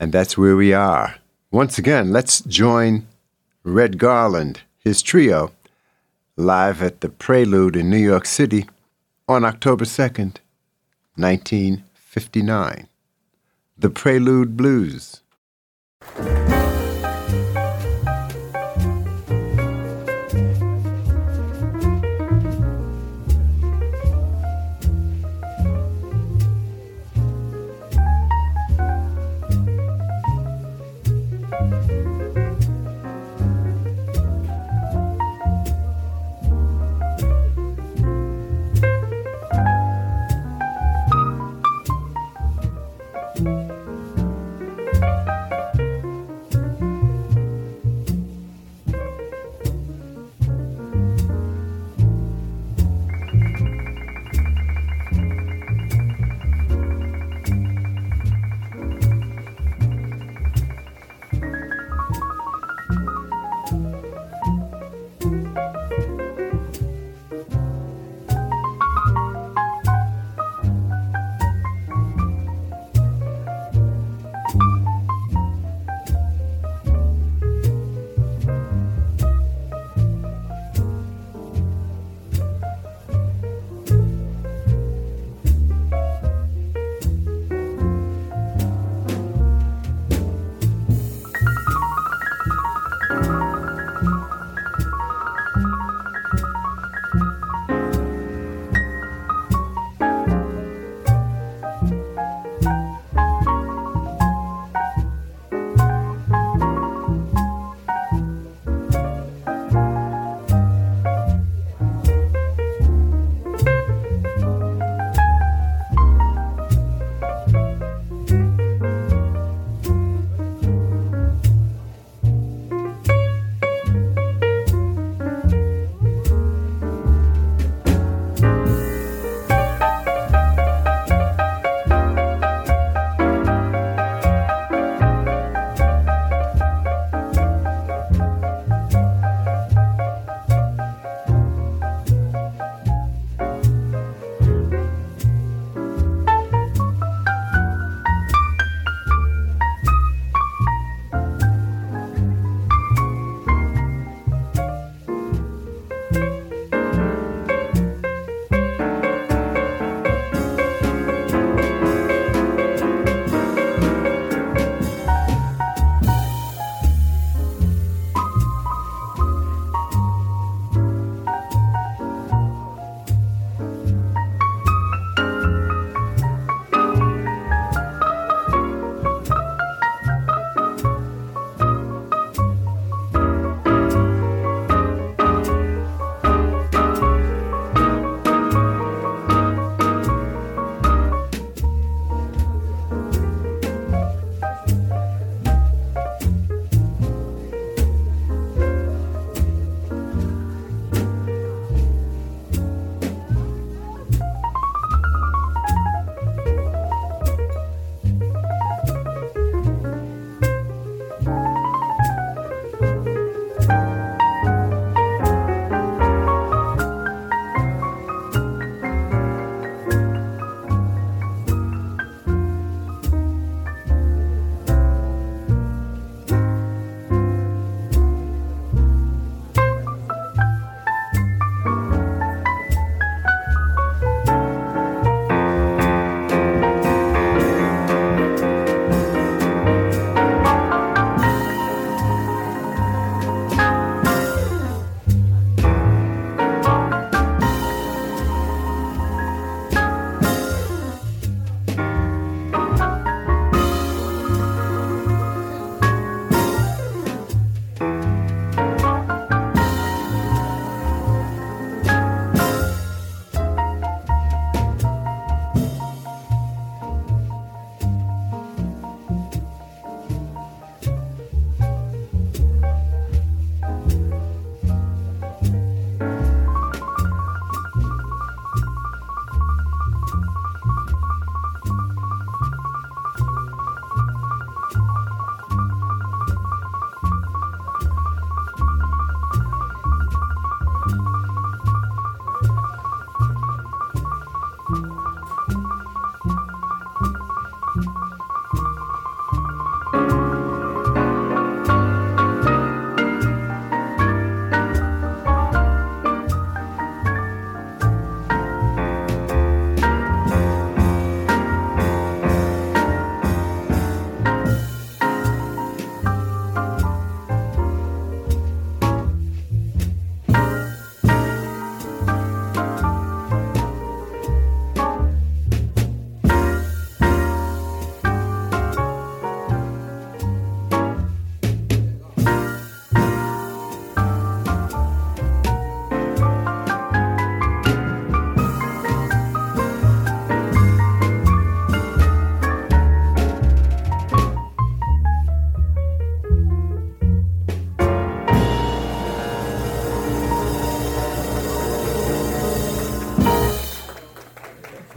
And 0.05 0.13
that's 0.13 0.37
where 0.37 0.55
we 0.55 0.75
are. 0.75 1.17
Once 1.51 1.79
again, 1.79 2.13
let's 2.13 2.43
join 2.43 3.07
Red 3.63 3.97
Garland, 3.97 4.61
his 4.79 5.01
trio, 5.01 5.53
live 6.37 6.83
at 6.83 7.01
the 7.01 7.09
Prelude 7.09 7.75
in 7.75 7.89
New 7.89 7.97
York 7.97 8.27
City 8.27 8.69
on 9.27 9.47
October 9.47 9.87
2nd, 9.87 10.41
1959. 11.17 12.87
The 13.79 13.89
Prelude 13.89 14.59
Blues. 14.59 15.23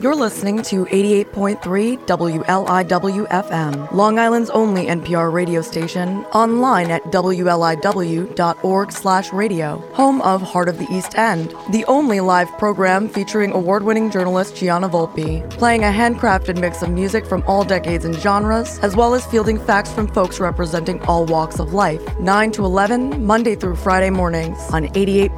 You're 0.08 0.16
listening 0.16 0.64
to 0.64 0.86
88.3 0.86 2.06
WLIW 2.06 3.28
FM, 3.28 3.92
Long 3.92 4.18
Island's 4.18 4.50
only 4.52 4.86
NPR 4.86 5.34
radio 5.34 5.62
station, 5.62 6.24
online 6.28 6.92
at 6.92 7.04
wliw.org/radio, 7.12 9.78
home 9.94 10.22
of 10.22 10.42
Heart 10.42 10.70
of 10.70 10.80
the 10.80 10.88
East 10.90 11.18
End, 11.18 11.54
the 11.72 11.84
only 11.90 12.22
live 12.22 12.50
program 12.58 13.10
featuring 13.10 13.52
award-winning 13.52 14.10
journalist 14.10 14.56
Gianna 14.56 14.88
Volpe, 14.88 15.50
playing 15.50 15.84
a 15.84 15.88
handcrafted 15.88 16.58
mix 16.58 16.82
of 16.82 16.90
music 16.90 17.26
from 17.26 17.44
all 17.46 17.66
decades 17.66 18.06
and 18.06 18.16
genres, 18.16 18.80
as 18.80 18.96
well 18.96 19.14
as 19.14 19.26
fielding 19.26 19.60
facts 19.60 19.92
from 19.92 20.08
folks 20.08 20.40
representing 20.40 21.02
all 21.02 21.26
walks 21.26 21.60
of 21.60 21.74
life. 21.74 22.02
9 22.18 22.54
to 22.54 22.64
11, 22.64 23.26
Monday 23.26 23.56
through 23.56 23.76
Friday 23.76 24.10
mornings 24.10 24.58
on 24.72 24.88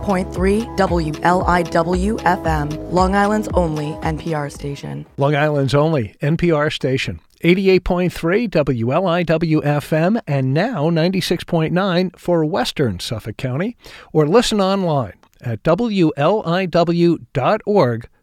88.3 0.09 0.75
WLIW 0.75 2.19
FM, 2.21 2.91
Long 2.91 3.13
Island's 3.13 3.47
only 3.49 3.91
NPR 4.01 4.51
station. 4.51 5.05
Long 5.17 5.35
Island's 5.35 5.75
only 5.75 6.15
NPR 6.19 6.73
station. 6.73 7.19
88.3 7.43 8.49
WLIW 8.49 9.61
FM 9.61 10.19
and 10.25 10.51
now 10.51 10.89
96.9 10.89 12.17
for 12.17 12.43
Western 12.43 12.99
Suffolk 12.99 13.37
County 13.37 13.77
or 14.11 14.27
listen 14.27 14.59
online 14.59 15.13
at 15.41 15.61
wliw.org 15.61 16.09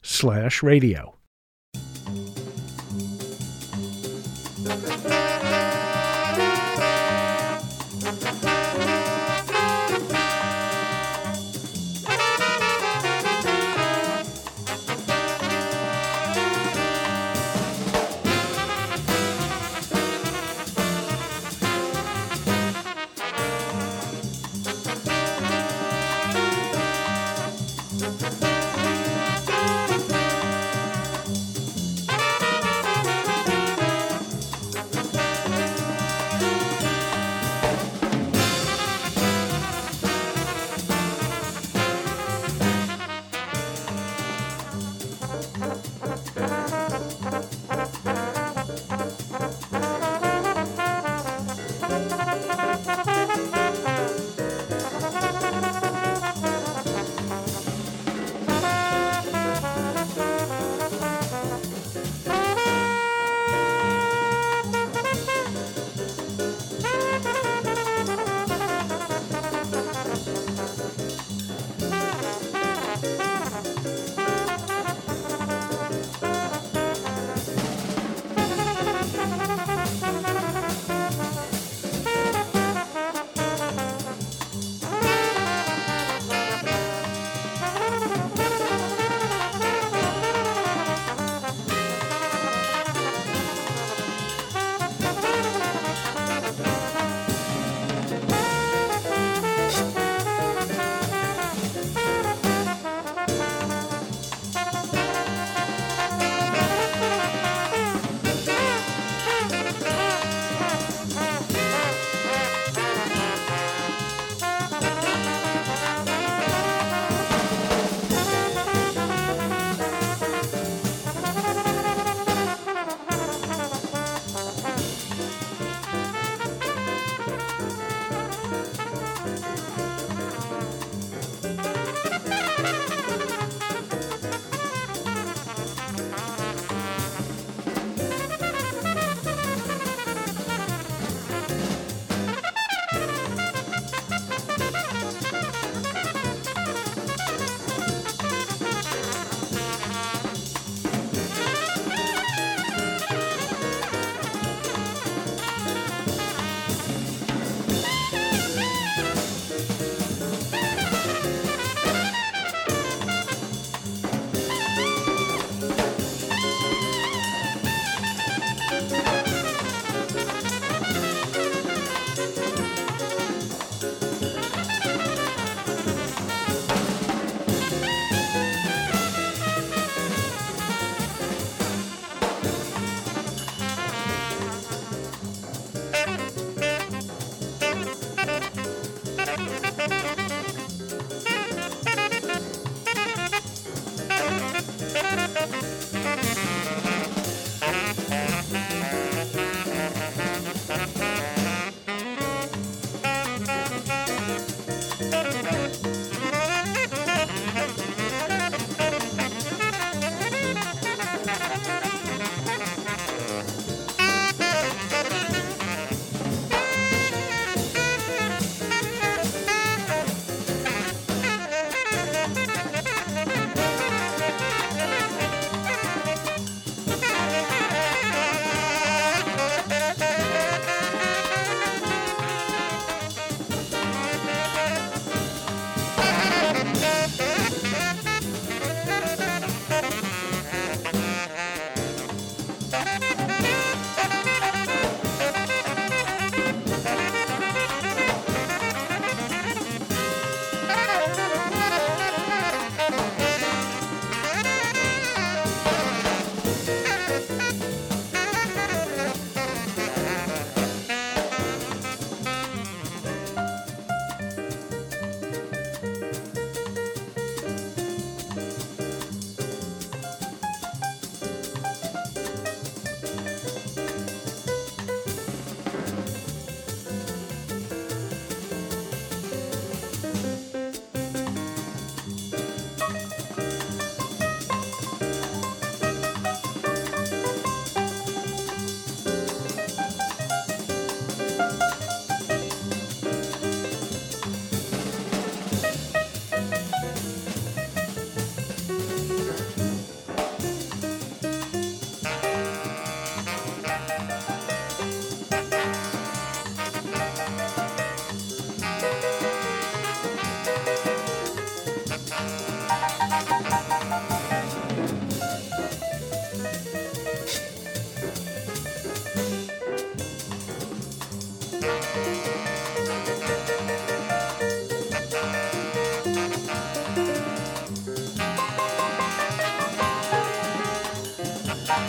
slash 0.03 0.63
radio. 0.65 1.16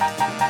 The 0.08 0.47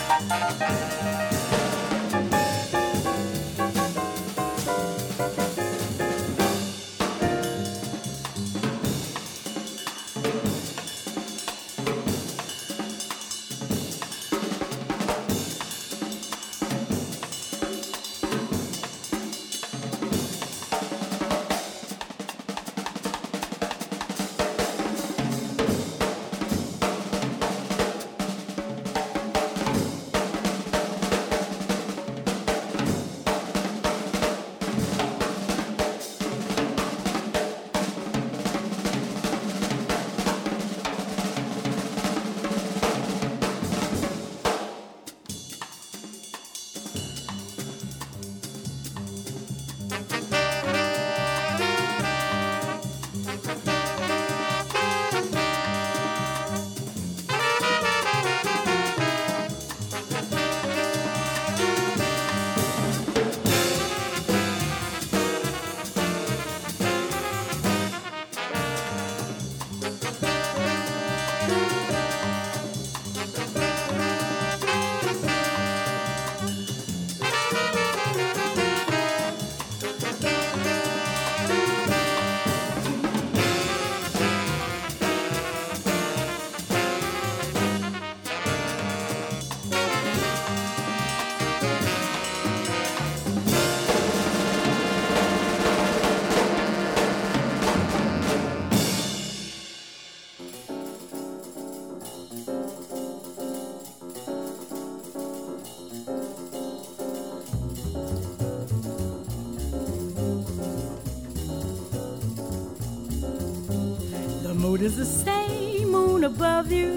is 114.88 114.96
the 114.96 115.06
same 115.06 115.92
moon 115.92 116.24
above 116.24 116.72
you, 116.72 116.94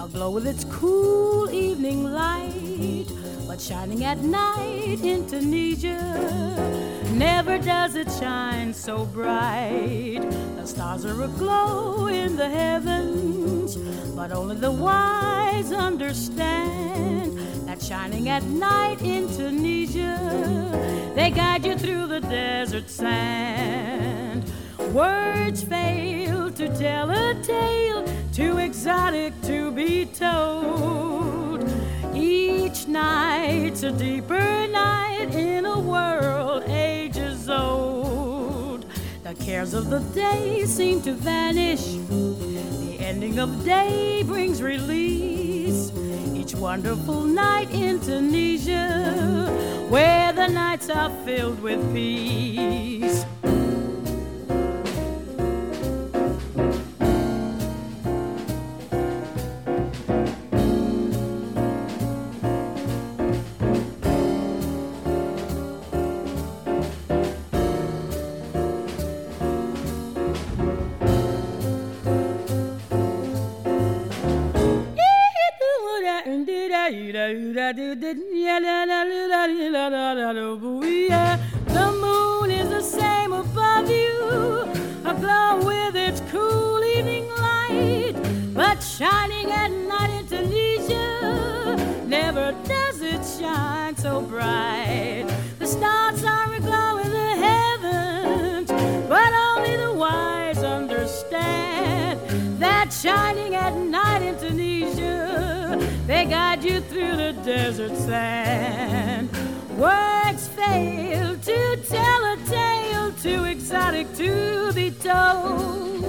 aglow 0.00 0.30
with 0.30 0.46
its 0.46 0.62
cool 0.66 1.50
evening 1.50 2.04
light. 2.04 3.06
But 3.48 3.60
shining 3.60 4.04
at 4.04 4.18
night 4.18 5.00
in 5.02 5.26
Tunisia, 5.26 5.98
never 7.14 7.58
does 7.58 7.96
it 7.96 8.08
shine 8.20 8.72
so 8.72 9.04
bright. 9.04 10.20
The 10.58 10.64
stars 10.64 11.04
are 11.04 11.24
aglow 11.24 12.06
in 12.06 12.36
the 12.36 12.48
heavens, 12.48 13.74
but 14.14 14.30
only 14.30 14.54
the 14.54 14.70
wise 14.70 15.72
understand 15.72 17.36
that 17.66 17.82
shining 17.82 18.28
at 18.28 18.44
night 18.44 19.02
in 19.02 19.26
Tunisia, 19.36 20.14
they 21.16 21.32
guide 21.32 21.66
you 21.66 21.76
through 21.76 22.06
the 22.06 22.20
desert 22.20 22.88
sand. 22.88 24.44
Words 24.92 25.64
to 25.64 26.05
tell 26.78 27.10
a 27.10 27.34
tale 27.42 28.04
too 28.34 28.58
exotic 28.58 29.32
to 29.42 29.70
be 29.70 30.04
told. 30.04 31.64
Each 32.14 32.86
night's 32.86 33.82
a 33.82 33.92
deeper 33.92 34.66
night 34.68 35.34
in 35.34 35.64
a 35.64 35.78
world 35.78 36.64
ages 36.66 37.48
old. 37.48 38.84
The 39.22 39.34
cares 39.34 39.72
of 39.72 39.88
the 39.88 40.00
day 40.14 40.66
seem 40.66 41.00
to 41.02 41.12
vanish. 41.12 41.94
The 42.08 42.96
ending 43.00 43.38
of 43.38 43.64
day 43.64 44.22
brings 44.24 44.60
release. 44.62 45.90
Each 46.34 46.54
wonderful 46.54 47.22
night 47.22 47.70
in 47.70 48.00
Tunisia, 48.00 49.48
where 49.88 50.32
the 50.34 50.48
nights 50.48 50.90
are 50.90 51.10
filled 51.24 51.60
with 51.62 51.80
peace. 51.94 52.45
Sand. 108.06 109.28
Words 109.76 110.46
fail 110.48 111.36
to 111.36 111.76
tell 111.88 112.22
a 112.34 112.36
tale 112.46 113.12
too 113.12 113.44
exotic 113.44 114.06
to 114.14 114.72
be 114.72 114.92
told. 114.92 116.04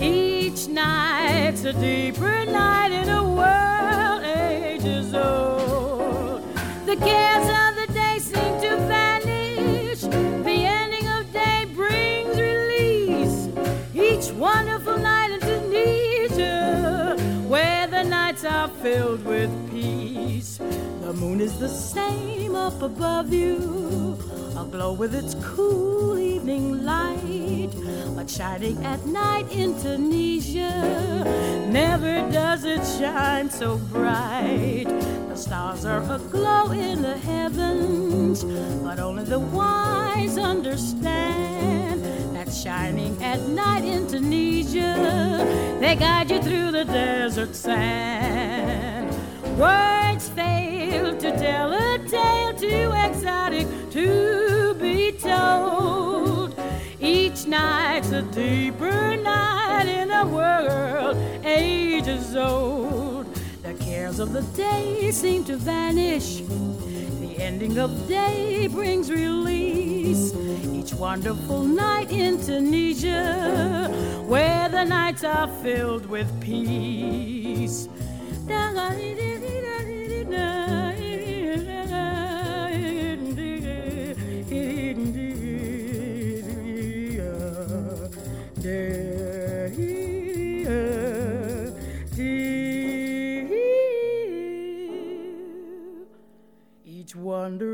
Each 0.00 0.66
night's 0.66 1.64
a 1.64 1.72
deeper 1.72 2.44
night 2.46 2.83
the 21.64 21.70
same 21.70 22.54
up 22.54 22.82
above 22.82 23.32
you, 23.32 24.18
aglow 24.54 24.92
with 24.92 25.14
its 25.14 25.34
cool 25.36 26.18
evening 26.18 26.84
light. 26.84 27.70
But 28.14 28.28
shining 28.28 28.84
at 28.84 29.06
night 29.06 29.50
in 29.50 29.70
Tunisia, 29.80 31.24
never 31.70 32.30
does 32.30 32.64
it 32.64 32.84
shine 32.98 33.48
so 33.48 33.78
bright. 33.78 34.84
The 35.30 35.36
stars 35.36 35.86
are 35.86 36.02
aglow 36.12 36.70
in 36.72 37.00
the 37.00 37.16
heavens, 37.16 38.44
but 38.84 38.98
only 38.98 39.24
the 39.24 39.38
wise 39.38 40.36
understand 40.36 42.04
that 42.36 42.52
shining 42.52 43.16
at 43.22 43.40
night 43.48 43.84
in 43.84 44.06
Tunisia, 44.06 45.78
they 45.80 45.96
guide 45.96 46.23
The 64.34 64.42
day 64.56 65.12
seem 65.12 65.44
to 65.44 65.56
vanish. 65.56 66.40
The 67.20 67.36
ending 67.38 67.78
of 67.78 68.08
day 68.08 68.66
brings 68.66 69.08
release. 69.08 70.34
Each 70.72 70.92
wonderful 70.92 71.62
night 71.62 72.10
in 72.10 72.42
Tunisia, 72.44 73.88
where 74.26 74.68
the 74.68 74.82
nights 74.86 75.22
are 75.22 75.46
filled 75.62 76.06
with 76.06 76.28
peace. 76.40 77.88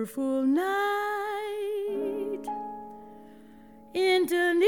Wonderful 0.01 0.45
night 0.45 0.71
in 3.93 4.27
Tunisia. 4.27 4.65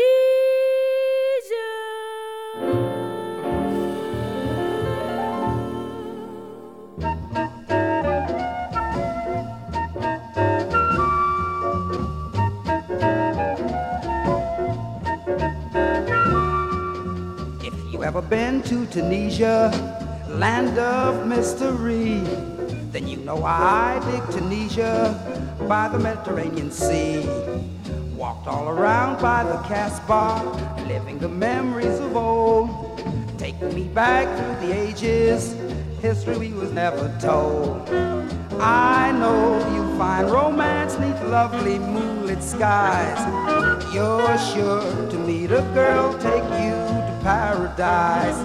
If 17.63 17.73
you 17.91 18.05
ever 18.05 18.21
been 18.21 18.63
to 18.65 18.85
Tunisia, 18.85 19.71
land 20.29 20.79
of 20.79 21.27
mystery, 21.27 22.21
then 22.93 23.09
you 23.09 23.17
know 23.17 23.43
I 23.43 23.99
dig 24.11 24.39
Tunisia 24.39 25.57
by 25.67 25.89
the 25.89 25.99
Mediterranean 25.99 26.71
Sea. 26.71 27.27
Walked 28.15 28.47
all 28.47 28.69
around 28.69 29.21
by 29.21 29.45
the 29.45 29.57
Casbah, 29.67 30.85
living 30.87 31.19
the 31.19 31.29
memories 31.29 31.99
of 32.01 32.15
old. 32.15 32.99
Taking 33.39 33.75
me 33.75 33.85
back 33.89 34.27
through 34.37 34.69
the 34.69 34.79
ages, 34.79 35.57
history 36.03 36.37
we 36.37 36.53
was 36.53 36.71
never 36.71 37.11
told. 37.19 37.89
I 38.61 39.11
know 39.13 39.59
you'll 39.75 39.97
find 39.97 40.31
romance 40.31 40.99
neath 40.99 41.21
lovely 41.23 41.79
moonlit 41.79 42.43
skies. 42.43 43.19
You're 43.95 44.39
sure 44.39 45.09
to 45.11 45.19
meet 45.19 45.51
a 45.51 45.63
girl, 45.73 46.13
take 46.19 46.45
you 46.61 46.77
to 46.77 47.19
paradise. 47.23 48.37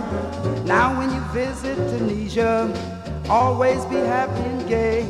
Now 0.65 0.97
when 0.97 1.13
you 1.13 1.21
visit 1.33 1.75
Tunisia, 1.75 2.71
always 3.29 3.83
be 3.85 3.95
happy 3.95 4.41
and 4.41 4.67
gay. 4.67 5.05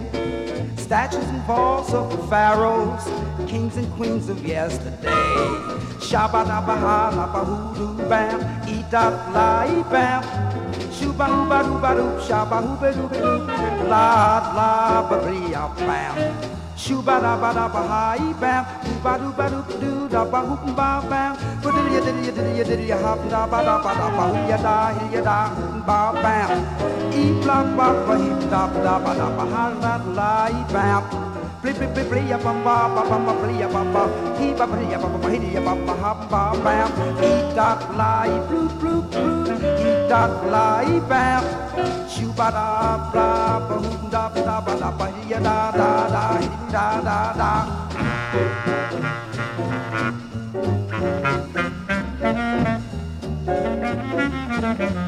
Statues 0.76 1.23
and 1.23 1.41
vaults 1.44 1.94
of 1.94 2.10
the 2.10 2.18
pharaohs, 2.27 3.03
kings 3.49 3.77
and 3.77 3.91
queens 3.94 4.30
of 4.30 4.45
yesterday. 4.45 5.07
Shabba 5.99 6.45
dabba 6.45 6.77
ha 6.77 7.11
bam, 8.10 8.69
e 8.69 8.85
dot 8.89 9.14
la 9.34 9.65
e 9.65 9.84
bam. 9.91 10.46
Shooba 10.97 11.25
hooba 11.29 11.57
dooba 11.65 11.91
doop, 11.97 12.17
shabba 12.27 12.57
hooba 12.65 12.89
dooba 12.97 13.17
doop, 13.21 13.89
la 13.91 14.05
la 14.57 14.69
ba 15.09 15.15
bria 15.23 15.63
bam. 15.87 16.15
Shooba 16.83 17.15
dabba 17.23 17.49
dabba 17.57 17.81
ha 17.89 18.01
e 18.17 18.33
bam, 18.41 18.63
dooba 18.85 19.13
dooba 19.21 19.45
doop 19.53 19.69
doo 19.81 20.07
dabba 20.13 20.39
hoop 20.47 20.63
ba 20.77 20.89
bam. 21.09 21.31
Diddly 21.61 21.99
diddly 22.05 22.31
diddly 22.35 22.63
diddly 22.69 22.89
hop 23.03 23.19
dabba 23.33 23.59
dabba 23.67 23.91
dabba 23.99 24.23
hoop 24.31 24.49
ya 24.49 24.57
da 24.65 24.75
ya 25.13 25.21
da 25.29 25.39
ba 25.87 25.99
bam. 26.23 26.49
E 27.13 27.23
block 27.41 27.67
ba 27.77 27.87
ba 28.07 28.13
hip 28.23 28.39
dabba 28.51 28.79
dabba 28.87 29.11
dabba 29.19 29.43
ha 29.53 29.63
la 29.83 29.93
la 30.17 30.31
e 30.59 30.61
bam. 30.73 31.03
Bli 31.61 31.71
bli 31.77 31.87
bli 31.93 32.03
bli 32.09 32.21
ya 32.31 32.37
bam 32.45 32.57
ba 32.65 32.75
ba 32.95 33.01
bam 33.09 33.25
ba 33.27 33.33
bli 33.41 33.53
ya 33.61 33.67
bam 33.73 33.87
ba 33.93 34.03
he 34.39 34.53
ba 34.59 34.65
bli 34.71 34.85
ya 34.93 34.97
ba 35.03 35.07
ba 35.13 35.29
he 35.29 35.39
ya 35.55 35.61
bam 35.67 35.79
ba 35.87 35.93
ha 36.01 36.11
ba 36.31 36.41
bam 36.65 36.89
e 37.29 37.31
dot 37.57 37.79
la 37.99 38.11
e 38.35 38.37
blue 38.47 38.69
blue 38.79 39.01
blue 39.11 39.96
dot 40.09 40.31
la 40.53 40.67
e 40.93 40.99
bam 41.09 41.43
shoo 42.11 42.31
ba 42.38 42.47
da 42.57 42.67
bla 43.11 43.29
ba 43.67 43.75
hoo 43.84 44.07
da 44.13 44.23
ba 44.34 44.41
da 44.47 44.57
ba 44.65 44.73
da 44.81 44.89
ba 44.99 45.07
ya 45.29 45.39
da 45.47 45.57
da 45.79 45.89
da 46.15 46.25
da 46.73 46.85
da 47.07 47.19
da 47.39 47.51
I 54.69 55.06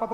La 0.00 0.06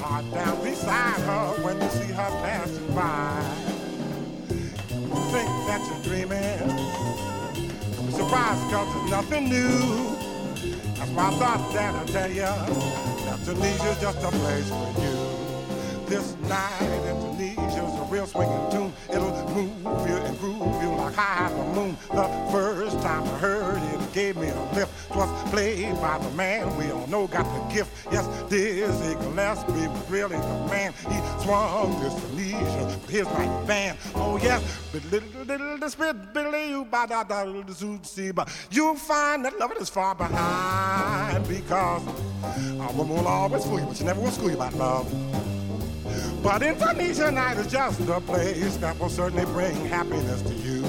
heart 0.00 0.30
down 0.32 0.62
beside 0.62 1.20
her 1.20 1.62
when 1.62 1.80
you 1.80 1.88
see 1.90 2.12
her 2.12 2.30
passing 2.42 2.94
by. 2.94 3.42
Think 5.32 5.48
that 5.68 5.80
you're 5.86 6.02
dreaming. 6.02 6.76
Be 8.06 8.12
surprised 8.12 8.70
cause 8.70 8.88
it's 8.96 9.10
nothing 9.10 9.48
new. 9.48 10.16
That's 10.96 11.10
why 11.12 11.28
I 11.28 11.30
thought 11.32 11.72
that 11.72 11.94
I'd 11.94 12.08
tell 12.08 12.28
you 12.30 12.42
that 12.42 13.38
Tunisia's 13.44 14.00
just 14.00 14.18
a 14.24 14.30
place 14.30 14.68
for 14.68 15.00
you. 15.02 15.29
This 16.10 16.34
night 16.48 16.82
in 17.06 17.14
Tunisia's 17.20 17.94
a 17.94 18.04
real 18.10 18.26
swinging 18.26 18.70
tune. 18.72 18.92
It'll 19.10 19.30
move 19.54 20.08
you 20.08 20.16
and 20.16 20.36
groove 20.40 20.82
you 20.82 20.88
like 20.88 21.14
high 21.14 21.48
the 21.50 21.62
moon. 21.72 21.96
The 22.10 22.26
first 22.50 23.00
time 23.00 23.22
I 23.22 23.38
heard 23.38 23.80
it, 23.80 24.12
gave 24.12 24.36
me 24.36 24.48
a 24.48 24.62
lift. 24.74 24.90
Twas 25.12 25.30
played 25.50 25.94
by 26.00 26.18
the 26.18 26.28
man 26.32 26.76
we 26.76 26.90
all 26.90 27.06
know 27.06 27.28
got 27.28 27.44
the 27.44 27.72
gift. 27.72 28.08
Yes, 28.10 28.26
Dizzy 28.50 29.14
Gillespie 29.14 29.86
was 29.86 30.10
really 30.10 30.36
the 30.36 30.66
man. 30.68 30.92
He 31.08 31.44
swung 31.44 32.00
this 32.00 32.14
Tunisia 32.30 32.86
with 32.86 33.08
his 33.08 33.26
right 33.26 33.66
band. 33.68 33.96
Oh 34.16 34.36
yes, 34.36 34.60
but 34.90 35.04
little 35.12 35.44
little 35.44 35.78
the 35.78 35.88
spit 35.90 36.34
billy 36.34 36.70
you 36.70 36.86
ba 36.86 37.06
da 37.08 37.22
da 37.22 37.44
the 37.44 38.00
see 38.02 38.32
but 38.32 38.48
you'll 38.72 38.96
find 38.96 39.44
that 39.44 39.56
love 39.60 39.70
is 39.78 39.88
far 39.88 40.16
behind 40.16 41.46
because 41.46 42.02
a 42.02 42.92
woman 42.96 43.16
will 43.16 43.28
always 43.28 43.64
fool 43.64 43.78
you, 43.78 43.86
but 43.86 43.96
she 43.96 44.02
never 44.02 44.20
will 44.20 44.32
school 44.32 44.50
you 44.50 44.56
about 44.56 44.74
love. 44.74 45.59
But 46.42 46.62
Indonesia 46.62 47.30
night 47.30 47.58
is 47.58 47.66
just 47.66 48.00
a 48.00 48.20
place 48.20 48.76
that 48.78 48.98
will 48.98 49.10
certainly 49.10 49.44
bring 49.44 49.76
happiness 49.86 50.40
to 50.42 50.54
you. 50.54 50.80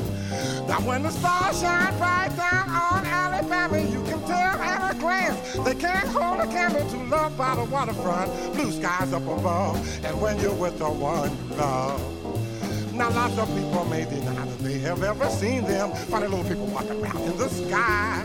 Now 0.68 0.80
when 0.88 1.04
the 1.04 1.12
stars 1.12 1.60
shine 1.60 1.98
bright 1.98 2.36
down 2.38 2.70
on 2.70 3.06
Alabama, 3.06 3.80
you 3.80 4.02
can 4.04 4.22
tell 4.22 4.56
at 4.62 4.96
a 4.96 4.98
glance 4.98 5.54
they 5.66 5.76
can't 5.76 6.08
hold 6.08 6.40
a 6.40 6.48
candle 6.48 6.88
to 6.90 6.98
love 7.04 7.38
by 7.38 7.56
the 7.56 7.66
waterfront, 7.66 8.32
blue 8.54 8.72
skies 8.72 9.12
up 9.12 9.24
above, 9.24 9.76
and 10.06 10.22
when 10.22 10.40
you're 10.40 10.54
with 10.54 10.80
the 10.80 10.90
one 10.90 11.30
you 11.30 11.56
love. 11.58 12.94
Now 12.94 13.10
lots 13.10 13.38
of 13.38 13.48
people 13.50 13.84
may 13.86 14.06
deny 14.06 14.46
that 14.46 14.60
they 14.60 14.80
have 14.80 15.04
ever 15.04 15.30
seen 15.30 15.64
them, 15.64 15.92
funny 15.92 16.28
little 16.28 16.46
people 16.46 16.68
walking 16.68 17.04
around 17.04 17.24
in 17.24 17.38
the 17.38 17.50
sky. 17.50 18.24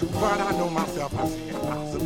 But 0.00 0.40
I 0.40 0.52
know 0.52 0.70
myself, 0.70 1.18
I 1.18 1.26
see 1.28 1.48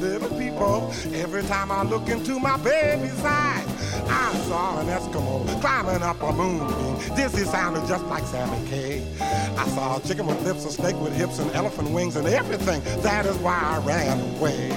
little 0.02 0.30
people 0.38 0.92
every 1.14 1.42
time 1.44 1.70
I 1.70 1.82
look 1.82 2.08
into 2.08 2.38
my 2.40 2.56
baby's 2.58 3.24
eyes. 3.24 3.66
I 4.08 4.34
saw 4.48 4.80
an 4.80 4.86
Eskimo 4.86 5.60
climbing 5.60 6.02
up 6.02 6.20
a 6.22 6.32
moonbeam. 6.32 7.16
Dizzy 7.16 7.44
sounded 7.44 7.86
just 7.86 8.04
like 8.06 8.24
Sammy 8.24 8.68
Kaye. 8.68 9.06
I 9.20 9.68
saw 9.68 9.98
a 9.98 10.00
chicken 10.00 10.26
with 10.26 10.42
lips, 10.42 10.64
a 10.64 10.70
snake 10.70 10.98
with 11.00 11.14
hips, 11.14 11.38
and 11.38 11.50
elephant 11.52 11.90
wings, 11.90 12.16
and 12.16 12.26
everything. 12.26 12.82
That 13.02 13.26
is 13.26 13.36
why 13.38 13.58
I 13.60 13.78
ran 13.86 14.18
away. 14.36 14.70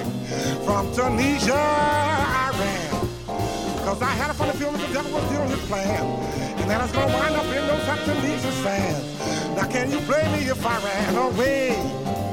From 0.64 0.92
Tunisia, 0.94 1.54
I 1.54 2.50
ran. 2.58 2.86
Cause 3.84 4.02
I 4.02 4.10
had 4.10 4.30
a 4.30 4.34
funny 4.34 4.52
feeling 4.52 4.80
the 4.80 4.92
devil 4.92 5.12
was 5.12 5.28
doing 5.30 5.48
his 5.48 5.64
plan. 5.66 6.04
And 6.60 6.70
then 6.70 6.80
I 6.80 6.84
was 6.84 6.92
gonna 6.92 7.12
wind 7.12 7.36
up 7.36 7.46
in 7.46 7.66
those 7.66 7.86
hot 7.86 7.98
Tunisian 8.04 8.52
sands. 8.62 9.56
Now 9.56 9.66
can 9.68 9.90
you 9.90 10.00
blame 10.00 10.32
me 10.32 10.48
if 10.48 10.64
I 10.66 10.78
ran 10.84 11.16
away? 11.16 12.25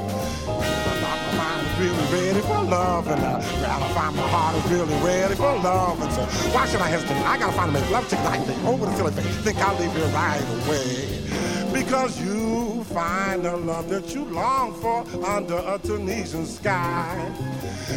Really 1.78 2.12
ready 2.12 2.40
for 2.40 2.62
love, 2.62 3.08
and 3.08 3.20
uh, 3.20 3.40
I 3.42 3.66
gotta 3.66 3.94
find 3.94 4.16
my 4.16 4.28
heart 4.28 4.56
is 4.56 4.70
really 4.70 4.94
ready 5.02 5.34
for 5.34 5.54
love, 5.58 6.00
and 6.00 6.12
so 6.12 6.22
why 6.50 6.66
should 6.66 6.80
I 6.80 6.88
hesitate? 6.88 7.16
I 7.16 7.38
gotta 7.38 7.52
find 7.52 7.70
a 7.70 7.72
make 7.72 7.90
love 7.90 8.08
chick 8.08 8.22
like 8.24 8.46
me 8.46 8.54
over 8.66 8.86
the 8.86 8.94
silly 8.96 9.12
face. 9.12 9.26
Think 9.38 9.58
I'll 9.58 9.78
leave 9.78 9.96
you 9.96 10.04
right 10.14 10.42
away 10.66 11.24
because 11.72 12.20
you 12.20 12.84
find 12.84 13.44
the 13.44 13.56
love 13.56 13.88
that 13.88 14.14
you 14.14 14.24
long 14.26 14.72
for 14.74 15.04
under 15.26 15.56
a 15.56 15.78
Tunisian 15.82 16.46
sky. 16.46 17.32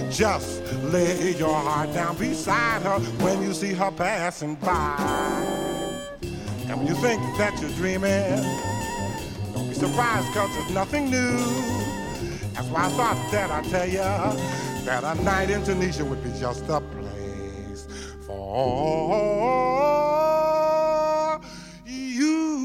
Just 0.09 0.63
lay 0.85 1.37
your 1.37 1.53
heart 1.53 1.93
down 1.93 2.17
beside 2.17 2.81
her 2.81 2.99
when 3.23 3.41
you 3.43 3.53
see 3.53 3.73
her 3.73 3.91
passing 3.91 4.55
by. 4.55 4.95
And 6.67 6.77
when 6.77 6.87
you 6.87 6.95
think 6.95 7.21
that 7.37 7.59
you're 7.61 7.69
dreaming, 7.71 8.43
don't 9.53 9.69
be 9.69 9.73
surprised 9.75 10.27
cause 10.33 10.49
it's 10.57 10.71
nothing 10.71 11.11
new. 11.11 11.86
That's 12.57 12.69
why 12.69 12.85
I 12.85 12.89
thought 12.89 13.31
that 13.31 13.51
I'd 13.51 13.65
tell 13.65 13.85
you 13.85 13.99
that 14.84 15.03
a 15.03 15.13
night 15.21 15.51
in 15.51 15.63
Tunisia 15.63 16.03
would 16.03 16.23
be 16.23 16.31
just 16.39 16.65
the 16.65 16.81
place 16.81 17.88
for 18.25 18.39
you. 21.85 22.57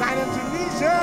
Night 0.00 0.16
in 0.16 0.28
Tunisia. 0.32 0.96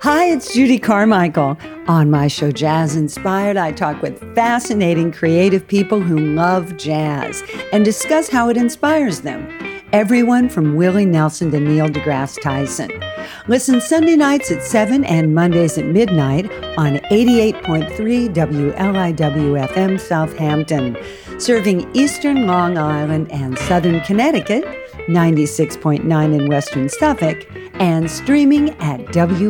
Hi, 0.00 0.24
it's 0.32 0.54
Judy 0.54 0.78
Carmichael. 0.78 1.58
On 1.88 2.10
my 2.10 2.28
show, 2.28 2.50
Jazz 2.50 2.96
Inspired, 2.96 3.56
I 3.56 3.72
talk 3.72 4.02
with 4.02 4.20
fascinating 4.34 5.10
creative 5.10 5.66
people 5.66 6.02
who 6.02 6.18
love 6.18 6.76
jazz 6.76 7.42
and 7.72 7.82
discuss 7.82 8.28
how 8.28 8.50
it 8.50 8.58
inspires 8.58 9.22
them. 9.22 9.48
Everyone 9.90 10.50
from 10.50 10.76
Willie 10.76 11.06
Nelson 11.06 11.50
to 11.50 11.58
Neil 11.58 11.88
deGrasse 11.88 12.42
Tyson. 12.42 12.90
Listen 13.46 13.80
Sunday 13.80 14.16
nights 14.16 14.50
at 14.50 14.62
7 14.62 15.02
and 15.06 15.34
Mondays 15.34 15.78
at 15.78 15.86
midnight 15.86 16.44
on 16.76 16.98
88.3 17.10 18.34
WLIW 18.34 19.66
FM 19.68 19.98
Southampton, 19.98 20.94
serving 21.40 21.90
eastern 21.96 22.46
Long 22.46 22.76
Island 22.76 23.32
and 23.32 23.58
southern 23.60 24.02
Connecticut, 24.02 24.66
96.9 25.06 26.40
in 26.40 26.48
western 26.48 26.88
Suffolk, 26.88 27.46
and 27.74 28.10
streaming 28.10 28.70
at 28.80 29.00
wliw.org 29.06 29.42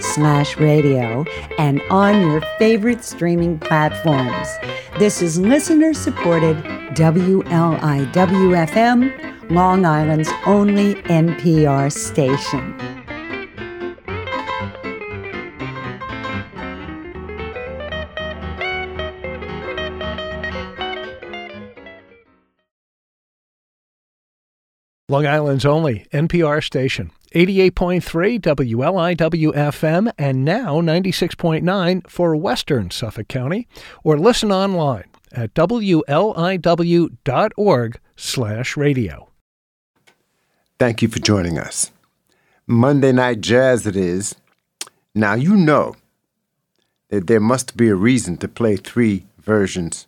slash 0.00 0.56
radio 0.56 1.24
and 1.58 1.82
on 1.90 2.20
your 2.20 2.40
favorite 2.58 3.04
streaming 3.04 3.58
platforms. 3.58 4.48
This 4.98 5.22
is 5.22 5.40
listener-supported 5.40 6.56
WLIW-FM, 6.94 7.50
Long 9.50 9.84
Island's 9.84 10.30
only 10.46 10.94
NPR 10.94 11.92
station. 11.92 12.97
Long 25.10 25.26
Island's 25.26 25.64
only 25.64 26.06
NPR 26.12 26.62
station, 26.62 27.10
88.3 27.34 28.38
WLIW 28.40 29.54
FM, 29.54 30.12
and 30.18 30.44
now 30.44 30.82
96.9 30.82 32.06
for 32.10 32.36
Western 32.36 32.90
Suffolk 32.90 33.26
County, 33.26 33.66
or 34.04 34.18
listen 34.18 34.52
online 34.52 35.04
at 35.32 35.54
wliw.org 35.54 36.10
slash 38.16 38.76
radio. 38.76 39.30
Thank 40.78 41.00
you 41.00 41.08
for 41.08 41.20
joining 41.20 41.58
us. 41.58 41.90
Monday 42.66 43.12
Night 43.12 43.40
Jazz 43.40 43.86
it 43.86 43.96
is. 43.96 44.34
Now 45.14 45.32
you 45.32 45.56
know 45.56 45.96
that 47.08 47.28
there 47.28 47.40
must 47.40 47.78
be 47.78 47.88
a 47.88 47.94
reason 47.94 48.36
to 48.36 48.46
play 48.46 48.76
three 48.76 49.24
versions. 49.38 50.06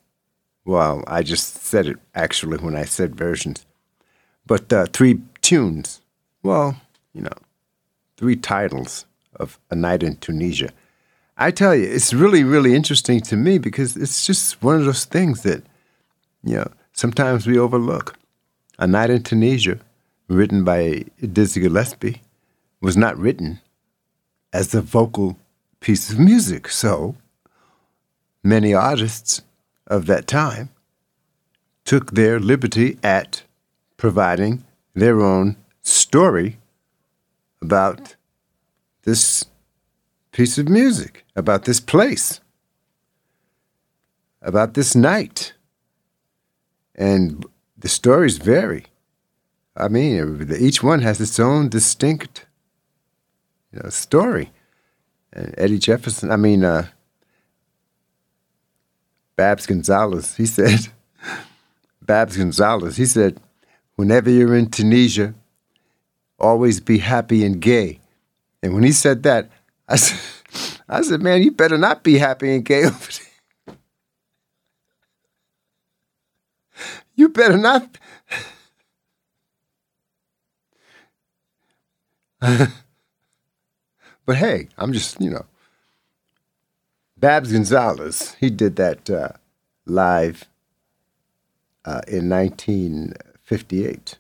Well, 0.67 1.03
I 1.07 1.23
just 1.23 1.57
said 1.57 1.87
it 1.87 1.97
actually 2.15 2.59
when 2.59 2.77
I 2.77 2.85
said 2.85 3.17
versions 3.17 3.65
but 4.51 4.73
uh, 4.73 4.85
three 4.93 5.21
tunes. 5.43 6.01
Well, 6.43 6.75
you 7.15 7.21
know, 7.21 7.39
three 8.17 8.35
titles 8.35 9.07
of 9.37 9.61
A 9.71 9.77
Night 9.77 10.03
in 10.03 10.17
Tunisia. 10.17 10.71
I 11.39 11.53
tell 11.53 11.73
you, 11.73 11.85
it's 11.85 12.13
really, 12.13 12.43
really 12.43 12.75
interesting 12.75 13.21
to 13.21 13.37
me 13.37 13.59
because 13.59 13.97
it's 13.97 14.27
just 14.27 14.61
one 14.61 14.75
of 14.75 14.87
those 14.87 15.05
things 15.05 15.45
that, 15.45 15.63
you 16.43 16.57
know, 16.57 16.69
sometimes 16.93 17.47
we 17.47 17.61
overlook. 17.61 18.19
A 18.81 18.89
Night 18.89 19.11
in 19.11 19.23
Tunisia, 19.23 19.79
written 20.27 20.65
by 20.65 21.05
Dizzy 21.21 21.61
Gillespie, 21.61 22.21
was 22.81 22.97
not 22.97 23.17
written 23.17 23.61
as 24.53 24.75
a 24.75 24.83
vocal 24.83 25.37
piece 25.79 26.11
of 26.11 26.19
music. 26.19 26.67
So 26.71 27.15
many 28.43 28.75
artists 28.75 29.43
of 29.87 30.07
that 30.07 30.27
time 30.27 30.71
took 31.85 32.15
their 32.15 32.41
liberty 32.41 32.99
at 33.05 33.45
providing 34.01 34.65
their 34.95 35.21
own 35.21 35.55
story 35.83 36.59
about 37.61 38.17
this 39.03 39.45
piece 40.33 40.57
of 40.57 40.71
music, 40.71 41.25
about 41.37 41.67
this 41.67 41.81
place, 41.81 42.41
about 44.41 44.73
this 44.73 44.97
night. 44.97 45.53
And 46.95 47.45
the 47.77 47.91
stories 47.91 48.39
vary. 48.39 48.87
I 49.77 49.89
mean, 49.89 50.49
each 50.59 50.83
one 50.83 51.03
has 51.03 51.21
its 51.21 51.39
own 51.39 51.69
distinct 51.69 52.47
you 53.71 53.81
know, 53.83 53.91
story. 53.91 54.51
And 55.31 55.55
Eddie 55.59 55.79
Jefferson, 55.79 56.33
I 56.33 56.37
mean, 56.37 56.65
uh, 56.65 56.87
Babs 59.37 59.67
Gonzalez, 59.67 60.37
he 60.37 60.47
said, 60.47 60.89
Babs 62.03 62.39
Gonzalez. 62.39 62.97
He 62.97 63.05
said, 63.05 63.41
"Whenever 64.01 64.31
you're 64.31 64.57
in 64.57 64.71
Tunisia, 64.71 65.35
always 66.39 66.81
be 66.81 66.97
happy 66.99 67.45
and 67.45 67.61
gay." 67.61 68.01
And 68.63 68.73
when 68.75 68.83
he 68.83 68.93
said 68.93 69.23
that, 69.25 69.51
I 69.87 69.97
said, 69.97 70.19
"I 70.89 71.03
said, 71.03 71.21
man, 71.23 71.43
you 71.43 71.51
better 71.53 71.77
not 71.77 72.03
be 72.03 72.17
happy 72.17 72.55
and 72.55 72.65
gay 72.65 72.85
over 72.87 73.11
there. 73.67 73.77
You 77.15 77.29
better 77.29 77.59
not." 77.59 77.99
but 82.41 84.37
hey, 84.37 84.69
I'm 84.79 84.95
just 84.95 85.21
you 85.21 85.29
know. 85.31 85.45
Babs 87.19 87.53
Gonzalez, 87.53 88.35
he 88.41 88.49
did 88.49 88.77
that 88.77 89.11
uh, 89.11 89.33
live 89.85 90.49
uh, 91.85 92.01
in 92.09 92.31
1958 93.51 94.19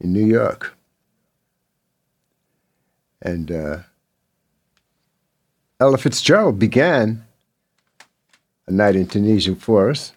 in 0.00 0.12
New 0.12 0.24
York. 0.24 0.76
And 3.20 3.50
uh, 3.50 3.78
Ella 5.80 5.98
Fitzgerald 5.98 6.58
began 6.58 7.24
A 8.68 8.72
Night 8.72 8.94
in 8.94 9.06
Tunisia 9.08 9.56
for 9.56 9.90
us. 9.90 10.12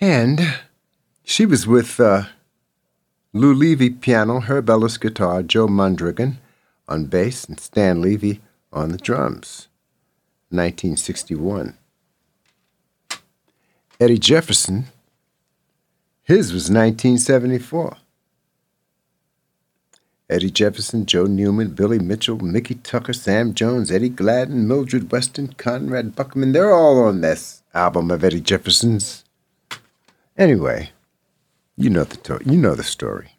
And 0.00 0.40
she 1.24 1.46
was 1.46 1.66
with 1.66 1.98
uh, 1.98 2.24
Lou 3.32 3.52
Levy 3.54 3.90
piano, 3.90 4.40
Herb 4.40 4.70
Ellis 4.70 4.98
guitar, 4.98 5.42
Joe 5.42 5.66
Mondragon 5.66 6.38
on 6.86 7.06
bass, 7.06 7.44
and 7.46 7.58
Stan 7.58 8.00
Levey 8.00 8.40
on 8.72 8.90
the 8.90 8.98
drums. 8.98 9.68
1961. 10.50 11.76
Eddie 14.00 14.18
Jefferson, 14.18 14.86
his 16.22 16.52
was 16.52 16.64
1974. 16.70 17.96
Eddie 20.28 20.50
Jefferson, 20.50 21.04
Joe 21.04 21.26
Newman, 21.26 21.74
Billy 21.74 21.98
Mitchell, 21.98 22.38
Mickey 22.38 22.76
Tucker, 22.76 23.12
Sam 23.12 23.54
Jones, 23.54 23.92
Eddie 23.92 24.08
Gladden, 24.08 24.66
Mildred 24.66 25.12
Weston, 25.12 25.48
Conrad 25.58 26.16
Buckman, 26.16 26.52
they're 26.52 26.74
all 26.74 27.04
on 27.04 27.20
this 27.20 27.62
album 27.74 28.10
of 28.10 28.24
Eddie 28.24 28.40
Jefferson's. 28.40 29.22
Anyway, 30.36 30.90
you 31.76 31.90
know 31.90 32.04
the 32.04 32.16
to- 32.16 32.40
you 32.44 32.56
know 32.56 32.74
the 32.74 32.82
story. 32.82 33.32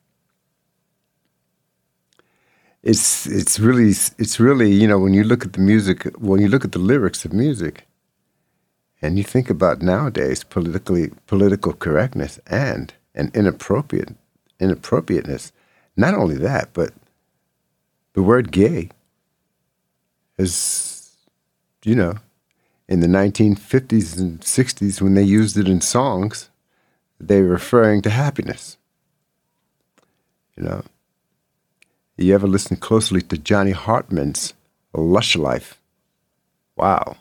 It's 2.84 3.26
it's 3.26 3.60
really 3.60 3.90
it's 4.20 4.40
really 4.40 4.72
you 4.72 4.88
know 4.88 5.00
when 5.00 5.14
you 5.14 5.24
look 5.24 5.44
at 5.44 5.54
the 5.54 5.60
music 5.60 6.04
when 6.20 6.40
you 6.40 6.48
look 6.48 6.64
at 6.64 6.72
the 6.72 6.80
lyrics 6.80 7.26
of 7.26 7.34
music, 7.34 7.85
and 9.06 9.20
you 9.20 9.24
think 9.24 9.52
about 9.52 9.84
nowadays 9.84 10.44
politically 10.44 11.12
political 11.28 11.74
correctness 11.74 12.40
and 12.48 12.92
an 13.14 13.30
inappropriate 13.36 14.16
inappropriateness. 14.60 15.52
Not 15.96 16.16
only 16.16 16.38
that, 16.38 16.70
but 16.74 16.92
the 18.14 18.24
word 18.24 18.52
gay 18.52 18.90
is, 20.40 21.16
you 21.84 21.94
know, 21.94 22.16
in 22.88 23.02
the 23.02 23.08
1950s 23.08 24.18
and 24.18 24.40
60s 24.42 25.02
when 25.02 25.14
they 25.14 25.24
used 25.24 25.56
it 25.56 25.68
in 25.68 25.82
songs, 25.82 26.50
they 27.20 27.42
were 27.42 27.50
referring 27.50 28.02
to 28.04 28.10
happiness. 28.10 28.78
You 30.58 30.64
know, 30.64 30.84
you 32.18 32.34
ever 32.34 32.48
listen 32.48 32.78
closely 32.78 33.22
to 33.22 33.38
Johnny 33.38 33.72
Hartman's 33.72 34.54
Lush 34.94 35.36
Life? 35.36 35.80
Wow. 36.76 37.18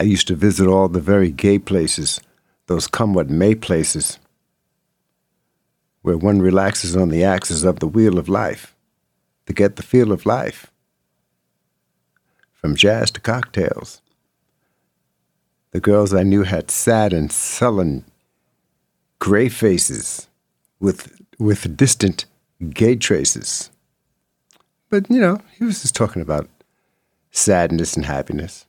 I 0.00 0.04
used 0.04 0.28
to 0.28 0.34
visit 0.34 0.66
all 0.66 0.88
the 0.88 0.98
very 0.98 1.30
gay 1.30 1.58
places, 1.58 2.22
those 2.68 2.86
come 2.86 3.12
what 3.12 3.28
may 3.28 3.54
places, 3.54 4.18
where 6.00 6.16
one 6.16 6.40
relaxes 6.40 6.96
on 6.96 7.10
the 7.10 7.22
axis 7.22 7.64
of 7.64 7.80
the 7.80 7.86
wheel 7.86 8.18
of 8.18 8.26
life 8.26 8.74
to 9.44 9.52
get 9.52 9.76
the 9.76 9.82
feel 9.82 10.10
of 10.10 10.24
life. 10.24 10.72
From 12.54 12.76
jazz 12.76 13.10
to 13.10 13.20
cocktails. 13.20 14.00
The 15.72 15.80
girls 15.80 16.14
I 16.14 16.22
knew 16.22 16.44
had 16.44 16.70
sad 16.70 17.12
and 17.12 17.30
sullen 17.30 18.06
gray 19.18 19.50
faces 19.50 20.28
with, 20.80 21.14
with 21.38 21.76
distant 21.76 22.24
gay 22.70 22.96
traces. 22.96 23.70
But, 24.88 25.10
you 25.10 25.20
know, 25.20 25.42
he 25.58 25.64
was 25.64 25.82
just 25.82 25.94
talking 25.94 26.22
about 26.22 26.48
sadness 27.32 27.96
and 27.96 28.06
happiness. 28.06 28.64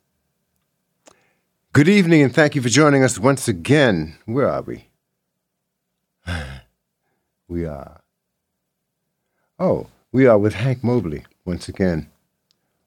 Good 1.74 1.88
evening, 1.88 2.22
and 2.22 2.36
thank 2.36 2.54
you 2.54 2.62
for 2.62 2.68
joining 2.68 3.02
us 3.02 3.18
once 3.18 3.48
again. 3.48 4.18
Where 4.26 4.50
are 4.50 4.62
we? 4.62 4.90
we 7.48 7.66
are. 7.66 8.02
Oh, 9.58 9.88
we 10.12 10.28
are 10.28 10.38
with 10.38 10.56
Hank 10.56 10.84
Mobley 10.84 11.24
once 11.46 11.70
again 11.70 12.10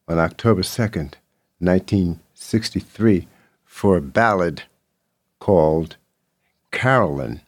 on 0.06 0.18
October 0.18 0.60
2nd, 0.60 1.14
1963, 1.60 3.26
for 3.64 3.96
a 3.96 4.02
ballad 4.02 4.64
called 5.38 5.96
Carolyn. 6.70 7.40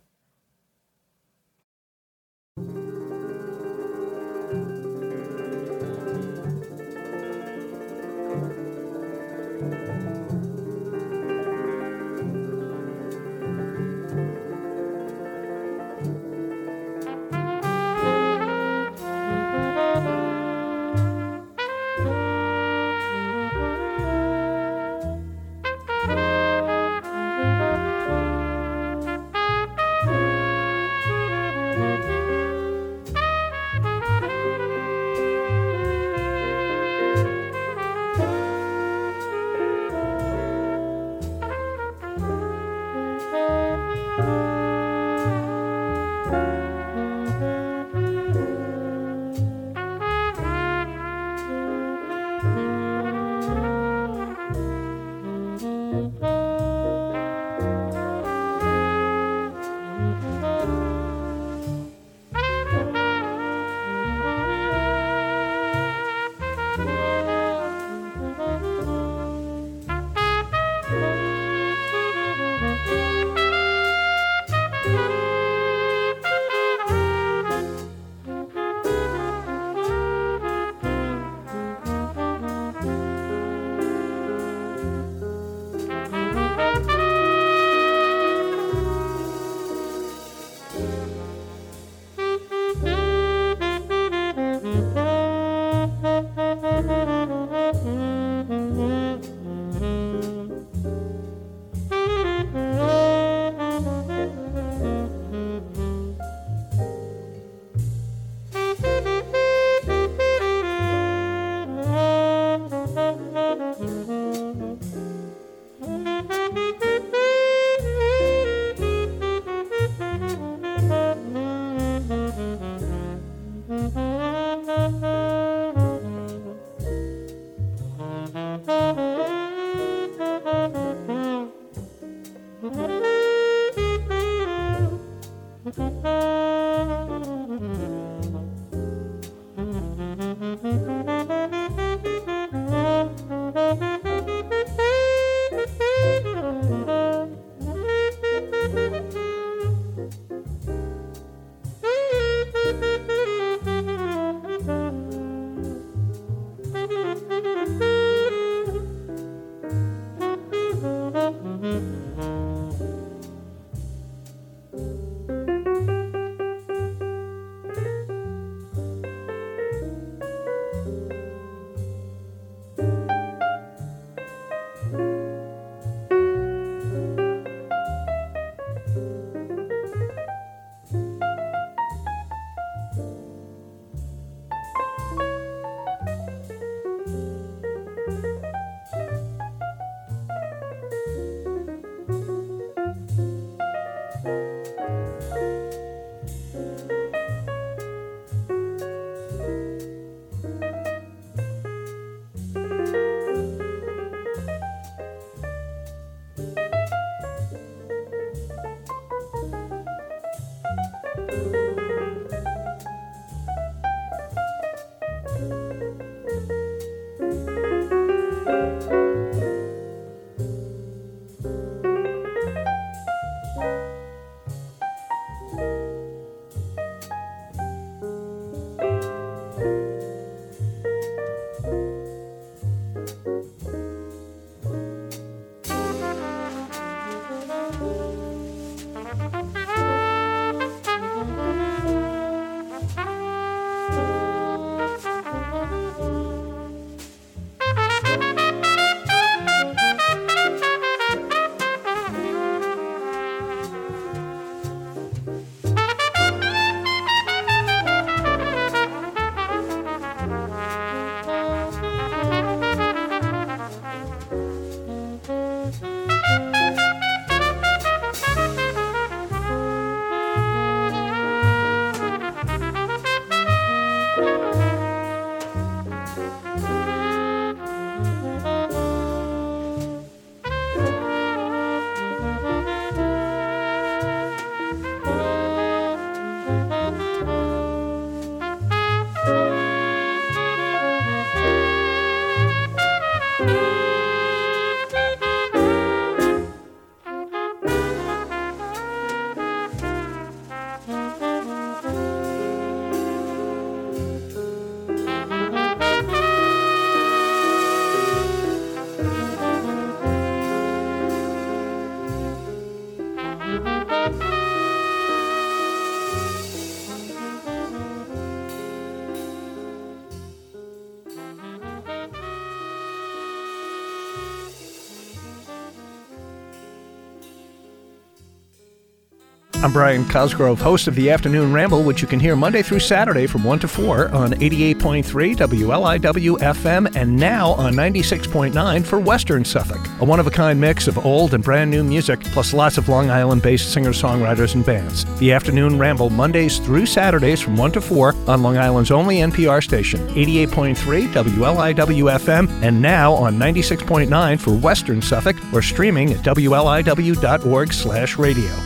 I'm 329.67 329.73
Brian 329.73 330.09
Cosgrove, 330.09 330.61
host 330.61 330.87
of 330.87 330.95
the 330.95 331.11
Afternoon 331.11 331.53
Ramble, 331.53 331.83
which 331.83 332.01
you 332.01 332.07
can 332.07 332.21
hear 332.21 332.37
Monday 332.37 332.63
through 332.63 332.79
Saturday 332.79 333.27
from 333.27 333.43
1 333.43 333.59
to 333.59 333.67
4 333.67 334.11
on 334.11 334.31
88.3 334.35 335.03
WLIW 335.35 336.39
FM 336.39 336.95
and 336.95 337.17
now 337.17 337.51
on 337.55 337.75
96.9 337.75 338.87
for 338.87 339.01
Western 339.01 339.45
Suffolk. 339.45 339.85
A 340.01 340.05
one 340.05 340.21
of 340.21 340.29
a 340.29 340.31
kind 340.31 340.61
mix 340.61 340.87
of 340.87 341.05
old 341.05 341.35
and 341.35 341.43
brand 341.43 341.69
new 341.69 341.83
music, 341.83 342.21
plus 342.27 342.55
lots 342.55 342.79
of 342.79 342.89
Long 342.89 343.11
Island 343.11 343.43
based 343.43 343.73
singer 343.73 343.91
songwriters 343.91 344.55
and 344.55 344.65
bands. 344.65 345.05
The 345.19 345.33
Afternoon 345.33 345.81
Ramble, 345.81 346.11
Mondays 346.11 346.61
through 346.61 346.87
Saturdays 346.87 347.41
from 347.41 347.57
1 347.57 347.73
to 347.73 347.81
4 347.81 348.15
on 348.29 348.45
Long 348.45 348.57
Island's 348.57 348.93
only 348.93 349.17
NPR 349.17 349.65
station, 349.65 349.99
88.3 350.11 351.09
WLIW 351.09 352.19
FM, 352.21 352.49
and 352.63 352.81
now 352.81 353.13
on 353.15 353.37
96.9 353.37 354.39
for 354.39 354.53
Western 354.53 355.03
Suffolk 355.03 355.35
or 355.53 355.61
streaming 355.61 356.13
at 356.13 356.19
WLIW.org 356.19 357.73
slash 357.73 358.17
radio. 358.17 358.66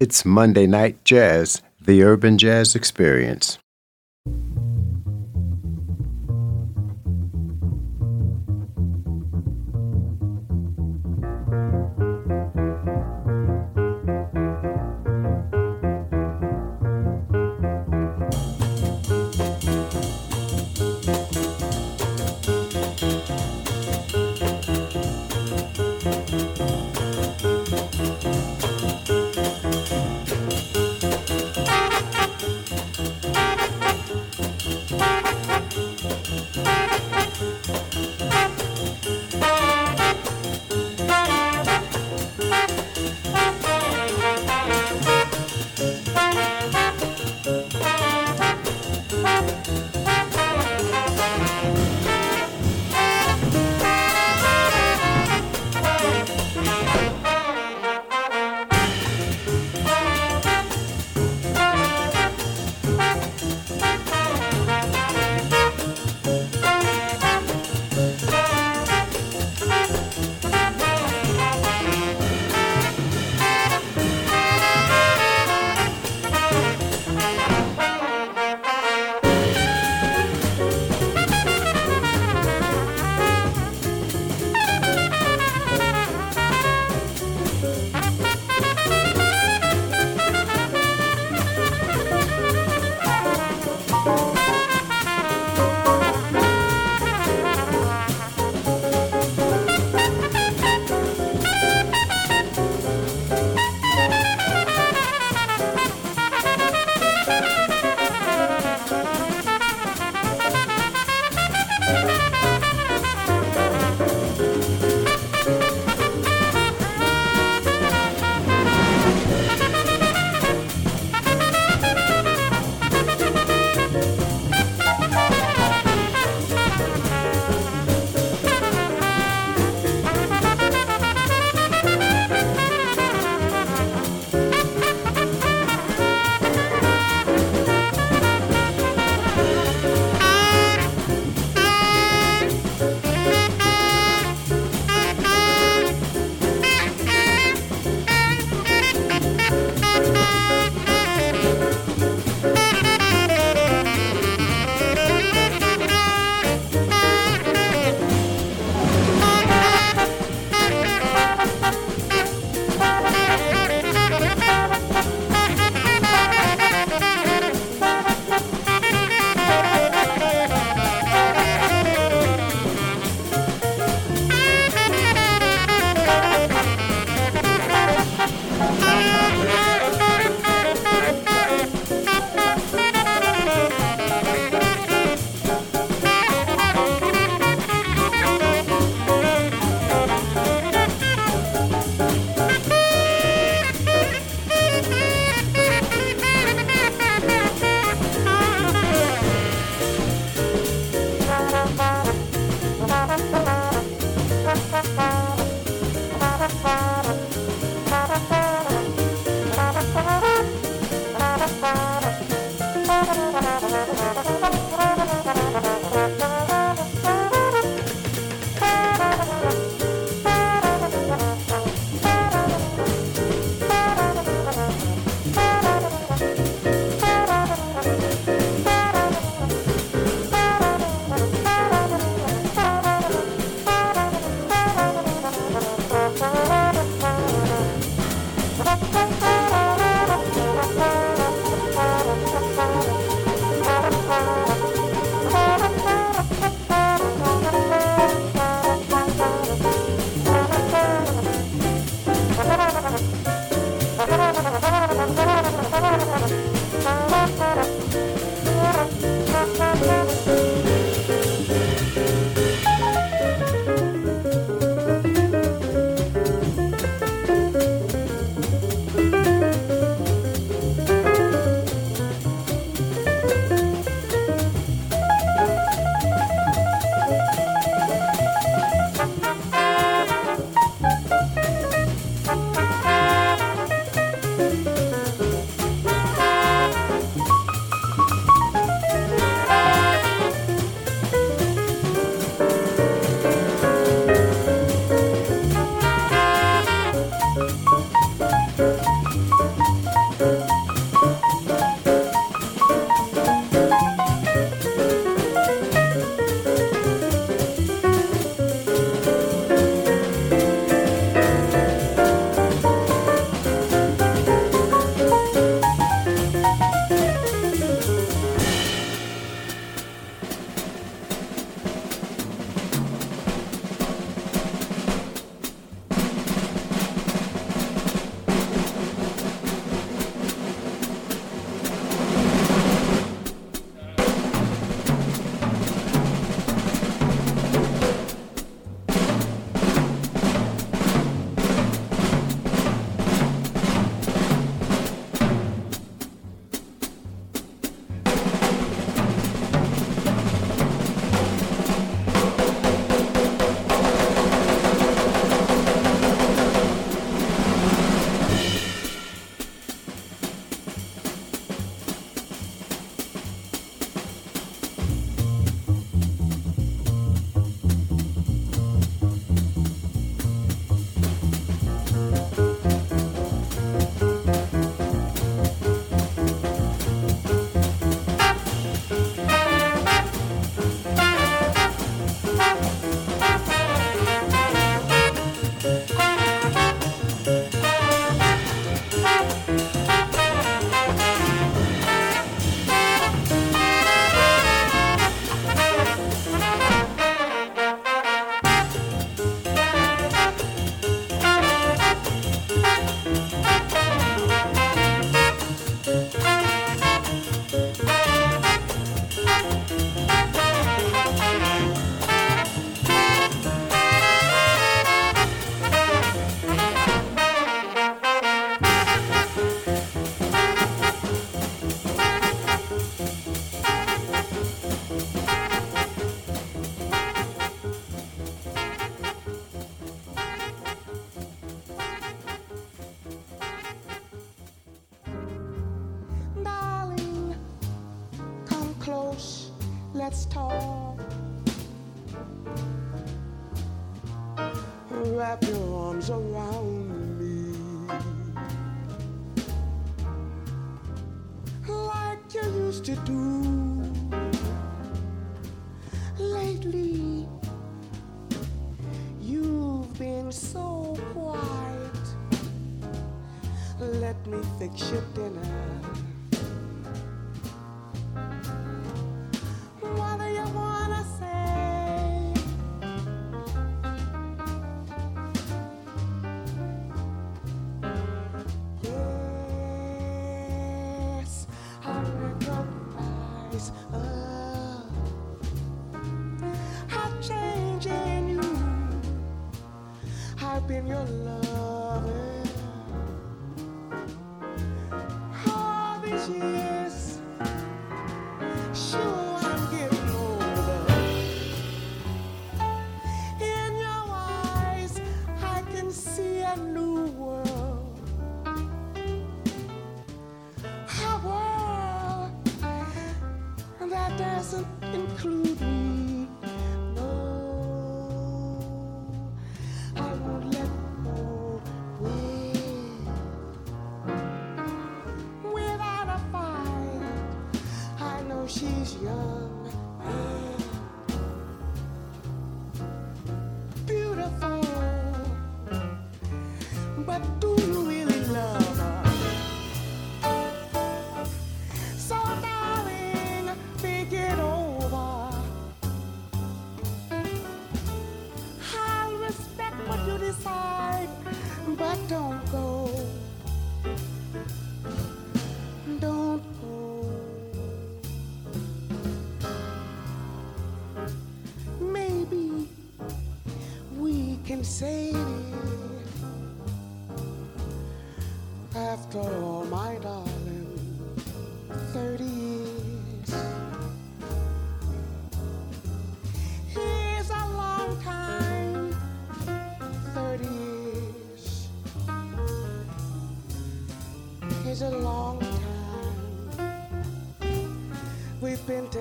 It's 0.00 0.24
Monday 0.24 0.68
Night 0.68 1.04
Jazz, 1.04 1.60
the 1.84 2.04
Urban 2.04 2.38
Jazz 2.38 2.76
Experience. 2.76 3.58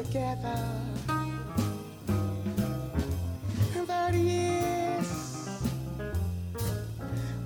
Together 0.03 0.55
30 3.87 4.17
years. 4.19 5.49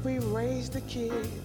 We 0.04 0.20
raised 0.20 0.74
the 0.74 0.82
kids, 0.82 1.41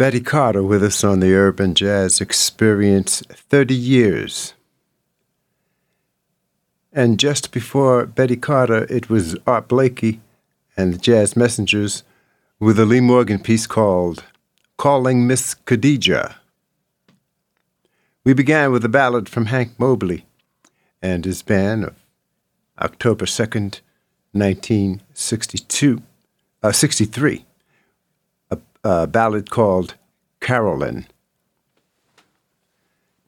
Betty 0.00 0.20
Carter 0.20 0.62
with 0.62 0.82
us 0.82 1.04
on 1.04 1.20
the 1.20 1.34
Urban 1.34 1.74
Jazz 1.74 2.22
Experience 2.22 3.22
30 3.28 3.74
years. 3.74 4.54
And 6.90 7.20
just 7.20 7.52
before 7.52 8.06
Betty 8.06 8.36
Carter, 8.36 8.86
it 8.88 9.10
was 9.10 9.36
Art 9.46 9.68
Blakey 9.68 10.22
and 10.74 10.94
the 10.94 10.96
Jazz 10.96 11.36
Messengers 11.36 12.02
with 12.58 12.78
a 12.78 12.86
Lee 12.86 13.00
Morgan 13.00 13.40
piece 13.40 13.66
called 13.66 14.24
Calling 14.78 15.26
Miss 15.26 15.54
Khadija. 15.66 16.36
We 18.24 18.32
began 18.32 18.72
with 18.72 18.86
a 18.86 18.88
ballad 18.88 19.28
from 19.28 19.46
Hank 19.52 19.78
Mobley 19.78 20.24
and 21.02 21.26
his 21.26 21.42
band 21.42 21.84
of 21.84 21.94
October 22.80 23.26
2nd, 23.26 23.80
1962, 24.32 26.00
uh, 26.62 26.72
63 26.72 27.44
a 28.84 29.06
ballad 29.06 29.50
called 29.50 29.94
Carolyn. 30.40 31.06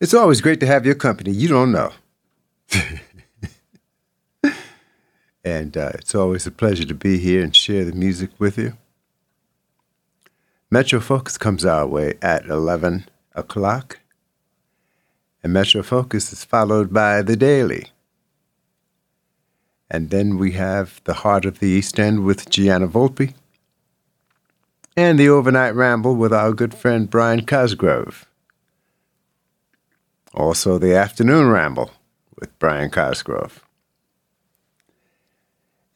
It's 0.00 0.14
always 0.14 0.40
great 0.40 0.60
to 0.60 0.66
have 0.66 0.86
your 0.86 0.94
company. 0.94 1.30
You 1.30 1.48
don't 1.48 1.72
know. 1.72 1.92
and 5.44 5.76
uh, 5.76 5.90
it's 5.94 6.14
always 6.14 6.46
a 6.46 6.50
pleasure 6.50 6.84
to 6.84 6.94
be 6.94 7.18
here 7.18 7.42
and 7.42 7.54
share 7.54 7.84
the 7.84 7.92
music 7.92 8.30
with 8.38 8.58
you. 8.58 8.76
Metro 10.70 11.00
Focus 11.00 11.36
comes 11.36 11.64
our 11.64 11.86
way 11.86 12.14
at 12.22 12.46
11 12.46 13.08
o'clock. 13.34 14.00
And 15.42 15.52
Metro 15.52 15.82
Focus 15.82 16.32
is 16.32 16.44
followed 16.44 16.92
by 16.92 17.20
The 17.22 17.36
Daily. 17.36 17.88
And 19.90 20.08
then 20.10 20.38
we 20.38 20.52
have 20.52 21.02
The 21.04 21.14
Heart 21.14 21.44
of 21.44 21.58
the 21.58 21.68
East 21.68 22.00
End 22.00 22.24
with 22.24 22.48
Gianna 22.48 22.88
Volpe 22.88 23.34
and 24.96 25.18
the 25.18 25.28
overnight 25.28 25.74
ramble 25.74 26.14
with 26.14 26.32
our 26.32 26.52
good 26.52 26.74
friend 26.74 27.08
Brian 27.08 27.46
Cosgrove. 27.46 28.26
Also, 30.34 30.78
the 30.78 30.94
afternoon 30.94 31.48
ramble 31.48 31.90
with 32.38 32.56
Brian 32.58 32.90
Cosgrove. 32.90 33.64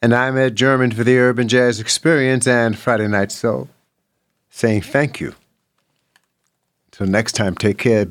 And 0.01 0.13
I'm 0.13 0.37
Ed 0.37 0.55
German 0.55 0.91
for 0.91 1.03
the 1.03 1.17
Urban 1.17 1.47
Jazz 1.47 1.79
Experience 1.79 2.47
and 2.47 2.77
Friday 2.77 3.07
Night 3.07 3.31
Soul, 3.31 3.67
saying 4.49 4.81
thank 4.81 5.19
you. 5.19 5.33
Till 6.91 7.07
next 7.07 7.33
time, 7.33 7.55
take 7.55 7.79
care, 7.79 8.07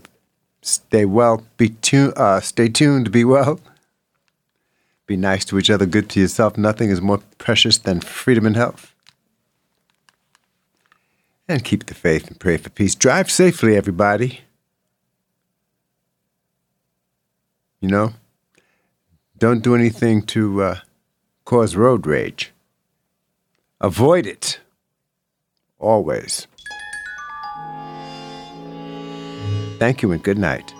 stay 0.63 1.05
well, 1.05 1.45
be 1.57 1.71
tu- 1.71 2.13
uh, 2.17 2.41
stay 2.41 2.69
tuned, 2.69 3.13
be 3.13 3.25
well. 3.25 3.61
Be 5.07 5.17
nice 5.17 5.45
to 5.45 5.59
each 5.59 5.71
other, 5.71 5.87
good 5.87 6.11
to 6.11 6.21
yourself. 6.21 6.59
Nothing 6.59 6.91
is 6.91 7.01
more 7.01 7.21
precious 7.39 7.79
than 7.79 8.01
freedom 8.01 8.47
and 8.47 8.57
health. 8.57 8.93
And 11.49 11.65
keep 11.65 11.86
the 11.86 11.94
faith 11.94 12.26
and 12.26 12.39
pray 12.41 12.57
for 12.57 12.70
peace. 12.70 12.94
Drive 12.94 13.31
safely, 13.31 13.76
everybody. 13.76 14.41
You 17.81 17.89
know, 17.89 18.15
don't 19.39 19.62
do 19.62 19.75
anything 19.75 20.23
to 20.23 20.62
uh, 20.62 20.78
cause 21.44 21.76
road 21.76 22.07
rage. 22.07 22.52
Avoid 23.81 24.26
it. 24.26 24.58
Always. 25.78 26.47
Thank 29.78 30.02
you 30.02 30.10
and 30.10 30.23
good 30.23 30.39
night. 30.39 30.76